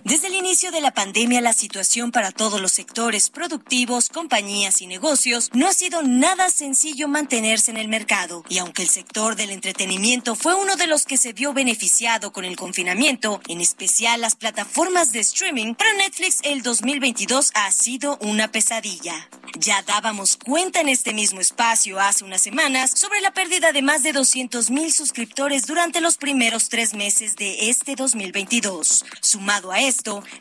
Desde 0.08 0.28
el 0.28 0.36
inicio 0.36 0.72
de 0.72 0.80
la 0.80 0.94
pandemia, 0.94 1.42
la 1.42 1.52
situación 1.52 2.14
para 2.14 2.32
todos 2.32 2.62
los 2.62 2.72
sectores 2.72 3.30
productivos, 3.30 4.08
compañías 4.08 4.82
y 4.82 4.88
negocios 4.88 5.50
no 5.52 5.68
ha 5.68 5.74
sido 5.74 6.02
nada 6.02 6.50
sencillo 6.50 7.10
mantenerse 7.10 7.72
en 7.72 7.78
el 7.78 7.90
mercado. 7.90 8.46
Y 8.48 8.60
aunque 8.60 8.84
el 8.84 8.88
sector 8.88 9.36
del 9.36 9.50
entretenimiento 9.50 10.36
fue 10.36 10.56
uno 10.56 10.78
de 10.78 10.88
los 10.88 11.06
que 11.06 11.18
se 11.18 11.34
vio 11.34 11.52
beneficiado 11.52 12.32
con 12.32 12.46
el 12.46 12.56
confinamiento, 12.56 13.42
en 13.50 13.60
especial 13.60 14.22
las 14.22 14.38
plataformas 14.38 15.12
de 15.12 15.20
streaming, 15.20 15.74
para 15.74 15.92
Netflix 15.92 16.40
el 16.44 16.64
2022 16.64 17.52
ha 17.54 17.70
sido 17.74 18.18
una 18.22 18.50
pesadilla. 18.50 19.30
Ya 19.60 19.82
dábamos 19.82 20.38
cuenta 20.38 20.82
en 20.82 20.88
este 20.88 21.14
mismo 21.14 21.42
espacio 21.42 22.00
hace 22.00 22.24
unas 22.24 22.42
semanas 22.42 22.92
sobre 22.96 23.20
la 23.22 23.34
pérdida 23.34 23.72
de 23.72 23.82
más 23.82 24.04
de 24.04 24.14
200 24.14 24.70
mil 24.70 24.94
suscriptores 24.94 25.66
durante 25.66 26.00
los 26.00 26.16
primeros 26.18 26.70
tres 26.70 26.94
meses 26.94 27.36
de 27.36 27.70
este 27.70 27.96
2022. 27.96 29.04
Sumado 29.22 29.72
a 29.72 29.82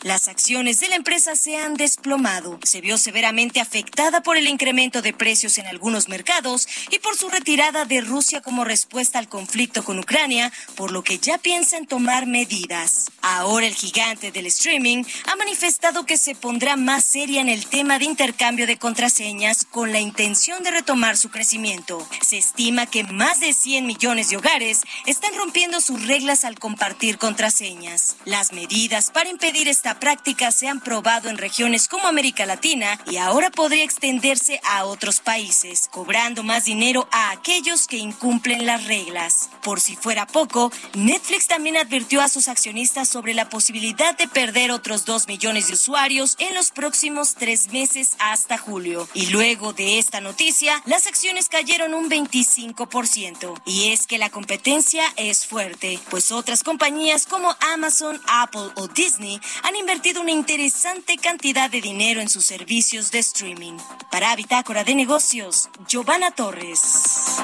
las 0.02 0.28
acciones 0.28 0.80
de 0.80 0.88
la 0.88 0.96
empresa 0.96 1.34
se 1.34 1.56
han 1.56 1.74
desplomado. 1.74 2.58
Se 2.62 2.80
vio 2.80 2.98
severamente 2.98 3.60
afectada 3.60 4.22
por 4.22 4.36
el 4.36 4.48
incremento 4.48 5.02
de 5.02 5.12
precios 5.12 5.58
en 5.58 5.66
algunos 5.66 6.08
mercados 6.08 6.68
y 6.90 6.98
por 6.98 7.16
su 7.16 7.28
retirada 7.28 7.84
de 7.84 8.00
Rusia 8.00 8.42
como 8.42 8.64
respuesta 8.64 9.18
al 9.18 9.28
conflicto 9.28 9.82
con 9.84 9.98
Ucrania, 9.98 10.52
por 10.74 10.92
lo 10.92 11.02
que 11.02 11.18
ya 11.18 11.38
piensan 11.38 11.86
tomar 11.86 12.26
medidas. 12.26 13.06
Ahora 13.22 13.66
el 13.66 13.74
gigante 13.74 14.30
del 14.30 14.46
streaming 14.46 15.04
ha 15.26 15.36
manifestado 15.36 16.06
que 16.06 16.16
se 16.16 16.34
pondrá 16.34 16.76
más 16.76 17.04
seria 17.04 17.40
en 17.40 17.48
el 17.48 17.66
tema 17.66 17.98
de 17.98 18.04
intercambio 18.04 18.66
de 18.66 18.78
contraseñas 18.78 19.64
con 19.64 19.92
la 19.92 20.00
intención 20.00 20.62
de 20.62 20.70
retomar 20.70 21.16
su 21.16 21.30
crecimiento. 21.30 22.06
Se 22.20 22.38
estima 22.38 22.86
que 22.86 23.04
más 23.04 23.40
de 23.40 23.52
100 23.52 23.86
millones 23.86 24.28
de 24.28 24.36
hogares 24.36 24.82
están 25.06 25.34
rompiendo 25.34 25.80
sus 25.80 26.06
reglas 26.06 26.44
al 26.44 26.58
compartir 26.58 27.18
contraseñas. 27.18 28.16
Las 28.24 28.52
medidas 28.52 29.10
para 29.10 29.30
impedir 29.30 29.45
esta 29.54 29.98
práctica 30.00 30.50
se 30.50 30.66
han 30.66 30.80
probado 30.80 31.28
en 31.28 31.38
regiones 31.38 31.86
como 31.86 32.08
América 32.08 32.46
Latina 32.46 32.98
y 33.08 33.16
ahora 33.16 33.50
podría 33.50 33.84
extenderse 33.84 34.60
a 34.64 34.84
otros 34.84 35.20
países, 35.20 35.88
cobrando 35.90 36.42
más 36.42 36.64
dinero 36.64 37.08
a 37.12 37.30
aquellos 37.30 37.86
que 37.86 37.96
incumplen 37.96 38.66
las 38.66 38.84
reglas. 38.86 39.48
Por 39.62 39.80
si 39.80 39.94
fuera 39.94 40.26
poco, 40.26 40.72
Netflix 40.94 41.46
también 41.46 41.76
advirtió 41.76 42.22
a 42.22 42.28
sus 42.28 42.48
accionistas 42.48 43.08
sobre 43.08 43.34
la 43.34 43.48
posibilidad 43.48 44.16
de 44.16 44.26
perder 44.26 44.72
otros 44.72 45.04
2 45.04 45.28
millones 45.28 45.68
de 45.68 45.74
usuarios 45.74 46.34
en 46.38 46.54
los 46.54 46.72
próximos 46.72 47.34
tres 47.34 47.72
meses 47.72 48.16
hasta 48.18 48.58
julio. 48.58 49.08
Y 49.14 49.26
luego 49.26 49.72
de 49.72 49.98
esta 49.98 50.20
noticia, 50.20 50.82
las 50.86 51.06
acciones 51.06 51.48
cayeron 51.48 51.94
un 51.94 52.10
25%. 52.10 53.60
Y 53.64 53.92
es 53.92 54.06
que 54.06 54.18
la 54.18 54.30
competencia 54.30 55.04
es 55.16 55.46
fuerte, 55.46 56.00
pues 56.10 56.32
otras 56.32 56.64
compañías 56.64 57.26
como 57.26 57.54
Amazon, 57.72 58.20
Apple 58.26 58.70
o 58.74 58.88
Disney 58.88 59.35
han 59.62 59.76
invertido 59.76 60.20
una 60.20 60.32
interesante 60.32 61.16
cantidad 61.18 61.70
de 61.70 61.80
dinero 61.80 62.20
en 62.20 62.28
sus 62.28 62.44
servicios 62.44 63.10
de 63.10 63.20
streaming. 63.20 63.78
Para 64.10 64.34
Bitácora 64.36 64.84
de 64.84 64.94
Negocios, 64.94 65.68
Giovanna 65.88 66.30
Torres. 66.30 67.36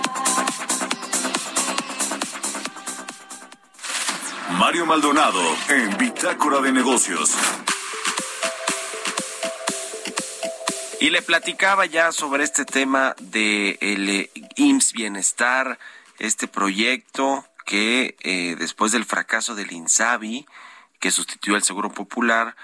Mario 4.59 4.87
Maldonado 4.87 5.41
en 5.69 5.97
Bitácora 5.97 6.61
de 6.61 6.73
Negocios. 6.73 7.33
Y 11.01 11.11
le 11.11 11.21
platicaba 11.21 11.85
ya 11.87 12.13
sobre 12.13 12.45
este 12.45 12.65
tema 12.65 13.17
de 13.19 13.77
el 13.81 14.31
IMSS 14.55 14.93
Bienestar, 14.93 15.79
este 16.21 16.47
proyecto 16.47 17.45
que 17.65 18.17
eh, 18.21 18.55
después 18.59 18.93
del 18.93 19.05
fracaso 19.05 19.55
del 19.55 19.73
INSABI, 19.73 20.47
que 21.03 21.11
sustituyó 21.11 21.57
al 21.57 21.65
Seguro 21.65 21.91
Popular, 21.91 22.55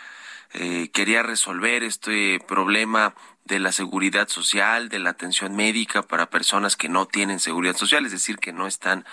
eh, 0.55 0.91
quería 0.93 1.24
resolver 1.24 1.82
este 1.82 2.39
problema 2.47 3.14
de 3.45 3.59
la 3.59 3.72
seguridad 3.72 4.28
social, 4.28 4.89
de 4.89 5.01
la 5.01 5.11
atención 5.11 5.57
médica 5.57 6.03
para 6.03 6.30
personas 6.30 6.76
que 6.76 6.89
no 6.89 7.07
tienen 7.07 7.41
seguridad 7.41 7.76
social, 7.76 8.07
es 8.07 8.12
decir, 8.12 8.39
que 8.39 8.53
no 8.53 8.68
están 8.68 9.05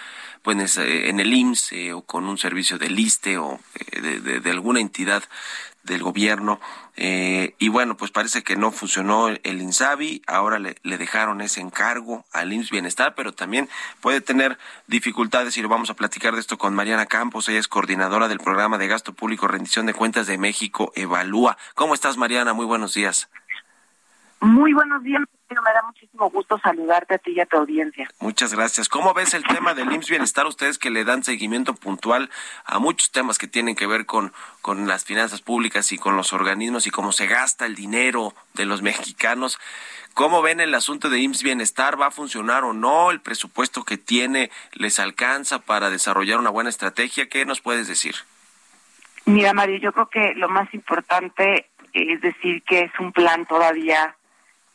pues, 0.43 0.77
en 0.77 1.19
el 1.19 1.33
IMSS 1.33 1.71
eh, 1.71 1.93
o 1.93 2.03
con 2.03 2.25
un 2.25 2.37
servicio 2.37 2.77
de 2.77 2.91
liste 2.91 3.39
o 3.39 3.59
eh, 3.91 4.41
de, 4.43 4.51
alguna 4.51 4.79
entidad 4.79 5.23
del 5.85 6.03
gobierno. 6.03 6.59
Eh, 6.97 7.55
y 7.59 7.69
bueno, 7.69 7.97
pues 7.97 8.11
parece 8.11 8.43
que 8.43 8.55
no 8.55 8.71
funcionó 8.71 9.27
el 9.27 9.61
INSABI, 9.61 10.23
ahora 10.27 10.59
le, 10.59 10.77
le, 10.83 10.97
dejaron 10.97 11.41
ese 11.41 11.61
encargo 11.61 12.25
al 12.31 12.53
IMSS 12.53 12.71
Bienestar, 12.71 13.15
pero 13.15 13.33
también 13.33 13.69
puede 14.01 14.21
tener 14.21 14.57
dificultades 14.87 15.57
y 15.57 15.61
lo 15.61 15.69
vamos 15.69 15.89
a 15.89 15.95
platicar 15.95 16.33
de 16.33 16.39
esto 16.39 16.57
con 16.57 16.73
Mariana 16.73 17.05
Campos, 17.05 17.49
ella 17.49 17.59
es 17.59 17.67
coordinadora 17.67 18.27
del 18.27 18.39
programa 18.39 18.77
de 18.77 18.87
gasto 18.87 19.13
público, 19.13 19.47
rendición 19.47 19.85
de 19.85 19.93
cuentas 19.93 20.27
de 20.27 20.37
México, 20.37 20.91
Evalúa. 20.95 21.57
¿Cómo 21.73 21.93
estás 21.93 22.17
Mariana? 22.17 22.53
Muy 22.53 22.65
buenos 22.65 22.93
días. 22.93 23.29
Muy 24.45 24.73
buenos 24.73 25.01
días, 25.01 25.23
me 25.49 25.55
da 25.55 25.81
muchísimo 25.87 26.29
gusto 26.29 26.59
saludarte 26.59 27.15
a 27.15 27.17
ti 27.17 27.31
y 27.31 27.39
a 27.39 27.47
tu 27.47 27.57
audiencia. 27.57 28.07
Muchas 28.19 28.53
gracias. 28.53 28.87
¿Cómo 28.87 29.15
ves 29.15 29.33
el 29.33 29.43
tema 29.43 29.73
del 29.73 29.91
IMSS 29.91 30.09
Bienestar? 30.11 30.45
Ustedes 30.45 30.77
que 30.77 30.91
le 30.91 31.03
dan 31.03 31.23
seguimiento 31.23 31.73
puntual 31.73 32.29
a 32.63 32.77
muchos 32.77 33.11
temas 33.11 33.39
que 33.39 33.47
tienen 33.47 33.75
que 33.75 33.87
ver 33.87 34.05
con, 34.05 34.33
con 34.61 34.87
las 34.87 35.03
finanzas 35.03 35.41
públicas 35.41 35.91
y 35.91 35.97
con 35.97 36.15
los 36.15 36.31
organismos 36.31 36.85
y 36.85 36.91
cómo 36.91 37.11
se 37.11 37.25
gasta 37.25 37.65
el 37.65 37.73
dinero 37.73 38.35
de 38.53 38.65
los 38.65 38.83
mexicanos. 38.83 39.57
¿Cómo 40.13 40.43
ven 40.43 40.59
el 40.59 40.75
asunto 40.75 41.09
de 41.09 41.21
IMSS 41.21 41.41
Bienestar? 41.41 41.99
¿Va 41.99 42.07
a 42.07 42.11
funcionar 42.11 42.65
o 42.65 42.73
no? 42.73 43.09
¿El 43.09 43.21
presupuesto 43.21 43.83
que 43.83 43.97
tiene 43.97 44.51
les 44.73 44.99
alcanza 44.99 45.57
para 45.57 45.89
desarrollar 45.89 46.37
una 46.37 46.51
buena 46.51 46.69
estrategia? 46.69 47.29
¿Qué 47.29 47.45
nos 47.45 47.61
puedes 47.61 47.87
decir? 47.87 48.13
Mira, 49.25 49.53
Mario, 49.53 49.77
yo 49.77 49.91
creo 49.91 50.07
que 50.07 50.35
lo 50.35 50.49
más 50.49 50.71
importante 50.75 51.65
es 51.93 52.21
decir 52.21 52.61
que 52.61 52.81
es 52.81 52.91
un 52.99 53.11
plan 53.11 53.47
todavía 53.47 54.15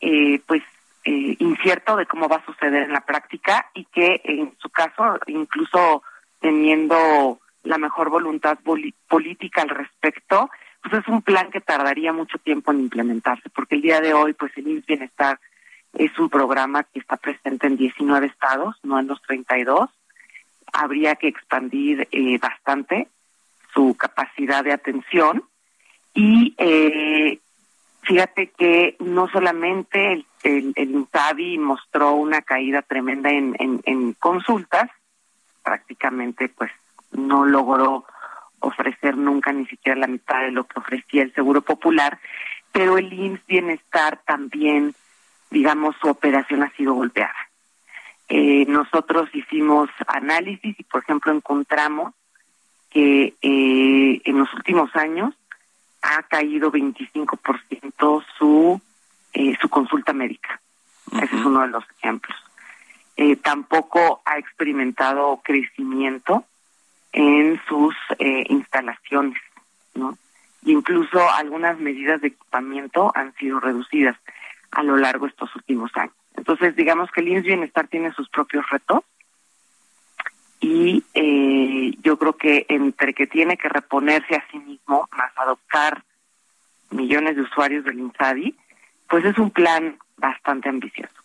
eh, 0.01 0.41
pues 0.45 0.63
eh, 1.05 1.35
incierto 1.39 1.95
de 1.95 2.05
cómo 2.05 2.27
va 2.27 2.37
a 2.37 2.45
suceder 2.45 2.83
en 2.83 2.93
la 2.93 3.01
práctica 3.01 3.69
y 3.73 3.85
que 3.85 4.21
en 4.23 4.53
su 4.59 4.69
caso, 4.69 5.19
incluso 5.27 6.03
teniendo 6.39 7.39
la 7.63 7.77
mejor 7.77 8.09
voluntad 8.09 8.57
política 9.07 9.61
al 9.61 9.69
respecto, 9.69 10.49
pues 10.81 11.01
es 11.01 11.07
un 11.07 11.21
plan 11.21 11.51
que 11.51 11.61
tardaría 11.61 12.11
mucho 12.11 12.37
tiempo 12.39 12.71
en 12.71 12.81
implementarse, 12.81 13.49
porque 13.49 13.75
el 13.75 13.81
día 13.81 14.01
de 14.01 14.13
hoy, 14.13 14.33
pues 14.33 14.51
el 14.57 14.83
Bienestar 14.87 15.39
es 15.93 16.17
un 16.17 16.29
programa 16.29 16.83
que 16.83 16.99
está 16.99 17.17
presente 17.17 17.67
en 17.67 17.77
19 17.77 18.27
estados, 18.27 18.75
no 18.83 18.99
en 18.99 19.07
los 19.07 19.21
32. 19.23 19.89
Habría 20.73 21.15
que 21.15 21.27
expandir 21.27 22.07
eh, 22.11 22.37
bastante 22.39 23.07
su 23.73 23.95
capacidad 23.95 24.63
de 24.63 24.73
atención 24.73 25.43
Y 26.13 26.55
eh, 26.57 27.39
fíjate 28.01 28.51
que 28.57 28.95
no 28.99 29.27
solamente 29.29 30.13
el, 30.13 30.25
el, 30.43 30.73
el 30.75 31.59
mostró 31.59 32.13
una 32.13 32.41
caída 32.41 32.81
tremenda 32.81 33.29
en, 33.29 33.55
en, 33.59 33.81
en 33.85 34.13
consultas, 34.13 34.89
prácticamente 35.63 36.49
pues 36.49 36.71
no 37.11 37.45
logró 37.45 38.05
ofrecer 38.59 39.17
nunca 39.17 39.51
ni 39.51 39.65
siquiera 39.65 39.99
la 39.99 40.07
mitad 40.07 40.41
de 40.41 40.51
lo 40.51 40.65
que 40.65 40.79
ofrecía 40.79 41.23
el 41.23 41.33
Seguro 41.33 41.61
Popular, 41.61 42.19
pero 42.71 42.97
el 42.97 43.11
IMSS 43.11 43.45
Bienestar 43.47 44.21
también, 44.25 44.93
digamos, 45.49 45.95
su 45.99 46.07
operación 46.07 46.63
ha 46.63 46.71
sido 46.71 46.93
golpeada. 46.93 47.35
Eh, 48.29 48.65
nosotros 48.67 49.29
hicimos 49.33 49.89
análisis 50.07 50.79
y, 50.79 50.83
por 50.83 51.03
ejemplo, 51.03 51.33
encontramos 51.33 52.13
que 52.89 53.33
eh, 53.41 54.21
en 54.23 54.37
los 54.37 54.53
últimos 54.53 54.95
años 54.95 55.33
ha 56.01 56.23
caído 56.23 56.71
25% 56.71 58.25
su, 58.37 58.81
eh, 59.33 59.55
su 59.61 59.69
consulta 59.69 60.13
médica. 60.13 60.59
Ese 61.13 61.35
es 61.35 61.45
uno 61.45 61.61
de 61.61 61.67
los 61.67 61.83
ejemplos. 61.97 62.37
Eh, 63.17 63.35
tampoco 63.35 64.21
ha 64.25 64.37
experimentado 64.37 65.41
crecimiento 65.43 66.45
en 67.11 67.61
sus 67.67 67.95
eh, 68.19 68.45
instalaciones, 68.49 69.41
¿no? 69.93 70.17
incluso 70.63 71.29
algunas 71.31 71.77
medidas 71.79 72.21
de 72.21 72.29
equipamiento 72.29 73.11
han 73.15 73.33
sido 73.35 73.59
reducidas 73.59 74.17
a 74.71 74.83
lo 74.83 74.95
largo 74.97 75.25
de 75.25 75.31
estos 75.31 75.53
últimos 75.55 75.91
años. 75.95 76.15
Entonces, 76.35 76.75
digamos 76.75 77.11
que 77.11 77.21
el 77.21 77.27
INS 77.27 77.43
Bienestar 77.43 77.87
tiene 77.87 78.13
sus 78.13 78.29
propios 78.29 78.67
retos 78.69 79.03
y 80.61 81.03
eh, 81.15 81.97
yo 82.03 82.17
creo 82.17 82.37
que 82.37 82.67
entre 82.69 83.13
que 83.13 83.25
tiene 83.25 83.57
que 83.57 83.67
reponerse 83.67 84.35
a 84.35 84.47
sí 84.51 84.59
mismo, 84.59 85.09
más 85.17 85.31
adoptar 85.35 86.03
millones 86.91 87.35
de 87.35 87.41
usuarios 87.41 87.83
del 87.83 87.99
INSABI, 87.99 88.55
pues 89.09 89.25
es 89.25 89.37
un 89.39 89.49
plan 89.49 89.97
bastante 90.17 90.69
ambicioso. 90.69 91.21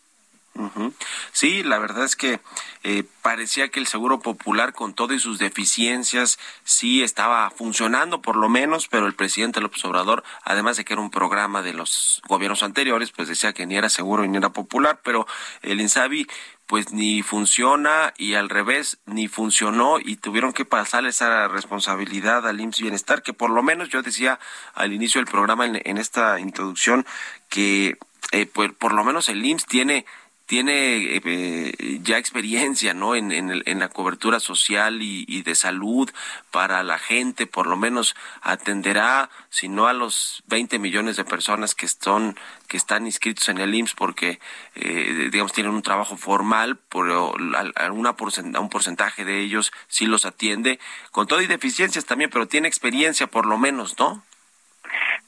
Sí, 1.33 1.63
la 1.63 1.79
verdad 1.79 2.05
es 2.05 2.17
que 2.17 2.41
eh, 2.83 3.05
parecía 3.21 3.69
que 3.69 3.79
el 3.79 3.87
Seguro 3.87 4.21
Popular, 4.21 4.73
con 4.73 4.95
todas 4.95 5.21
sus 5.21 5.39
deficiencias, 5.39 6.39
sí 6.65 7.03
estaba 7.03 7.51
funcionando 7.51 8.23
por 8.23 8.37
lo 8.37 8.49
menos, 8.49 8.89
pero 8.89 9.07
el 9.07 9.15
presidente 9.15 9.61
López 9.61 9.85
Obrador, 9.85 10.25
además 10.45 10.77
de 10.77 10.85
que 10.85 10.95
era 10.95 11.03
un 11.03 11.11
programa 11.11 11.63
de 11.63 11.75
los 11.75 12.23
gobiernos 12.27 12.63
anteriores, 12.63 13.13
pues 13.13 13.29
decía 13.29 13.53
que 13.53 13.67
ni 13.67 13.77
era 13.77 13.91
seguro 13.91 14.27
ni 14.27 14.37
era 14.37 14.51
popular, 14.51 15.01
pero 15.03 15.27
el 15.63 15.81
INSABI 15.81 16.27
pues 16.67 16.93
ni 16.93 17.23
funciona 17.23 18.13
y 18.17 18.35
al 18.35 18.49
revés 18.49 18.99
ni 19.07 19.29
funcionó 19.29 19.99
y 20.01 20.17
tuvieron 20.17 20.53
que 20.53 20.65
pasar 20.65 21.07
esa 21.07 21.49
responsabilidad 21.49 22.47
al 22.47 22.61
IMSS 22.61 22.81
Bienestar, 22.81 23.23
que 23.23 23.33
por 23.33 23.51
lo 23.51 23.63
menos 23.63 23.89
yo 23.89 24.03
decía 24.03 24.41
al 24.75 24.93
inicio 24.93 25.21
del 25.21 25.31
programa 25.31 25.67
en, 25.67 25.99
esta 25.99 26.41
introducción 26.41 27.07
que 27.49 27.99
eh, 28.33 28.47
pues, 28.47 28.73
por 28.73 28.93
lo 28.93 29.05
menos 29.05 29.29
el 29.29 29.45
IMSS 29.45 29.67
tiene 29.67 30.07
tiene 30.47 31.21
eh, 31.25 32.01
ya 32.03 32.19
experiencia 32.19 32.95
¿no? 32.95 33.15
En, 33.15 33.33
en, 33.33 33.79
la 33.79 33.89
cobertura 33.89 34.41
social 34.41 35.03
y, 35.03 35.43
de 35.43 35.55
salud 35.55 36.11
para 36.51 36.83
la 36.83 36.99
gente, 36.99 37.47
por 37.47 37.67
lo 37.67 37.77
menos 37.77 38.15
atenderá, 38.41 39.29
si 39.51 39.69
no 39.69 39.87
a 39.87 39.93
los 39.93 40.43
20 40.47 40.79
millones 40.79 41.17
de 41.17 41.25
personas 41.25 41.75
que 41.75 41.85
están, 41.85 42.37
que 42.69 42.77
están 42.77 43.07
inscritos 43.07 43.49
en 43.49 43.59
el 43.59 43.75
IMSS 43.75 43.95
porque, 43.95 44.41
eh, 44.77 45.29
digamos, 45.31 45.53
tienen 45.53 45.75
un 45.75 45.83
trabajo 45.83 46.17
formal, 46.17 46.79
pero 46.89 47.35
a, 47.77 47.91
un 47.91 48.69
porcentaje 48.71 49.25
de 49.25 49.41
ellos 49.41 49.73
sí 49.89 50.07
los 50.07 50.25
atiende, 50.25 50.79
con 51.11 51.27
todo 51.27 51.43
y 51.43 51.47
deficiencias 51.47 52.07
también, 52.07 52.31
pero 52.31 52.47
tiene 52.47 52.69
experiencia 52.69 53.27
por 53.27 53.47
lo 53.47 53.59
menos, 53.59 53.99
¿no? 53.99 54.23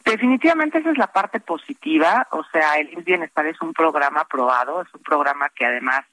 Definitivamente 0.08 0.78
esa 0.78 0.90
es 0.90 0.96
la 0.96 1.08
parte 1.08 1.38
positiva, 1.38 2.26
o 2.30 2.42
sea, 2.50 2.76
el 2.78 3.02
Bienestar 3.02 3.44
es 3.44 3.60
un 3.60 3.74
programa 3.74 4.22
aprobado, 4.22 4.80
es 4.80 4.88
un 4.94 5.02
programa 5.02 5.50
que 5.50 5.66
además 5.66 6.06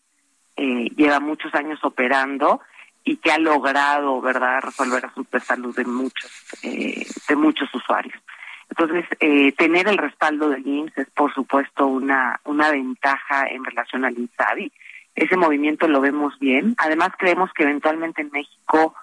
eh, 0.57 0.89
lleva 0.97 1.21
muchos 1.21 1.55
años 1.55 1.79
operando 1.81 2.59
y 3.05 3.15
que 3.15 3.31
ha 3.31 3.37
logrado, 3.37 4.19
¿verdad?, 4.19 4.59
resolver 4.61 5.05
asuntos 5.05 5.31
de 5.31 5.39
salud 5.39 5.73
de 5.73 5.85
muchos, 5.85 6.29
eh, 6.63 7.07
de 7.29 7.35
muchos 7.37 7.73
usuarios. 7.73 8.21
Entonces, 8.69 9.05
eh, 9.21 9.53
tener 9.53 9.87
el 9.87 9.97
respaldo 9.97 10.49
del 10.49 10.67
IMSS 10.67 10.97
es, 10.97 11.09
por 11.11 11.33
supuesto, 11.33 11.87
una, 11.87 12.41
una 12.43 12.71
ventaja 12.71 13.47
en 13.47 13.63
relación 13.63 14.03
al 14.03 14.19
INSABI. 14.19 14.73
Ese 15.15 15.37
movimiento 15.37 15.87
lo 15.87 16.01
vemos 16.01 16.37
bien. 16.39 16.75
Además, 16.79 17.11
creemos 17.17 17.49
que 17.53 17.63
eventualmente 17.63 18.23
en 18.23 18.31
México, 18.33 18.93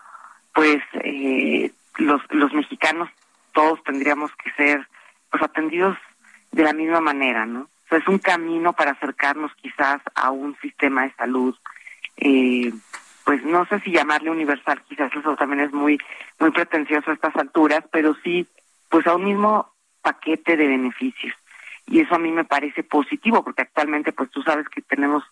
pues, 0.52 0.82
eh, 1.02 1.72
los, 1.96 2.20
los 2.28 2.52
mexicanos 2.52 3.08
todos 3.52 3.82
tendríamos 3.84 4.30
que 4.36 4.50
ser 4.52 4.86
pues 5.30 5.42
atendidos 5.42 5.96
de 6.50 6.62
la 6.62 6.72
misma 6.72 7.00
manera, 7.00 7.46
¿no? 7.46 7.62
O 7.62 7.88
sea, 7.88 7.98
es 7.98 8.08
un 8.08 8.18
camino 8.18 8.72
para 8.72 8.92
acercarnos 8.92 9.52
quizás 9.56 10.00
a 10.14 10.30
un 10.30 10.56
sistema 10.60 11.02
de 11.04 11.14
salud, 11.14 11.56
eh, 12.16 12.72
pues 13.24 13.44
no 13.44 13.64
sé 13.66 13.80
si 13.80 13.92
llamarle 13.92 14.30
universal, 14.30 14.82
quizás 14.88 15.14
eso 15.14 15.36
también 15.36 15.60
es 15.60 15.72
muy 15.72 15.98
muy 16.38 16.50
pretencioso 16.50 17.10
a 17.10 17.14
estas 17.14 17.36
alturas, 17.36 17.84
pero 17.90 18.14
sí, 18.22 18.46
pues 18.88 19.06
a 19.06 19.14
un 19.14 19.24
mismo 19.24 19.72
paquete 20.02 20.56
de 20.56 20.66
beneficios. 20.66 21.34
Y 21.86 22.00
eso 22.00 22.14
a 22.14 22.18
mí 22.18 22.30
me 22.30 22.44
parece 22.44 22.82
positivo, 22.82 23.42
porque 23.44 23.62
actualmente, 23.62 24.12
pues 24.12 24.30
tú 24.30 24.42
sabes 24.42 24.68
que 24.68 24.82
tenemos 24.82 25.24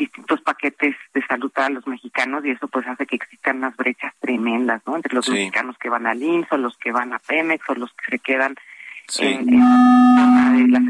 distintos 0.00 0.40
paquetes 0.40 0.96
de 1.12 1.26
salud 1.26 1.52
para 1.52 1.68
los 1.68 1.86
mexicanos 1.86 2.44
y 2.44 2.50
eso 2.50 2.66
pues 2.68 2.86
hace 2.86 3.06
que 3.06 3.16
existan 3.16 3.58
unas 3.58 3.76
brechas 3.76 4.12
tremendas, 4.18 4.82
¿no? 4.86 4.96
Entre 4.96 5.14
los 5.14 5.28
mexicanos 5.28 5.76
que 5.78 5.90
van 5.90 6.06
al 6.06 6.22
IMSS 6.22 6.52
o 6.52 6.56
los 6.56 6.76
que 6.78 6.90
van 6.90 7.12
a 7.12 7.18
Pemex 7.18 7.68
o 7.68 7.74
los 7.74 7.92
que 7.92 8.16
se 8.16 8.18
quedan 8.18 8.56
en, 9.18 9.48
en, 9.48 10.72
la 10.72 10.80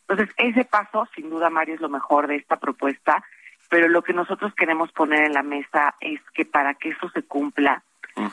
Entonces, 0.00 0.34
ese 0.36 0.64
paso, 0.64 1.08
sin 1.14 1.30
duda, 1.30 1.48
Mario, 1.48 1.76
es 1.76 1.80
lo 1.80 1.88
mejor 1.88 2.26
de 2.26 2.36
esta 2.36 2.56
propuesta, 2.56 3.22
pero 3.70 3.88
lo 3.88 4.02
que 4.02 4.12
nosotros 4.12 4.52
queremos 4.54 4.90
poner 4.92 5.24
en 5.24 5.34
la 5.34 5.42
mesa 5.42 5.94
es 6.00 6.20
que 6.34 6.44
para 6.44 6.74
que 6.74 6.90
eso 6.90 7.08
se 7.10 7.22
cumpla, 7.22 7.82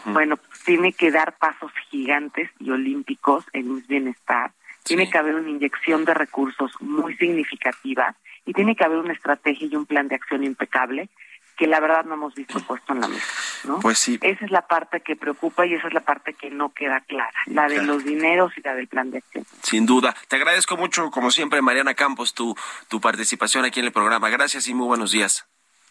bueno, 0.05 0.37
pues, 0.37 0.63
tiene 0.63 0.93
que 0.93 1.11
dar 1.11 1.37
pasos 1.37 1.71
gigantes 1.89 2.49
y 2.59 2.71
olímpicos 2.71 3.45
en 3.53 3.85
bienestar. 3.87 4.51
Tiene 4.83 5.09
que 5.09 5.17
haber 5.17 5.35
una 5.35 5.49
inyección 5.49 6.05
de 6.05 6.13
recursos 6.13 6.71
muy 6.81 7.15
significativa 7.17 8.15
y 8.49 8.53
tiene 8.53 8.75
que 8.75 8.83
haber 8.83 8.97
una 8.97 9.13
estrategia 9.13 9.67
y 9.67 9.75
un 9.75 9.85
plan 9.85 10.07
de 10.07 10.15
acción 10.15 10.43
impecable 10.43 11.07
que 11.55 11.67
la 11.67 11.79
verdad 11.79 12.03
no 12.05 12.15
hemos 12.15 12.33
visto 12.33 12.59
puesto 12.61 12.93
en 12.93 13.01
la 13.01 13.07
mesa, 13.07 13.27
¿no? 13.65 13.79
Pues 13.79 13.99
sí. 13.99 14.17
Esa 14.21 14.43
es 14.43 14.49
la 14.49 14.65
parte 14.65 15.01
que 15.01 15.15
preocupa 15.15 15.67
y 15.67 15.75
esa 15.75 15.87
es 15.87 15.93
la 15.93 15.99
parte 15.99 16.33
que 16.33 16.49
no 16.49 16.73
queda 16.73 17.01
clara, 17.01 17.37
la 17.45 17.67
de 17.67 17.83
los 17.83 18.03
dineros 18.03 18.53
y 18.57 18.61
la 18.61 18.73
del 18.73 18.87
plan 18.87 19.11
de 19.11 19.19
acción. 19.19 19.45
Sin 19.61 19.85
duda. 19.85 20.15
Te 20.29 20.37
agradezco 20.37 20.77
mucho, 20.77 21.11
como 21.11 21.29
siempre, 21.29 21.61
Mariana 21.61 21.93
Campos, 21.93 22.33
tu, 22.33 22.55
tu 22.87 22.99
participación 22.99 23.65
aquí 23.65 23.81
en 23.81 23.85
el 23.85 23.91
programa. 23.91 24.29
Gracias 24.29 24.67
y 24.67 24.73
muy 24.73 24.87
buenos 24.87 25.11
días. 25.11 25.47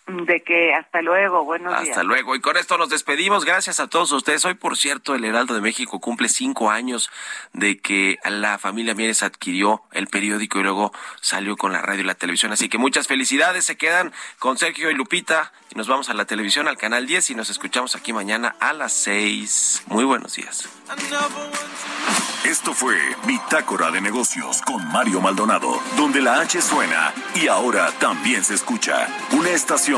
De 0.08 0.42
que 0.42 0.72
hasta 0.72 1.02
luego, 1.02 1.44
buenos 1.44 1.70
días. 1.82 1.90
Hasta 1.90 2.02
luego. 2.02 2.34
Y 2.34 2.40
con 2.40 2.56
esto 2.56 2.78
nos 2.78 2.88
despedimos. 2.88 3.44
Gracias 3.44 3.78
a 3.78 3.88
todos 3.88 4.10
ustedes. 4.12 4.42
Hoy, 4.46 4.54
por 4.54 4.78
cierto, 4.78 5.14
el 5.14 5.24
Heraldo 5.24 5.54
de 5.54 5.60
México 5.60 6.00
cumple 6.00 6.30
cinco 6.30 6.70
años 6.70 7.10
de 7.52 7.78
que 7.78 8.18
la 8.24 8.58
familia 8.58 8.94
Mieres 8.94 9.22
adquirió 9.22 9.82
el 9.92 10.06
periódico 10.06 10.60
y 10.60 10.62
luego 10.62 10.92
salió 11.20 11.56
con 11.56 11.72
la 11.72 11.82
radio 11.82 12.00
y 12.00 12.04
la 12.04 12.14
televisión. 12.14 12.52
Así 12.52 12.70
que 12.70 12.78
muchas 12.78 13.06
felicidades. 13.06 13.66
Se 13.66 13.76
quedan 13.76 14.12
con 14.38 14.56
Sergio 14.56 14.90
y 14.90 14.94
Lupita 14.94 15.52
y 15.70 15.74
nos 15.74 15.88
vamos 15.88 16.08
a 16.08 16.14
la 16.14 16.24
televisión, 16.24 16.68
al 16.68 16.78
canal 16.78 17.06
10 17.06 17.30
y 17.30 17.34
nos 17.34 17.50
escuchamos 17.50 17.94
aquí 17.94 18.14
mañana 18.14 18.56
a 18.60 18.72
las 18.72 18.94
6. 18.94 19.84
Muy 19.88 20.04
buenos 20.04 20.34
días. 20.36 20.68
Esto 22.44 22.72
fue 22.72 22.96
Bitácora 23.26 23.90
de 23.90 24.00
Negocios 24.00 24.62
con 24.62 24.86
Mario 24.90 25.20
Maldonado, 25.20 25.82
donde 25.96 26.22
la 26.22 26.40
H 26.40 26.62
suena 26.62 27.12
y 27.34 27.48
ahora 27.48 27.90
también 27.98 28.42
se 28.42 28.54
escucha. 28.54 29.06
Una 29.32 29.50
estación 29.50 29.97